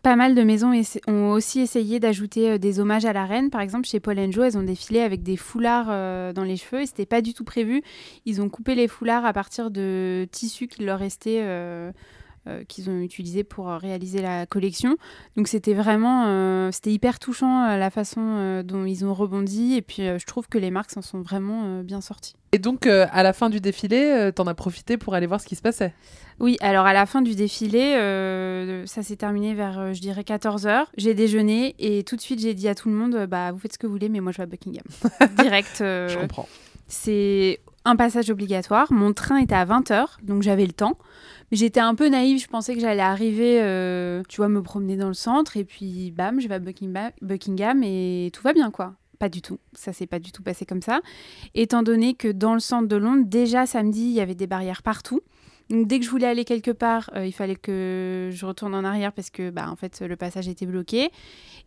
Pas 0.01 0.15
mal 0.15 0.33
de 0.33 0.41
maisons 0.41 0.73
ont 1.07 1.29
aussi 1.29 1.59
essayé 1.59 1.99
d'ajouter 1.99 2.51
euh, 2.51 2.57
des 2.57 2.79
hommages 2.79 3.05
à 3.05 3.13
la 3.13 3.25
reine. 3.25 3.51
Par 3.51 3.61
exemple, 3.61 3.87
chez 3.87 3.99
Paul 3.99 4.17
Jo, 4.31 4.41
elles 4.41 4.57
ont 4.57 4.63
défilé 4.63 5.01
avec 5.01 5.21
des 5.21 5.37
foulards 5.37 5.89
euh, 5.89 6.33
dans 6.33 6.43
les 6.43 6.57
cheveux 6.57 6.81
et 6.81 6.85
c'était 6.87 7.05
pas 7.05 7.21
du 7.21 7.35
tout 7.35 7.43
prévu. 7.43 7.83
Ils 8.25 8.41
ont 8.41 8.49
coupé 8.49 8.73
les 8.73 8.87
foulards 8.87 9.25
à 9.25 9.33
partir 9.33 9.69
de 9.69 10.27
tissus 10.31 10.67
qui 10.67 10.83
leur 10.83 10.97
restaient, 10.97 11.43
euh, 12.47 12.63
qu'ils 12.67 12.89
ont 12.89 12.99
utilisés 13.01 13.43
pour 13.43 13.69
euh, 13.69 13.77
réaliser 13.77 14.19
la 14.19 14.47
collection. 14.47 14.97
Donc 15.37 15.47
c'était 15.47 15.75
vraiment, 15.75 16.25
euh, 16.25 16.71
c'était 16.71 16.91
hyper 16.91 17.19
touchant 17.19 17.77
la 17.77 17.89
façon 17.91 18.63
dont 18.65 18.83
ils 18.85 19.05
ont 19.05 19.13
rebondi 19.13 19.75
et 19.75 19.83
puis 19.83 19.97
je 19.97 20.25
trouve 20.25 20.47
que 20.47 20.57
les 20.57 20.71
marques 20.71 20.89
s'en 20.89 21.03
sont 21.03 21.21
vraiment 21.21 21.81
bien 21.83 22.01
sorties. 22.01 22.33
Et 22.51 22.57
donc, 22.57 22.87
à 22.87 23.23
la 23.23 23.33
fin 23.33 23.49
du 23.49 23.61
défilé, 23.61 24.31
t'en 24.35 24.45
as 24.47 24.55
profité 24.55 24.97
pour 24.97 25.13
aller 25.13 25.27
voir 25.27 25.39
ce 25.39 25.45
qui 25.45 25.55
se 25.55 25.61
passait? 25.61 25.93
Oui, 26.39 26.57
alors 26.59 26.85
à 26.85 26.93
la 26.93 27.05
fin 27.05 27.21
du 27.21 27.35
défilé, 27.35 27.93
ça 28.87 29.03
s'est 29.03 29.15
terminé 29.15 29.53
vers, 29.53 29.93
je 29.93 30.01
dirais, 30.01 30.23
14h. 30.23 30.85
J'ai 30.97 31.13
déjeuné 31.13 31.75
et 31.79 32.03
tout 32.03 32.15
de 32.15 32.21
suite, 32.21 32.39
j'ai 32.39 32.53
dit 32.53 32.67
à 32.67 32.75
tout 32.75 32.89
le 32.89 32.95
monde, 32.95 33.25
bah, 33.27 33.51
vous 33.51 33.59
faites 33.59 33.73
ce 33.73 33.77
que 33.77 33.85
vous 33.85 33.93
voulez, 33.93 34.09
mais 34.09 34.19
moi, 34.19 34.31
je 34.31 34.37
vais 34.37 34.43
à 34.43 34.47
Buckingham. 34.47 34.83
Direct. 35.37 35.75
Je 35.79 36.19
comprends. 36.19 36.47
C'est 36.87 37.61
un 37.85 37.95
passage 37.95 38.29
obligatoire. 38.29 38.91
Mon 38.91 39.13
train 39.13 39.37
était 39.37 39.55
à 39.55 39.65
20h, 39.65 40.23
donc 40.23 40.41
j'avais 40.41 40.65
le 40.65 40.73
temps. 40.73 40.97
Mais 41.51 41.57
j'étais 41.57 41.79
un 41.79 41.95
peu 41.95 42.07
naïve, 42.07 42.39
je 42.39 42.47
pensais 42.47 42.73
que 42.75 42.79
j'allais 42.79 43.01
arriver, 43.01 43.61
euh, 43.61 44.23
tu 44.29 44.37
vois, 44.37 44.47
me 44.47 44.61
promener 44.61 44.95
dans 44.95 45.07
le 45.07 45.13
centre, 45.13 45.57
et 45.57 45.65
puis 45.65 46.11
bam, 46.11 46.39
je 46.39 46.47
vais 46.47 46.55
à 46.55 46.59
Buckingham, 46.59 47.83
et 47.83 48.29
tout 48.33 48.41
va 48.43 48.53
bien, 48.53 48.71
quoi. 48.71 48.93
Pas 49.19 49.29
du 49.29 49.41
tout. 49.41 49.59
Ça 49.73 49.93
s'est 49.93 50.07
pas 50.07 50.19
du 50.19 50.31
tout 50.31 50.41
passé 50.41 50.65
comme 50.65 50.81
ça. 50.81 51.01
Étant 51.53 51.83
donné 51.83 52.15
que 52.15 52.29
dans 52.29 52.53
le 52.53 52.59
centre 52.59 52.87
de 52.87 52.95
Londres, 52.95 53.25
déjà 53.25 53.65
samedi, 53.65 54.01
il 54.01 54.13
y 54.13 54.21
avait 54.21 54.35
des 54.35 54.47
barrières 54.47 54.81
partout. 54.81 55.21
Donc 55.71 55.87
dès 55.87 55.99
que 55.99 56.05
je 56.05 56.09
voulais 56.09 56.27
aller 56.27 56.43
quelque 56.43 56.71
part, 56.71 57.09
euh, 57.15 57.25
il 57.25 57.31
fallait 57.31 57.55
que 57.55 58.29
je 58.31 58.45
retourne 58.45 58.75
en 58.75 58.83
arrière 58.83 59.13
parce 59.13 59.29
que 59.29 59.51
bah, 59.51 59.69
en 59.69 59.77
fait 59.77 60.01
le 60.01 60.17
passage 60.17 60.49
était 60.49 60.65
bloqué. 60.65 61.11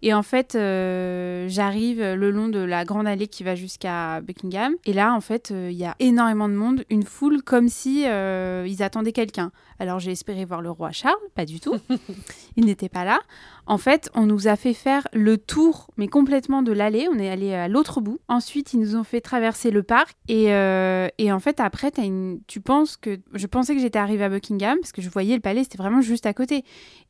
Et 0.06 0.12
en 0.12 0.22
fait, 0.22 0.54
euh, 0.54 1.46
j'arrive 1.48 1.98
le 1.98 2.30
long 2.30 2.48
de 2.48 2.58
la 2.58 2.84
grande 2.84 3.06
allée 3.06 3.26
qui 3.26 3.42
va 3.42 3.54
jusqu'à 3.54 4.20
Buckingham. 4.20 4.74
Et 4.84 4.92
là, 4.92 5.14
en 5.14 5.22
fait, 5.22 5.50
euh, 5.50 5.70
il 5.70 5.78
y 5.78 5.86
a 5.86 5.96
énormément 5.98 6.46
de 6.50 6.52
monde, 6.52 6.84
une 6.90 7.04
foule 7.04 7.42
comme 7.42 7.68
si 7.70 8.04
euh, 8.06 8.66
ils 8.68 8.82
attendaient 8.82 9.12
quelqu'un. 9.12 9.50
Alors 9.78 10.00
j'ai 10.00 10.10
espéré 10.10 10.44
voir 10.44 10.60
le 10.60 10.70
roi 10.70 10.92
Charles, 10.92 11.14
pas 11.34 11.46
du 11.46 11.58
tout. 11.58 11.78
il 12.56 12.66
n'était 12.66 12.90
pas 12.90 13.06
là. 13.06 13.18
En 13.64 13.78
fait, 13.78 14.10
on 14.14 14.26
nous 14.26 14.46
a 14.46 14.56
fait 14.56 14.74
faire 14.74 15.08
le 15.14 15.38
tour, 15.38 15.90
mais 15.96 16.06
complètement 16.06 16.60
de 16.60 16.72
l'allée. 16.72 17.08
On 17.10 17.18
est 17.18 17.30
allé 17.30 17.54
à 17.54 17.66
l'autre 17.68 18.02
bout. 18.02 18.20
Ensuite, 18.28 18.74
ils 18.74 18.80
nous 18.80 18.96
ont 18.96 19.04
fait 19.04 19.22
traverser 19.22 19.70
le 19.70 19.82
parc. 19.82 20.18
Et, 20.28 20.48
et 20.48 21.32
en 21.32 21.40
fait, 21.40 21.60
après, 21.60 21.90
as 21.98 22.04
une... 22.04 22.40
tu 22.46 22.60
penses 22.60 22.98
que. 22.98 23.18
Je 23.32 23.46
pensais 23.46 23.74
que 23.74 23.80
j'étais 23.80 23.98
arrivée 23.98 24.24
à 24.24 24.28
Buckingham 24.28 24.76
parce 24.82 24.92
que 24.92 25.00
je 25.00 25.08
voyais 25.08 25.34
le 25.34 25.40
palais, 25.40 25.62
c'était 25.62 25.78
vraiment 25.78 26.02
juste 26.02 26.26
à 26.26 26.34
côté. 26.34 26.62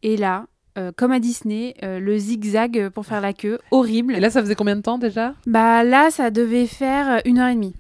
Et 0.05 0.17
là. 0.17 0.47
Euh, 0.79 0.93
comme 0.95 1.13
à 1.13 1.21
Disney, 1.21 1.75
euh, 1.83 2.01
le 2.01 2.17
zigzag 2.17 2.89
pour 2.91 3.07
faire 3.07 3.21
la 3.21 3.33
queue, 3.33 3.59
horrible. 3.71 4.15
Et 4.15 4.21
là, 4.21 4.31
ça 4.31 4.41
faisait 4.41 4.55
combien 4.55 4.77
de 4.77 4.83
temps 4.83 4.99
déjà 4.99 5.35
Bah 5.47 5.85
là, 5.85 6.11
ça 6.11 6.31
devait 6.31 6.67
faire 6.67 7.17
euh, 7.17 7.19
une 7.25 7.39
heure 7.39 7.49
et 7.49 7.55
demie. 7.55 7.75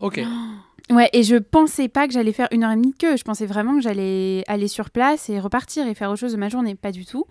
Ok. 0.00 0.20
Ouais, 0.88 1.10
et 1.12 1.24
je 1.24 1.36
pensais 1.36 1.88
pas 1.88 2.06
que 2.06 2.12
j'allais 2.12 2.32
faire 2.32 2.46
une 2.52 2.62
heure 2.62 2.70
et 2.70 2.76
demie 2.76 2.92
de 2.92 2.96
queue. 2.96 3.16
Je 3.16 3.24
pensais 3.24 3.46
vraiment 3.46 3.74
que 3.74 3.82
j'allais 3.82 4.44
aller 4.46 4.68
sur 4.68 4.90
place 4.90 5.28
et 5.28 5.40
repartir 5.40 5.86
et 5.88 5.94
faire 5.94 6.10
autre 6.10 6.20
chose 6.20 6.32
de 6.32 6.38
ma 6.38 6.48
journée. 6.48 6.76
Pas 6.76 6.92
du 6.92 7.04
tout. 7.04 7.24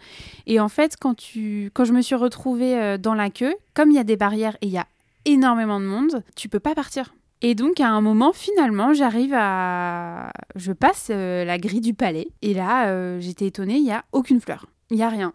Et 0.45 0.60
en 0.60 0.67
fait, 0.67 0.97
quand, 0.99 1.13
tu... 1.13 1.71
quand 1.73 1.86
je 1.86 1.93
me 1.93 2.01
suis 2.01 2.15
retrouvée 2.15 2.97
dans 2.97 3.13
la 3.13 3.30
queue, 3.30 3.56
comme 3.73 3.91
il 3.91 3.95
y 3.95 3.99
a 3.99 4.04
des 4.04 4.17
barrières 4.17 4.58
et 4.62 4.67
il 4.67 4.73
y 4.73 4.78
a 4.78 4.88
énormément 5.23 5.80
de 5.80 5.86
monde, 5.86 6.21
tu 6.36 6.49
peux 6.49 6.60
pas 6.60 6.75
partir. 6.75 7.13
Et 7.41 7.54
donc, 7.54 7.80
à 7.80 7.89
un 7.89 8.01
moment, 8.01 8.34
finalement, 8.34 8.93
j'arrive 8.93 9.34
à. 9.36 10.32
Je 10.56 10.71
passe 10.71 11.10
euh, 11.12 11.43
la 11.43 11.58
grille 11.58 11.82
du 11.82 11.93
palais. 11.93 12.30
Et 12.41 12.54
là, 12.54 12.88
euh, 12.88 13.19
j'étais 13.19 13.45
étonnée, 13.45 13.75
il 13.75 13.86
y 13.86 13.91
a 13.91 14.04
aucune 14.13 14.39
fleur. 14.39 14.65
Il 14.91 14.98
y 14.98 15.04
a 15.04 15.10
rien. 15.10 15.34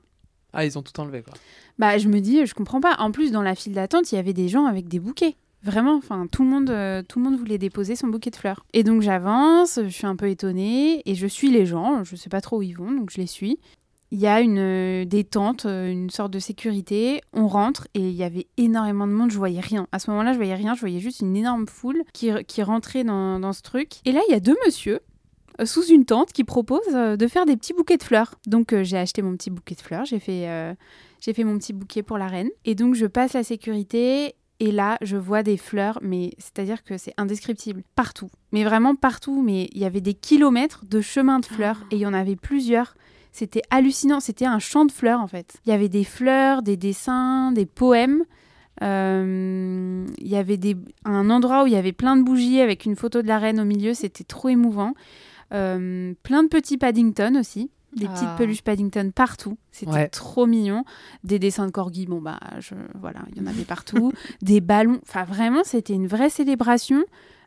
Ah, 0.53 0.65
ils 0.65 0.79
ont 0.79 0.83
tout 0.83 0.99
enlevé, 1.01 1.23
quoi. 1.23 1.35
Bah, 1.79 1.99
je 1.99 2.09
me 2.09 2.21
dis, 2.21 2.45
je 2.45 2.55
comprends 2.55 2.81
pas. 2.81 2.97
En 2.99 3.11
plus, 3.11 3.33
dans 3.33 3.43
la 3.43 3.55
file 3.55 3.73
d'attente, 3.73 4.13
il 4.13 4.17
y 4.17 4.19
avait 4.19 4.33
des 4.33 4.49
gens 4.49 4.67
avec 4.67 4.89
des 4.89 4.99
bouquets. 4.99 5.37
Vraiment, 5.63 5.95
enfin, 5.97 6.27
tout 6.31 6.43
le 6.43 6.49
monde, 6.49 6.71
euh, 6.71 7.03
tout 7.07 7.19
le 7.19 7.25
monde 7.25 7.39
voulait 7.39 7.59
déposer 7.59 7.95
son 7.95 8.09
bouquet 8.09 8.31
de 8.31 8.37
fleurs. 8.37 8.65
Et 8.73 8.83
donc 8.83 9.03
j'avance, 9.03 9.79
je 9.83 9.89
suis 9.89 10.07
un 10.07 10.17
peu 10.17 10.29
étonnée 10.29 11.03
et 11.05 11.15
je 11.15 11.27
suis 11.27 11.51
les 11.51 11.67
gens. 11.67 12.03
Je 12.03 12.17
sais 12.17 12.31
pas 12.31 12.41
trop 12.41 12.59
où 12.59 12.63
ils 12.63 12.77
vont, 12.77 12.91
donc 12.91 13.11
je 13.11 13.19
les 13.19 13.27
suis. 13.27 13.59
Il 14.13 14.19
y 14.19 14.27
a 14.27 14.41
une 14.41 14.59
euh, 14.59 15.05
des 15.05 15.23
tentes, 15.23 15.67
euh, 15.67 15.91
une 15.91 16.11
sorte 16.11 16.33
de 16.33 16.39
sécurité. 16.39 17.21
On 17.33 17.47
rentre 17.47 17.87
et 17.95 18.01
il 18.01 18.15
y 18.15 18.25
avait 18.25 18.47
énormément 18.57 19.07
de 19.07 19.13
monde. 19.13 19.31
Je 19.31 19.39
voyais 19.39 19.61
rien. 19.61 19.87
À 19.93 19.99
ce 19.99 20.11
moment-là, 20.11 20.33
je 20.33 20.39
voyais 20.39 20.55
rien. 20.55 20.75
Je 20.75 20.81
voyais 20.81 20.99
juste 20.99 21.21
une 21.21 21.37
énorme 21.37 21.69
foule 21.69 22.03
qui, 22.13 22.31
qui 22.47 22.63
rentrait 22.63 23.05
dans, 23.05 23.39
dans 23.39 23.53
ce 23.53 23.63
truc. 23.63 24.01
Et 24.07 24.13
là, 24.13 24.21
il 24.29 24.33
y 24.33 24.35
a 24.35 24.41
deux 24.41 24.57
monsieur 24.67 24.95
euh, 24.95 25.01
sous 25.65 25.85
une 25.87 26.05
tente 26.05 26.33
qui 26.33 26.45
proposent 26.45 26.81
euh, 26.95 27.17
de 27.17 27.27
faire 27.27 27.47
des 27.47 27.57
petits 27.57 27.73
bouquets 27.73 27.97
de 27.97 28.03
fleurs. 28.03 28.35
Donc 28.47 28.73
euh, 28.73 28.85
j'ai 28.85 28.99
acheté 28.99 29.23
mon 29.23 29.37
petit 29.37 29.51
bouquet 29.51 29.75
de 29.75 29.81
fleurs. 29.81 30.05
J'ai 30.05 30.19
fait 30.19 30.49
euh, 30.49 30.75
j'ai 31.21 31.35
fait 31.35 31.45
mon 31.45 31.59
petit 31.59 31.73
bouquet 31.73 32.03
pour 32.03 32.19
la 32.19 32.27
reine. 32.27 32.51
Et 32.65 32.75
donc, 32.75 32.95
je 32.95 33.07
passe 33.07 33.35
la 33.35 33.45
sécurité. 33.45 34.35
Et 34.63 34.73
là, 34.73 34.99
je 35.01 35.17
vois 35.17 35.43
des 35.43 35.57
fleurs, 35.57 35.99
mais 36.03 36.33
c'est-à-dire 36.39 36.83
que 36.83 36.99
c'est 36.99 37.15
indescriptible. 37.17 37.83
Partout. 37.95 38.29
Mais 38.53 38.65
vraiment 38.65 38.95
partout. 38.95 39.43
Mais 39.43 39.69
il 39.73 39.81
y 39.81 39.85
avait 39.85 40.01
des 40.01 40.15
kilomètres 40.15 40.85
de 40.87 41.01
chemin 41.01 41.39
de 41.39 41.47
fleurs. 41.47 41.85
Et 41.91 41.97
il 41.97 42.01
y 42.01 42.07
en 42.07 42.15
avait 42.15 42.37
plusieurs. 42.37 42.95
C'était 43.33 43.63
hallucinant. 43.71 44.21
C'était 44.21 44.47
un 44.47 44.59
champ 44.59 44.85
de 44.85 44.93
fleurs, 44.93 45.21
en 45.21 45.27
fait. 45.27 45.59
Il 45.65 45.71
y 45.71 45.73
avait 45.73 45.89
des 45.89 46.05
fleurs, 46.05 46.63
des 46.63 46.77
dessins, 46.77 47.53
des 47.53 47.67
poèmes. 47.67 48.25
Euh, 48.83 50.07
Il 50.19 50.29
y 50.29 50.37
avait 50.37 50.57
des, 50.57 50.77
un 51.05 51.29
endroit 51.31 51.65
où 51.65 51.67
il 51.67 51.73
y 51.73 51.77
avait 51.77 51.93
plein 51.93 52.17
de 52.17 52.23
bougies 52.23 52.61
avec 52.61 52.85
une 52.87 52.97
photo 52.97 53.23
de 53.23 53.29
la 53.29 53.39
reine 53.39 53.61
au 53.61 53.65
milieu. 53.65 53.95
C'était 53.95 54.25
trop 54.25 54.49
émouvant. 54.49 54.95
Euh, 55.53 56.15
plein 56.23 56.43
de 56.43 56.49
petits 56.49 56.79
Paddington 56.79 57.37
aussi. 57.39 57.71
Des 57.97 58.07
Ah. 58.09 58.13
petites 58.15 58.37
peluches 58.37 58.63
Paddington 58.63 59.11
partout. 59.13 59.59
C'était 59.73 59.91
Ouais. 59.93 60.09
trop 60.09 60.47
mignon. 60.47 60.85
Des 61.25 61.41
dessins 61.41 61.67
de 61.67 61.73
corgi, 61.73 62.07
bon 62.07 62.21
bah 62.21 62.39
je, 62.61 62.75
voilà, 63.01 63.21
il 63.35 63.39
y 63.43 63.45
en 63.45 63.49
avait 63.51 63.65
partout. 63.65 64.13
des 64.43 64.61
ballons. 64.61 65.01
Enfin 65.03 65.25
vraiment, 65.25 65.63
c'était 65.65 65.95
une 65.95 66.07
vraie 66.07 66.31
célébration 66.31 67.03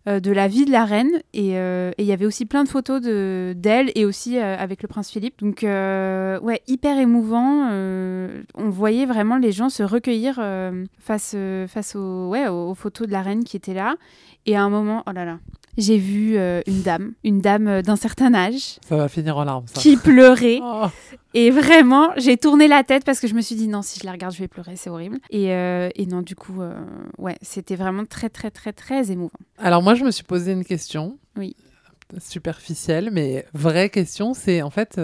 euh, 0.09 0.19
de 0.19 0.31
la 0.33 0.49
vie 0.49 0.65
de 0.65 0.71
la 0.71 0.83
reine. 0.83 1.21
Et 1.33 1.57
euh, 1.57 1.91
et 1.97 2.03
il 2.03 2.05
y 2.05 2.11
avait 2.11 2.25
aussi 2.25 2.45
plein 2.45 2.65
de 2.65 2.69
photos 2.69 2.99
de 2.99 3.53
d'elle 3.55 3.89
et 3.95 4.03
aussi 4.03 4.37
euh, 4.37 4.57
avec 4.57 4.81
le 4.81 4.89
prince 4.89 5.09
Philippe. 5.09 5.39
Donc 5.39 5.63
euh, 5.63 6.37
ouais, 6.41 6.61
hyper 6.67 6.97
émouvant. 6.97 7.69
Euh, 7.71 8.43
on 8.55 8.69
voyait 8.69 9.05
vraiment 9.05 9.37
les 9.37 9.53
gens 9.53 9.69
se 9.69 9.81
recueillir 9.81 10.39
euh, 10.41 10.83
face 10.99 11.31
euh, 11.35 11.67
face 11.69 11.95
aux 11.95 12.27
ouais 12.27 12.49
aux, 12.49 12.71
aux 12.71 12.75
photos 12.75 13.07
de 13.07 13.13
la 13.13 13.21
reine 13.21 13.45
qui 13.45 13.55
étaient 13.55 13.73
là. 13.73 13.95
Et 14.45 14.57
à 14.57 14.61
un 14.63 14.69
moment, 14.69 15.03
oh 15.07 15.11
là 15.13 15.23
là. 15.23 15.39
J'ai 15.77 15.97
vu 15.97 16.37
euh, 16.37 16.61
une 16.67 16.81
dame, 16.83 17.13
une 17.23 17.41
dame 17.41 17.67
euh, 17.67 17.81
d'un 17.81 17.95
certain 17.95 18.33
âge, 18.33 18.77
Ça 18.87 18.95
va 18.95 19.07
finir 19.07 19.37
en 19.37 19.43
larmes, 19.43 19.65
ça. 19.67 19.79
qui 19.81 19.97
pleurait. 19.97 20.59
Oh. 20.85 20.87
Et 21.35 21.49
vraiment, 21.49 22.09
j'ai 22.17 22.37
tourné 22.37 22.67
la 22.67 22.83
tête 22.83 23.03
parce 23.05 23.19
que 23.19 23.27
je 23.27 23.33
me 23.33 23.41
suis 23.41 23.55
dit 23.55 23.67
non, 23.67 23.81
si 23.81 23.99
je 23.99 24.05
la 24.05 24.11
regarde, 24.11 24.33
je 24.35 24.39
vais 24.39 24.47
pleurer, 24.47 24.75
c'est 24.75 24.89
horrible. 24.91 25.17
Et, 25.31 25.51
euh, 25.51 25.89
et 25.95 26.05
non, 26.05 26.21
du 26.21 26.35
coup, 26.35 26.61
euh, 26.61 26.73
ouais, 27.17 27.37
c'était 27.41 27.75
vraiment 27.75 28.05
très, 28.05 28.29
très, 28.29 28.51
très, 28.51 28.71
très 28.71 29.11
émouvant. 29.11 29.31
Alors 29.57 29.81
moi, 29.81 29.95
je 29.95 30.03
me 30.03 30.11
suis 30.11 30.23
posé 30.23 30.51
une 30.51 30.63
question. 30.63 31.17
Oui. 31.35 31.55
Superficielle, 32.19 33.09
mais 33.11 33.45
vraie 33.53 33.89
question, 33.89 34.33
c'est 34.35 34.61
en 34.61 34.69
fait, 34.69 34.99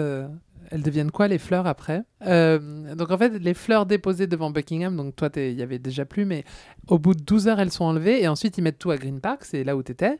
elles 0.70 0.82
deviennent 0.82 1.10
quoi 1.10 1.26
les 1.28 1.38
fleurs 1.38 1.66
après? 1.66 2.02
Euh, 2.26 2.94
Donc 2.94 3.10
en 3.10 3.18
fait, 3.18 3.30
les 3.38 3.54
fleurs 3.54 3.86
déposées 3.86 4.26
devant 4.26 4.50
Buckingham, 4.50 4.96
donc 4.96 5.16
toi, 5.16 5.28
il 5.36 5.52
y 5.58 5.62
avait 5.62 5.78
déjà 5.78 6.04
plus, 6.04 6.24
mais 6.24 6.44
au 6.88 6.98
bout 6.98 7.14
de 7.14 7.22
12 7.22 7.48
heures, 7.48 7.60
elles 7.60 7.72
sont 7.72 7.84
enlevées, 7.84 8.22
et 8.22 8.28
ensuite 8.28 8.56
ils 8.58 8.62
mettent 8.62 8.78
tout 8.78 8.90
à 8.90 8.96
Green 8.96 9.20
Park, 9.20 9.44
c'est 9.44 9.64
là 9.64 9.76
où 9.76 9.82
tu 9.82 9.92
étais. 9.92 10.18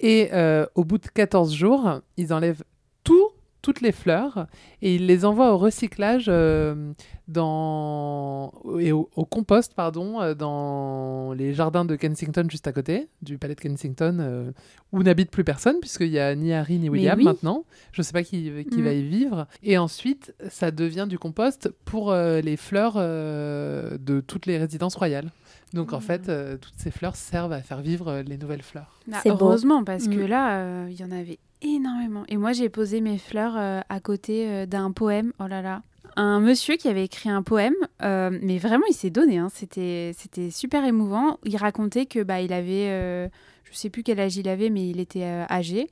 Et 0.00 0.28
euh, 0.32 0.66
au 0.74 0.84
bout 0.84 0.98
de 0.98 1.06
14 1.06 1.54
jours, 1.54 2.00
ils 2.16 2.32
enlèvent 2.32 2.64
tout, 3.04 3.30
toutes 3.62 3.80
les 3.80 3.92
fleurs, 3.92 4.46
et 4.82 4.94
ils 4.94 5.06
les 5.06 5.24
envoient 5.24 5.52
au 5.52 5.58
recyclage 5.58 6.26
euh, 6.28 6.92
dans 7.28 8.52
et 8.80 8.92
au, 8.92 9.08
au 9.16 9.24
compost 9.24 9.74
pardon 9.74 10.20
euh, 10.20 10.34
dans 10.34 11.32
les 11.32 11.52
jardins 11.54 11.84
de 11.84 11.96
Kensington 11.96 12.46
juste 12.48 12.66
à 12.66 12.72
côté 12.72 13.08
du 13.22 13.38
palais 13.38 13.54
de 13.54 13.60
Kensington 13.60 14.18
euh, 14.20 14.50
où 14.92 15.02
n'habite 15.02 15.30
plus 15.30 15.44
personne 15.44 15.76
puisqu'il 15.80 16.08
y 16.08 16.18
a 16.18 16.34
ni 16.34 16.52
Harry 16.52 16.78
ni 16.78 16.88
William 16.88 17.18
oui. 17.18 17.24
maintenant 17.24 17.64
je 17.92 18.02
sais 18.02 18.12
pas 18.12 18.22
qui, 18.22 18.50
qui 18.70 18.80
Mm. 18.80 18.84
va 18.84 18.92
y 18.92 19.02
vivre 19.02 19.46
et 19.62 19.78
ensuite 19.78 20.34
ça 20.50 20.70
devient 20.70 21.06
du 21.08 21.18
compost 21.18 21.70
pour 21.84 22.10
euh, 22.12 22.40
les 22.40 22.56
fleurs 22.56 22.94
euh, 22.96 23.96
de 23.98 24.20
toutes 24.20 24.46
les 24.46 24.58
résidences 24.58 24.94
royales 24.96 25.30
donc 25.72 25.92
en 25.92 26.00
fait 26.00 26.28
euh, 26.28 26.56
toutes 26.56 26.74
ces 26.76 26.90
fleurs 26.90 27.16
servent 27.16 27.52
à 27.52 27.60
faire 27.60 27.80
vivre 27.80 28.22
les 28.26 28.38
nouvelles 28.38 28.62
fleurs 28.62 29.00
Bah, 29.08 29.18
beau. 29.24 29.30
heureusement, 29.32 29.84
parce 29.84 30.06
que 30.08 30.24
Mm. 30.24 30.26
là, 30.26 30.58
euh, 30.60 30.88
il 30.90 30.98
y 31.00 31.04
en 31.04 31.10
avait 31.10 31.38
énormément. 31.62 32.24
Et 32.28 32.36
moi, 32.36 32.52
j'ai 32.52 32.68
posé 32.68 33.00
mes 33.00 33.18
fleurs 33.18 33.54
euh, 33.56 33.80
à 33.88 34.00
côté 34.00 34.48
euh, 34.48 34.66
d'un 34.66 34.90
poème. 34.92 35.32
Oh 35.40 35.46
là 35.48 35.62
là, 35.62 35.82
un 36.16 36.40
monsieur 36.40 36.76
qui 36.76 36.88
avait 36.88 37.04
écrit 37.04 37.28
un 37.28 37.42
poème, 37.42 37.74
euh, 38.02 38.36
mais 38.42 38.58
vraiment 38.58 38.84
il 38.88 38.94
s'est 38.94 39.10
donné, 39.10 39.38
hein, 39.38 39.48
c'était 39.52 40.12
c'était 40.16 40.50
super 40.50 40.84
émouvant. 40.84 41.38
Il 41.44 41.56
racontait 41.56 42.06
que 42.06 42.22
bah 42.22 42.40
il 42.40 42.52
avait, 42.52 42.88
euh, 42.90 43.28
je 43.64 43.76
sais 43.76 43.90
plus 43.90 44.02
quel 44.02 44.18
âge 44.20 44.36
il 44.36 44.48
avait, 44.48 44.70
mais 44.70 44.88
il 44.88 44.98
était 45.00 45.24
euh, 45.24 45.44
âgé 45.50 45.88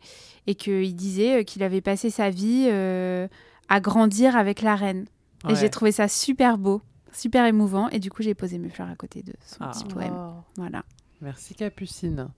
et 0.47 0.55
qu'il 0.55 0.95
disait 0.97 1.45
qu'il 1.45 1.63
avait 1.63 1.81
passé 1.83 2.11
sa 2.11 2.31
vie 2.31 2.67
euh, 2.71 3.29
à 3.69 3.81
grandir 3.81 4.37
avec 4.37 4.63
la 4.63 4.75
reine. 4.77 5.07
Et 5.51 5.55
j'ai 5.57 5.69
trouvé 5.69 5.93
ça 5.93 6.09
super 6.09 6.57
beau, 6.57 6.81
super 7.13 7.45
émouvant, 7.45 7.91
et 7.91 7.99
du 7.99 8.11
coup 8.11 8.23
j'ai 8.23 8.35
posé 8.35 8.59
mes 8.59 8.71
fleurs 8.71 8.89
à 8.89 8.97
côté 8.97 9.23
de 9.23 9.35
son 9.45 9.59
Ah. 9.61 9.73
petit 9.73 9.85
poème. 9.85 10.15
Voilà. 10.57 10.85
Merci 11.21 11.55
Capucine. 11.55 12.29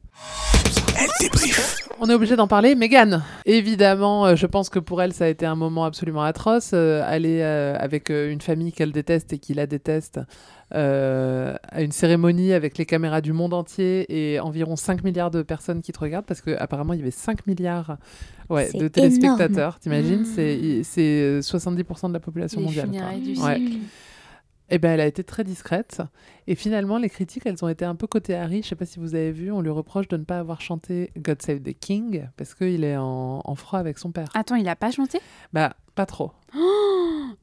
On 1.98 2.11
est 2.11 2.14
obligé 2.14 2.37
d'en 2.37 2.46
parler. 2.46 2.74
Megan, 2.74 3.22
évidemment, 3.46 4.26
euh, 4.26 4.37
je 4.37 4.46
pense 4.46 4.68
que 4.68 4.79
pour 4.79 5.00
elle, 5.02 5.12
ça 5.14 5.24
a 5.24 5.29
été 5.29 5.46
un 5.46 5.55
moment 5.55 5.85
absolument 5.85 6.22
atroce. 6.22 6.70
euh, 6.74 7.02
aller 7.07 7.40
euh, 7.40 7.74
avec 7.79 8.11
euh, 8.11 8.31
une 8.31 8.40
famille 8.42 8.72
qu'elle 8.72 8.92
déteste 8.92 9.33
et 9.33 9.38
qui 9.38 9.55
la 9.55 9.66
déteste 9.66 10.20
euh, 10.74 11.55
à 11.70 11.81
une 11.83 11.92
cérémonie 11.92 12.52
avec 12.52 12.76
les 12.76 12.85
caméras 12.87 13.20
du 13.22 13.33
monde 13.33 13.55
entier 13.55 14.05
et 14.09 14.40
environ 14.40 14.76
5 14.76 15.05
milliards 15.05 15.31
de 15.31 15.42
personnes 15.42 15.81
qui 15.81 15.92
te 15.92 15.98
regardent 15.98 16.26
parce 16.26 16.42
qu'apparemment, 16.42 16.92
il 16.92 16.98
y 16.98 17.02
avait 17.02 17.11
5 17.11 17.46
milliards 17.46 17.96
ouais, 18.50 18.70
de 18.74 18.88
téléspectateurs. 18.88 19.79
T'imagines? 19.79 20.20
Mmh. 20.22 20.33
C'est 20.35 20.55
i- 20.57 20.85
C'est 20.85 21.00
euh, 21.22 21.40
70% 21.40 22.09
de 22.09 22.12
la 22.12 22.20
population 22.20 22.61
Les 22.61 22.66
mondiale. 22.66 22.90
du 23.22 23.40
Ouais. 23.40 23.61
Eh 24.68 24.79
ben, 24.79 24.92
elle 24.92 25.00
a 25.00 25.07
été 25.07 25.22
très 25.22 25.44
discrète. 25.44 26.02
Et 26.48 26.55
finalement, 26.57 26.98
les 26.98 27.09
critiques, 27.09 27.46
elles 27.46 27.64
ont 27.64 27.68
été 27.68 27.85
un 27.85 27.94
peu 27.94 28.07
côté 28.07 28.35
Harry. 28.35 28.62
Je 28.62 28.68
sais 28.68 28.74
pas 28.74 28.87
si 28.87 28.98
vous 28.98 29.14
avez 29.14 29.31
vu, 29.31 29.52
on 29.52 29.61
lui 29.61 29.70
reproche 29.70 30.09
de 30.09 30.16
ne 30.16 30.24
pas 30.24 30.38
avoir 30.38 30.61
chanté 30.61 31.12
God 31.16 31.40
Save 31.40 31.61
the 31.61 31.79
King 31.79 32.29
parce 32.37 32.55
qu'il 32.55 32.83
est 32.83 32.96
en, 32.96 33.42
en 33.44 33.55
froid 33.55 33.79
avec 33.79 33.98
son 33.98 34.11
père. 34.11 34.29
Attends, 34.35 34.57
il 34.57 34.68
a 34.68 34.76
pas 34.76 34.90
chanté? 34.90 35.20
Bah, 35.52 35.76
pas 35.94 36.07
trop. 36.07 36.33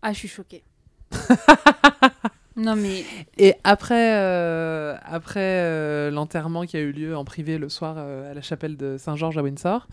Ah, 0.02 0.12
je 0.12 0.18
suis 0.18 0.28
choquée. 0.28 0.64
non 2.56 2.76
mais 2.76 3.04
Et 3.38 3.56
après, 3.64 4.16
euh, 4.16 4.96
après 5.04 5.40
euh, 5.40 6.12
l'enterrement 6.12 6.64
qui 6.64 6.78
a 6.78 6.82
eu 6.82 6.92
lieu 6.92 7.18
en 7.18 7.26
privé 7.26 7.58
le 7.58 7.68
soir 7.68 7.96
euh, 7.98 8.30
à 8.30 8.34
la 8.34 8.42
chapelle 8.42 8.78
de 8.78 8.98
Saint-Georges 8.98 9.38
à 9.38 9.42
Windsor, 9.42 9.88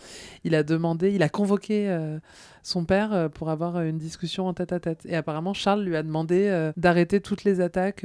il 0.44 0.54
a 0.54 0.62
demandé, 0.62 1.10
il 1.12 1.22
a 1.22 1.28
convoqué 1.28 1.70
son 2.62 2.84
père 2.84 3.30
pour 3.30 3.50
avoir 3.50 3.80
une 3.80 3.98
discussion 3.98 4.46
en 4.46 4.54
tête 4.54 4.72
à 4.72 4.80
tête. 4.80 5.06
Et 5.06 5.16
apparemment, 5.16 5.54
Charles 5.54 5.82
lui 5.82 5.96
a 5.96 6.02
demandé 6.02 6.70
d'arrêter 6.76 7.20
toutes 7.20 7.44
les 7.44 7.60
attaques 7.60 8.04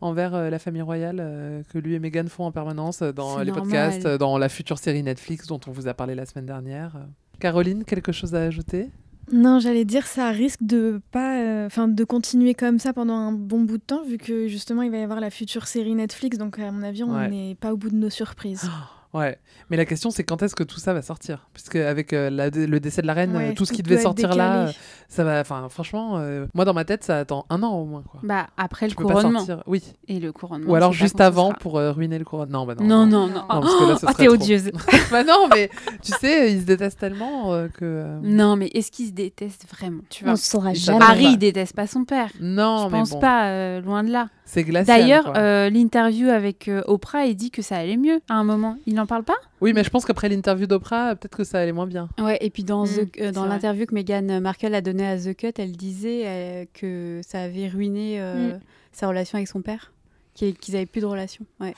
envers 0.00 0.50
la 0.50 0.58
famille 0.58 0.82
royale 0.82 1.64
que 1.72 1.78
lui 1.78 1.94
et 1.94 1.98
Meghan 1.98 2.26
font 2.28 2.44
en 2.44 2.52
permanence 2.52 3.02
dans 3.02 3.38
les 3.38 3.46
normal. 3.46 3.62
podcasts, 3.62 4.06
dans 4.06 4.38
la 4.38 4.48
future 4.48 4.78
série 4.78 5.02
Netflix 5.02 5.46
dont 5.46 5.60
on 5.66 5.70
vous 5.70 5.88
a 5.88 5.94
parlé 5.94 6.14
la 6.14 6.26
semaine 6.26 6.46
dernière. 6.46 6.96
Caroline, 7.40 7.84
quelque 7.84 8.12
chose 8.12 8.34
à 8.34 8.42
ajouter? 8.42 8.90
Non, 9.32 9.58
j'allais 9.58 9.84
dire 9.84 10.06
ça 10.06 10.30
risque 10.30 10.62
de 10.62 11.00
pas, 11.10 11.38
euh, 11.40 11.66
enfin 11.66 11.88
de 11.88 12.04
continuer 12.04 12.54
comme 12.54 12.78
ça 12.78 12.92
pendant 12.92 13.14
un 13.14 13.32
bon 13.32 13.60
bout 13.62 13.78
de 13.78 13.82
temps, 13.82 14.02
vu 14.04 14.18
que 14.18 14.46
justement 14.46 14.82
il 14.82 14.90
va 14.90 14.98
y 14.98 15.02
avoir 15.02 15.20
la 15.20 15.30
future 15.30 15.66
série 15.66 15.94
Netflix, 15.94 16.38
donc 16.38 16.58
à 16.58 16.70
mon 16.70 16.82
avis 16.82 17.02
on 17.02 17.12
Ouais. 17.14 17.28
n'est 17.28 17.54
pas 17.56 17.72
au 17.72 17.76
bout 17.76 17.90
de 17.90 17.96
nos 17.96 18.10
surprises. 18.10 18.70
Ouais, 19.16 19.38
mais 19.70 19.76
la 19.76 19.84
question 19.84 20.10
c'est 20.10 20.24
quand 20.24 20.42
est-ce 20.42 20.54
que 20.54 20.62
tout 20.62 20.78
ça 20.78 20.92
va 20.92 21.02
sortir? 21.02 21.48
Puisque 21.54 21.76
avec 21.76 22.12
euh, 22.12 22.30
la- 22.30 22.50
le 22.50 22.80
décès 22.80 23.02
de 23.02 23.06
la 23.06 23.14
reine, 23.14 23.36
Ouais, 23.36 23.50
euh, 23.50 23.54
tout 23.54 23.64
ce 23.64 23.72
qui 23.72 23.82
devait 23.82 23.98
sortir 23.98 24.34
là, 24.34 24.66
euh, 24.68 24.72
ça 25.08 25.24
va. 25.24 25.40
Enfin, 25.40 25.68
franchement, 25.68 26.14
euh, 26.18 26.46
moi 26.54 26.64
dans 26.64 26.74
ma 26.74 26.84
tête, 26.84 27.04
ça 27.04 27.18
attend 27.18 27.46
un 27.50 27.62
an 27.62 27.72
au 27.74 27.84
moins. 27.84 28.02
Quoi. 28.02 28.20
bah 28.22 28.48
après 28.56 28.86
le 28.86 28.90
Tu 28.90 28.96
couronnement. 28.96 29.38
sortir. 29.38 29.62
Oui. 29.66 29.82
Et 30.08 30.20
le 30.20 30.32
couronnement. 30.32 30.70
Ou 30.70 30.74
alors 30.74 30.92
juste 30.92 31.20
avant 31.20 31.48
sera. 31.48 31.58
pour 31.58 31.78
euh, 31.78 31.92
ruiner 31.92 32.18
le 32.18 32.24
couronnement. 32.24 32.60
Non, 32.60 32.66
bah 32.66 32.74
non. 32.78 32.84
Non, 32.86 33.06
non, 33.06 33.26
non. 33.28 33.44
parce 33.48 33.74
que 33.74 33.84
là, 33.84 33.96
ce 33.96 34.06
Oh, 34.06 34.10
serait 34.12 34.24
t'es 34.24 34.28
odieuse. 34.28 34.70
bah 35.10 35.24
non, 35.24 35.48
mais 35.54 35.70
tu 36.02 36.12
sais, 36.12 36.52
ils 36.52 36.60
se 36.60 36.66
détestent 36.66 36.98
tellement 37.00 37.52
euh, 37.54 37.68
que. 37.68 38.18
Non, 38.22 38.56
mais 38.56 38.66
est-ce 38.74 38.90
qu'ils 38.90 39.06
se 39.08 39.12
détestent 39.12 39.66
vraiment? 39.70 40.02
Tu 40.10 40.24
vois 40.24 40.30
On 40.30 40.34
ne 40.34 40.38
saura 40.38 40.74
jamais. 40.74 40.98
pas. 40.98 41.14
il 41.14 41.38
déteste 41.38 41.74
pas 41.74 41.86
son 41.86 42.04
père. 42.04 42.28
Non, 42.40 42.78
je 42.88 42.92
mais 42.92 42.98
pense 42.98 43.10
bon, 43.10 43.20
pas, 43.20 43.46
euh, 43.50 43.80
loin 43.80 44.04
de 44.04 44.10
là. 44.10 44.28
C'est 44.46 44.64
glacial. 44.64 45.00
D'ailleurs, 45.00 45.32
euh, 45.36 45.68
l'interview 45.68 46.28
avec 46.30 46.68
euh, 46.68 46.82
Oprah, 46.86 47.26
il 47.26 47.34
dit 47.36 47.50
que 47.50 47.60
ça 47.60 47.76
allait 47.76 47.98
mieux 47.98 48.20
à 48.30 48.34
un 48.34 48.44
moment. 48.44 48.78
Il 48.86 48.94
n'en 48.94 49.04
parle 49.06 49.24
pas? 49.24 49.36
Oui, 49.60 49.72
mais 49.74 49.84
je 49.84 49.90
pense 49.90 50.04
qu'après 50.06 50.28
l'interview 50.30 50.66
d'Oprah, 50.66 51.14
peut-être 51.16 51.36
que 51.36 51.44
ça 51.44 51.58
allait 51.58 51.72
moins 51.72 51.86
bien. 51.86 52.08
Ouais, 52.18 52.38
et 52.40 52.48
puis 52.50 52.64
dans, 52.64 52.84
Mm, 52.84 52.88
The- 52.88 53.20
euh, 53.20 53.32
dans 53.32 53.44
l'interview 53.44 53.84
que 53.86 53.94
Meghan 53.94 54.40
Markle 54.40 54.74
a 54.74 54.80
donnée 54.80 55.06
à 55.06 55.18
The 55.18 55.36
Cut, 55.36 55.52
elle 55.58 55.72
disait 55.72 56.22
euh, 56.24 56.64
que 56.72 57.20
ça 57.26 57.40
avait 57.42 57.68
ruiné 57.68 58.20
euh, 58.20 58.54
Mm. 58.54 58.60
sa 58.92 59.08
relation 59.08 59.36
avec 59.36 59.48
son 59.48 59.60
père, 59.60 59.92
qu'ils 60.36 60.76
avaient 60.76 60.86
plus 60.86 61.00
de 61.00 61.06
relation. 61.06 61.44
Ouais. 61.60 61.74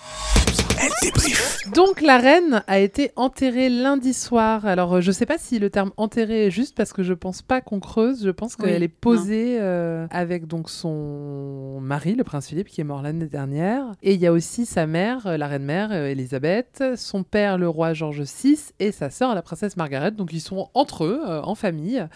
Donc 1.75 2.01
la 2.01 2.19
reine 2.19 2.63
a 2.67 2.79
été 2.79 3.11
enterrée 3.17 3.69
lundi 3.69 4.15
soir. 4.15 4.67
Alors 4.67 4.97
euh, 4.97 5.01
je 5.01 5.13
sais 5.13 5.27
pas 5.27 5.39
si 5.39 5.59
le 5.59 5.71
terme 5.71 5.91
enterrée 5.97 6.47
est 6.47 6.51
juste 6.51 6.77
parce 6.77 6.93
que 6.93 7.03
je 7.03 7.13
pense 7.15 7.43
pas 7.43 7.61
qu'on 7.61 7.81
creuse. 7.81 8.25
Je 8.25 8.31
pense 8.31 8.57
Oui, 8.59 8.67
qu'elle 8.67 8.83
est 8.83 8.89
posée 8.89 9.59
euh, 9.61 10.07
avec 10.11 10.47
donc 10.47 10.71
son 10.71 11.81
mari, 11.81 12.15
le 12.15 12.25
prince 12.25 12.49
Philippe, 12.49 12.69
qui 12.69 12.81
est 12.81 12.85
mort 12.85 13.03
l'année 13.03 13.27
dernière. 13.27 13.85
Et 14.03 14.15
il 14.15 14.21
y 14.21 14.27
a 14.27 14.33
aussi 14.33 14.67
sa 14.67 14.87
mère, 14.87 15.27
euh, 15.27 15.37
la 15.37 15.47
reine 15.47 15.65
mère 15.65 15.91
euh, 15.93 16.07
Elisabeth, 16.07 16.83
son 16.97 17.23
père, 17.23 17.59
le 17.59 17.69
roi 17.69 17.93
George 17.93 18.23
VI, 18.23 18.59
et 18.79 18.93
sa 18.93 19.11
sœur, 19.11 19.35
la 19.35 19.43
princesse 19.43 19.77
Margaret. 19.77 20.13
Donc 20.13 20.33
ils 20.33 20.41
sont 20.41 20.69
entre 20.75 21.05
eux, 21.05 21.21
euh, 21.27 21.41
en 21.43 21.55
famille, 21.55 22.07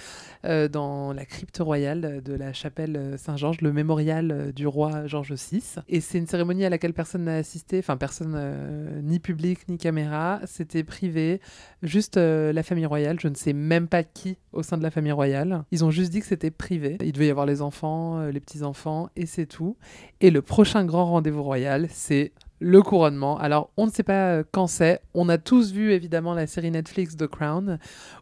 euh, 0.45 0.69
dans 0.69 1.13
la 1.13 1.25
crypte 1.25 1.59
royale 1.59 2.21
de 2.23 2.35
la 2.35 2.53
chapelle 2.53 3.15
Saint-Georges, 3.17 3.61
le 3.61 3.73
mémorial 3.73 4.31
euh, 4.33 4.53
du 4.53 4.67
roi 4.67 5.07
George 5.07 5.33
VI. 5.33 5.63
Et 5.89 6.01
c'est 6.01 6.19
une 6.19 6.27
cérémonie 6.27 6.65
à 6.65 6.71
laquelle 6.71 6.95
personne 6.95 7.25
n'a 7.25 7.37
assisté, 7.37 7.79
enfin 7.79 7.97
personne, 7.97 8.35
euh, 8.37 9.01
ni 9.03 9.21
public, 9.21 9.61
ni 9.69 9.79
caméra. 9.79 10.41
C'était 10.47 10.83
privé, 10.83 11.41
juste 11.83 12.17
la 12.17 12.63
famille 12.63 12.87
royale. 12.87 13.21
Je 13.21 13.29
ne 13.29 13.35
sais 13.35 13.53
même 13.53 13.87
pas 13.87 14.03
qui 14.03 14.37
au 14.53 14.63
sein 14.63 14.79
de 14.79 14.83
la 14.83 14.91
famille 14.91 15.13
royale. 15.13 15.65
Ils 15.71 15.85
ont 15.85 15.91
juste 15.91 16.11
dit 16.11 16.21
que 16.21 16.27
c'était 16.27 16.51
privé. 16.51 16.99
Il 17.01 17.13
devait 17.13 17.29
y 17.29 17.31
avoir 17.31 17.47
les 17.47 17.63
enfants, 17.63 18.27
les 18.27 18.41
petits-enfants, 18.41 19.11
et 19.17 19.27
c'est 19.27 19.47
tout. 19.47 19.77
Et 20.21 20.31
le 20.31 20.43
prochain 20.43 20.85
grand 20.85 21.07
rendez-vous 21.07 21.43
royal, 21.43 21.87
c'est 21.91 22.33
le 22.65 22.81
couronnement. 22.81 23.37
Alors, 23.39 23.71
on 23.77 23.87
ne 23.87 23.91
sait 23.91 24.05
pas 24.05 24.29
euh, 24.29 24.45
quand 24.53 24.67
c'est. 24.69 25.01
On 25.15 25.29
a 25.29 25.37
tous 25.37 25.73
vu 25.73 25.91
évidemment 25.93 26.33
la 26.33 26.47
série 26.47 26.71
Netflix 26.71 27.17
The 27.17 27.27
Crown, 27.27 27.79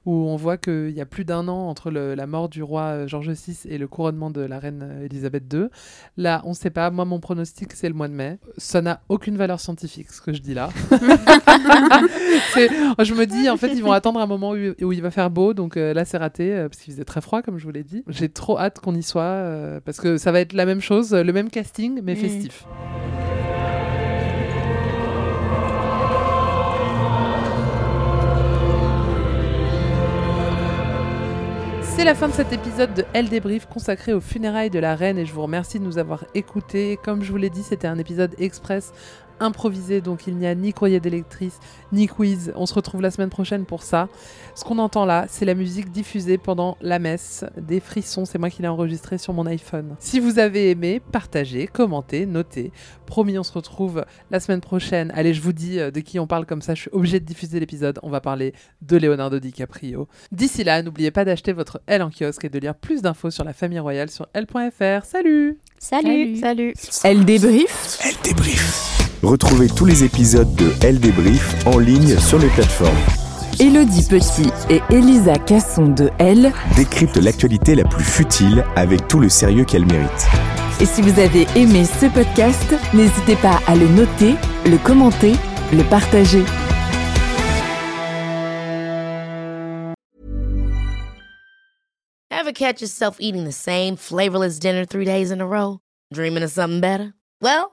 où 0.06 0.12
on 0.14 0.36
voit 0.36 0.56
qu'il 0.56 0.90
y 0.90 1.00
a 1.00 1.06
plus 1.06 1.24
d'un 1.26 1.46
an 1.48 1.68
entre 1.68 1.90
le- 1.90 2.14
la 2.14 2.26
mort 2.26 2.48
du 2.48 2.62
roi 2.62 2.82
euh, 2.82 3.06
George 3.06 3.28
VI 3.30 3.58
et 3.68 3.76
le 3.78 3.86
couronnement 3.86 4.30
de 4.30 4.40
la 4.40 4.58
reine 4.58 4.80
euh, 4.82 5.04
Elisabeth 5.04 5.44
II. 5.52 5.66
Là, 6.16 6.40
on 6.46 6.50
ne 6.50 6.54
sait 6.54 6.70
pas. 6.70 6.90
Moi, 6.90 7.04
mon 7.04 7.20
pronostic, 7.20 7.72
c'est 7.74 7.88
le 7.88 7.94
mois 7.94 8.08
de 8.08 8.14
mai. 8.14 8.38
Ça 8.56 8.80
n'a 8.80 9.02
aucune 9.10 9.36
valeur 9.36 9.60
scientifique, 9.60 10.10
ce 10.10 10.20
que 10.22 10.32
je 10.32 10.40
dis 10.40 10.54
là. 10.54 10.70
Je 12.98 13.14
me 13.14 13.24
dis, 13.26 13.48
en 13.50 13.56
fait, 13.56 13.68
ils 13.74 13.82
vont 13.82 13.92
attendre 13.92 14.20
un 14.20 14.26
moment 14.26 14.52
où, 14.52 14.84
où 14.84 14.92
il 14.92 15.02
va 15.02 15.10
faire 15.10 15.30
beau. 15.30 15.54
Donc 15.54 15.76
euh, 15.76 15.92
là, 15.94 16.04
c'est 16.04 16.18
raté, 16.18 16.54
euh, 16.54 16.68
parce 16.68 16.82
qu'il 16.82 16.92
faisait 16.92 17.04
très 17.04 17.20
froid, 17.20 17.42
comme 17.42 17.58
je 17.58 17.64
vous 17.64 17.70
l'ai 17.72 17.84
dit. 17.84 18.04
J'ai 18.08 18.28
trop 18.28 18.58
hâte 18.58 18.78
qu'on 18.80 18.94
y 18.94 19.02
soit, 19.02 19.22
euh, 19.22 19.80
parce 19.84 20.00
que 20.00 20.16
ça 20.18 20.32
va 20.32 20.40
être 20.40 20.52
la 20.52 20.66
même 20.66 20.80
chose, 20.80 21.12
le 21.14 21.32
même 21.32 21.50
casting, 21.50 22.00
mais 22.02 22.14
Mm. 22.14 22.16
festif. 22.16 22.64
C'est 31.96 32.04
la 32.04 32.14
fin 32.14 32.28
de 32.28 32.32
cet 32.32 32.52
épisode 32.52 32.94
de 32.94 33.04
Elle 33.12 33.28
consacré 33.66 34.14
aux 34.14 34.20
funérailles 34.20 34.70
de 34.70 34.78
la 34.78 34.94
reine 34.94 35.18
et 35.18 35.26
je 35.26 35.32
vous 35.34 35.42
remercie 35.42 35.78
de 35.78 35.84
nous 35.84 35.98
avoir 35.98 36.24
écoutés. 36.34 36.98
Comme 37.02 37.22
je 37.22 37.30
vous 37.30 37.36
l'ai 37.36 37.50
dit, 37.50 37.62
c'était 37.62 37.88
un 37.88 37.98
épisode 37.98 38.34
express 38.38 38.92
improvisé, 39.40 40.00
donc 40.00 40.26
il 40.26 40.36
n'y 40.36 40.46
a 40.46 40.54
ni 40.54 40.72
courrier 40.72 41.00
d'électrice, 41.00 41.58
ni 41.92 42.06
quiz. 42.06 42.52
On 42.56 42.66
se 42.66 42.74
retrouve 42.74 43.00
la 43.00 43.10
semaine 43.10 43.30
prochaine 43.30 43.64
pour 43.64 43.82
ça. 43.82 44.08
Ce 44.54 44.64
qu'on 44.64 44.78
entend 44.78 45.04
là, 45.04 45.26
c'est 45.28 45.44
la 45.44 45.54
musique 45.54 45.90
diffusée 45.90 46.38
pendant 46.38 46.76
la 46.80 46.98
messe, 46.98 47.44
des 47.56 47.80
frissons, 47.80 48.24
c'est 48.24 48.38
moi 48.38 48.50
qui 48.50 48.62
l'ai 48.62 48.68
enregistré 48.68 49.18
sur 49.18 49.32
mon 49.32 49.46
iPhone. 49.46 49.96
Si 49.98 50.20
vous 50.20 50.38
avez 50.38 50.70
aimé, 50.70 51.00
partagez, 51.12 51.66
commentez, 51.66 52.26
notez. 52.26 52.72
Promis, 53.06 53.38
on 53.38 53.42
se 53.42 53.52
retrouve 53.52 54.04
la 54.30 54.40
semaine 54.40 54.60
prochaine. 54.60 55.12
Allez, 55.14 55.34
je 55.34 55.40
vous 55.40 55.52
dis 55.52 55.80
euh, 55.80 55.90
de 55.90 56.00
qui 56.00 56.18
on 56.18 56.26
parle 56.26 56.46
comme 56.46 56.62
ça, 56.62 56.74
je 56.74 56.82
suis 56.82 56.90
obligée 56.92 57.18
de 57.18 57.24
diffuser 57.24 57.58
l'épisode. 57.58 57.98
On 58.02 58.10
va 58.10 58.20
parler 58.20 58.54
de 58.82 58.96
Leonardo 58.96 59.40
DiCaprio. 59.40 60.08
D'ici 60.30 60.64
là, 60.64 60.82
n'oubliez 60.82 61.10
pas 61.10 61.24
d'acheter 61.24 61.52
votre 61.52 61.80
L 61.86 62.02
en 62.02 62.10
kiosque 62.10 62.44
et 62.44 62.48
de 62.48 62.58
lire 62.58 62.74
plus 62.74 63.02
d'infos 63.02 63.30
sur 63.30 63.44
la 63.44 63.52
famille 63.52 63.80
royale 63.80 64.10
sur 64.10 64.28
L.fr. 64.34 65.04
Salut 65.04 65.58
Salut. 65.78 66.36
Salut. 66.36 66.74
Elle 67.04 67.24
débrief. 67.24 67.98
Elle 68.04 68.16
débrief. 68.22 68.99
Retrouvez 69.22 69.68
tous 69.68 69.84
les 69.84 70.02
épisodes 70.02 70.54
de 70.54 70.72
Elle 70.82 70.98
débrief 70.98 71.54
en 71.66 71.78
ligne 71.78 72.18
sur 72.18 72.38
les 72.38 72.48
plateformes. 72.48 72.96
Elodie 73.58 74.06
Petit 74.08 74.50
et 74.70 74.80
Elisa 74.88 75.34
Casson 75.36 75.88
de 75.88 76.10
Elle. 76.18 76.52
Décrypte 76.74 77.18
l'actualité 77.18 77.74
la 77.74 77.84
plus 77.84 78.02
futile 78.02 78.64
avec 78.76 79.08
tout 79.08 79.20
le 79.20 79.28
sérieux 79.28 79.64
qu'elle 79.64 79.84
mérite. 79.84 80.26
Et 80.80 80.86
si 80.86 81.02
vous 81.02 81.20
avez 81.20 81.46
aimé 81.54 81.84
ce 81.84 82.06
podcast, 82.06 82.74
n'hésitez 82.94 83.36
pas 83.36 83.60
à 83.66 83.76
le 83.76 83.86
noter, 83.88 84.36
le 84.64 84.78
commenter, 84.78 85.34
le 85.74 85.82
partager. 85.90 86.42
Ever 92.30 92.54
catch 92.54 92.80
yourself 92.80 93.16
eating 93.20 93.44
the 93.44 93.52
same 93.52 93.96
flavorless 93.98 94.58
dinner 94.58 94.86
three 94.86 95.04
days 95.04 95.30
in 95.30 95.42
a 95.42 95.46
row? 95.46 95.80
Dreaming 96.10 96.42
of 96.42 96.50
something 96.50 96.80
better? 96.80 97.12
Well, 97.42 97.72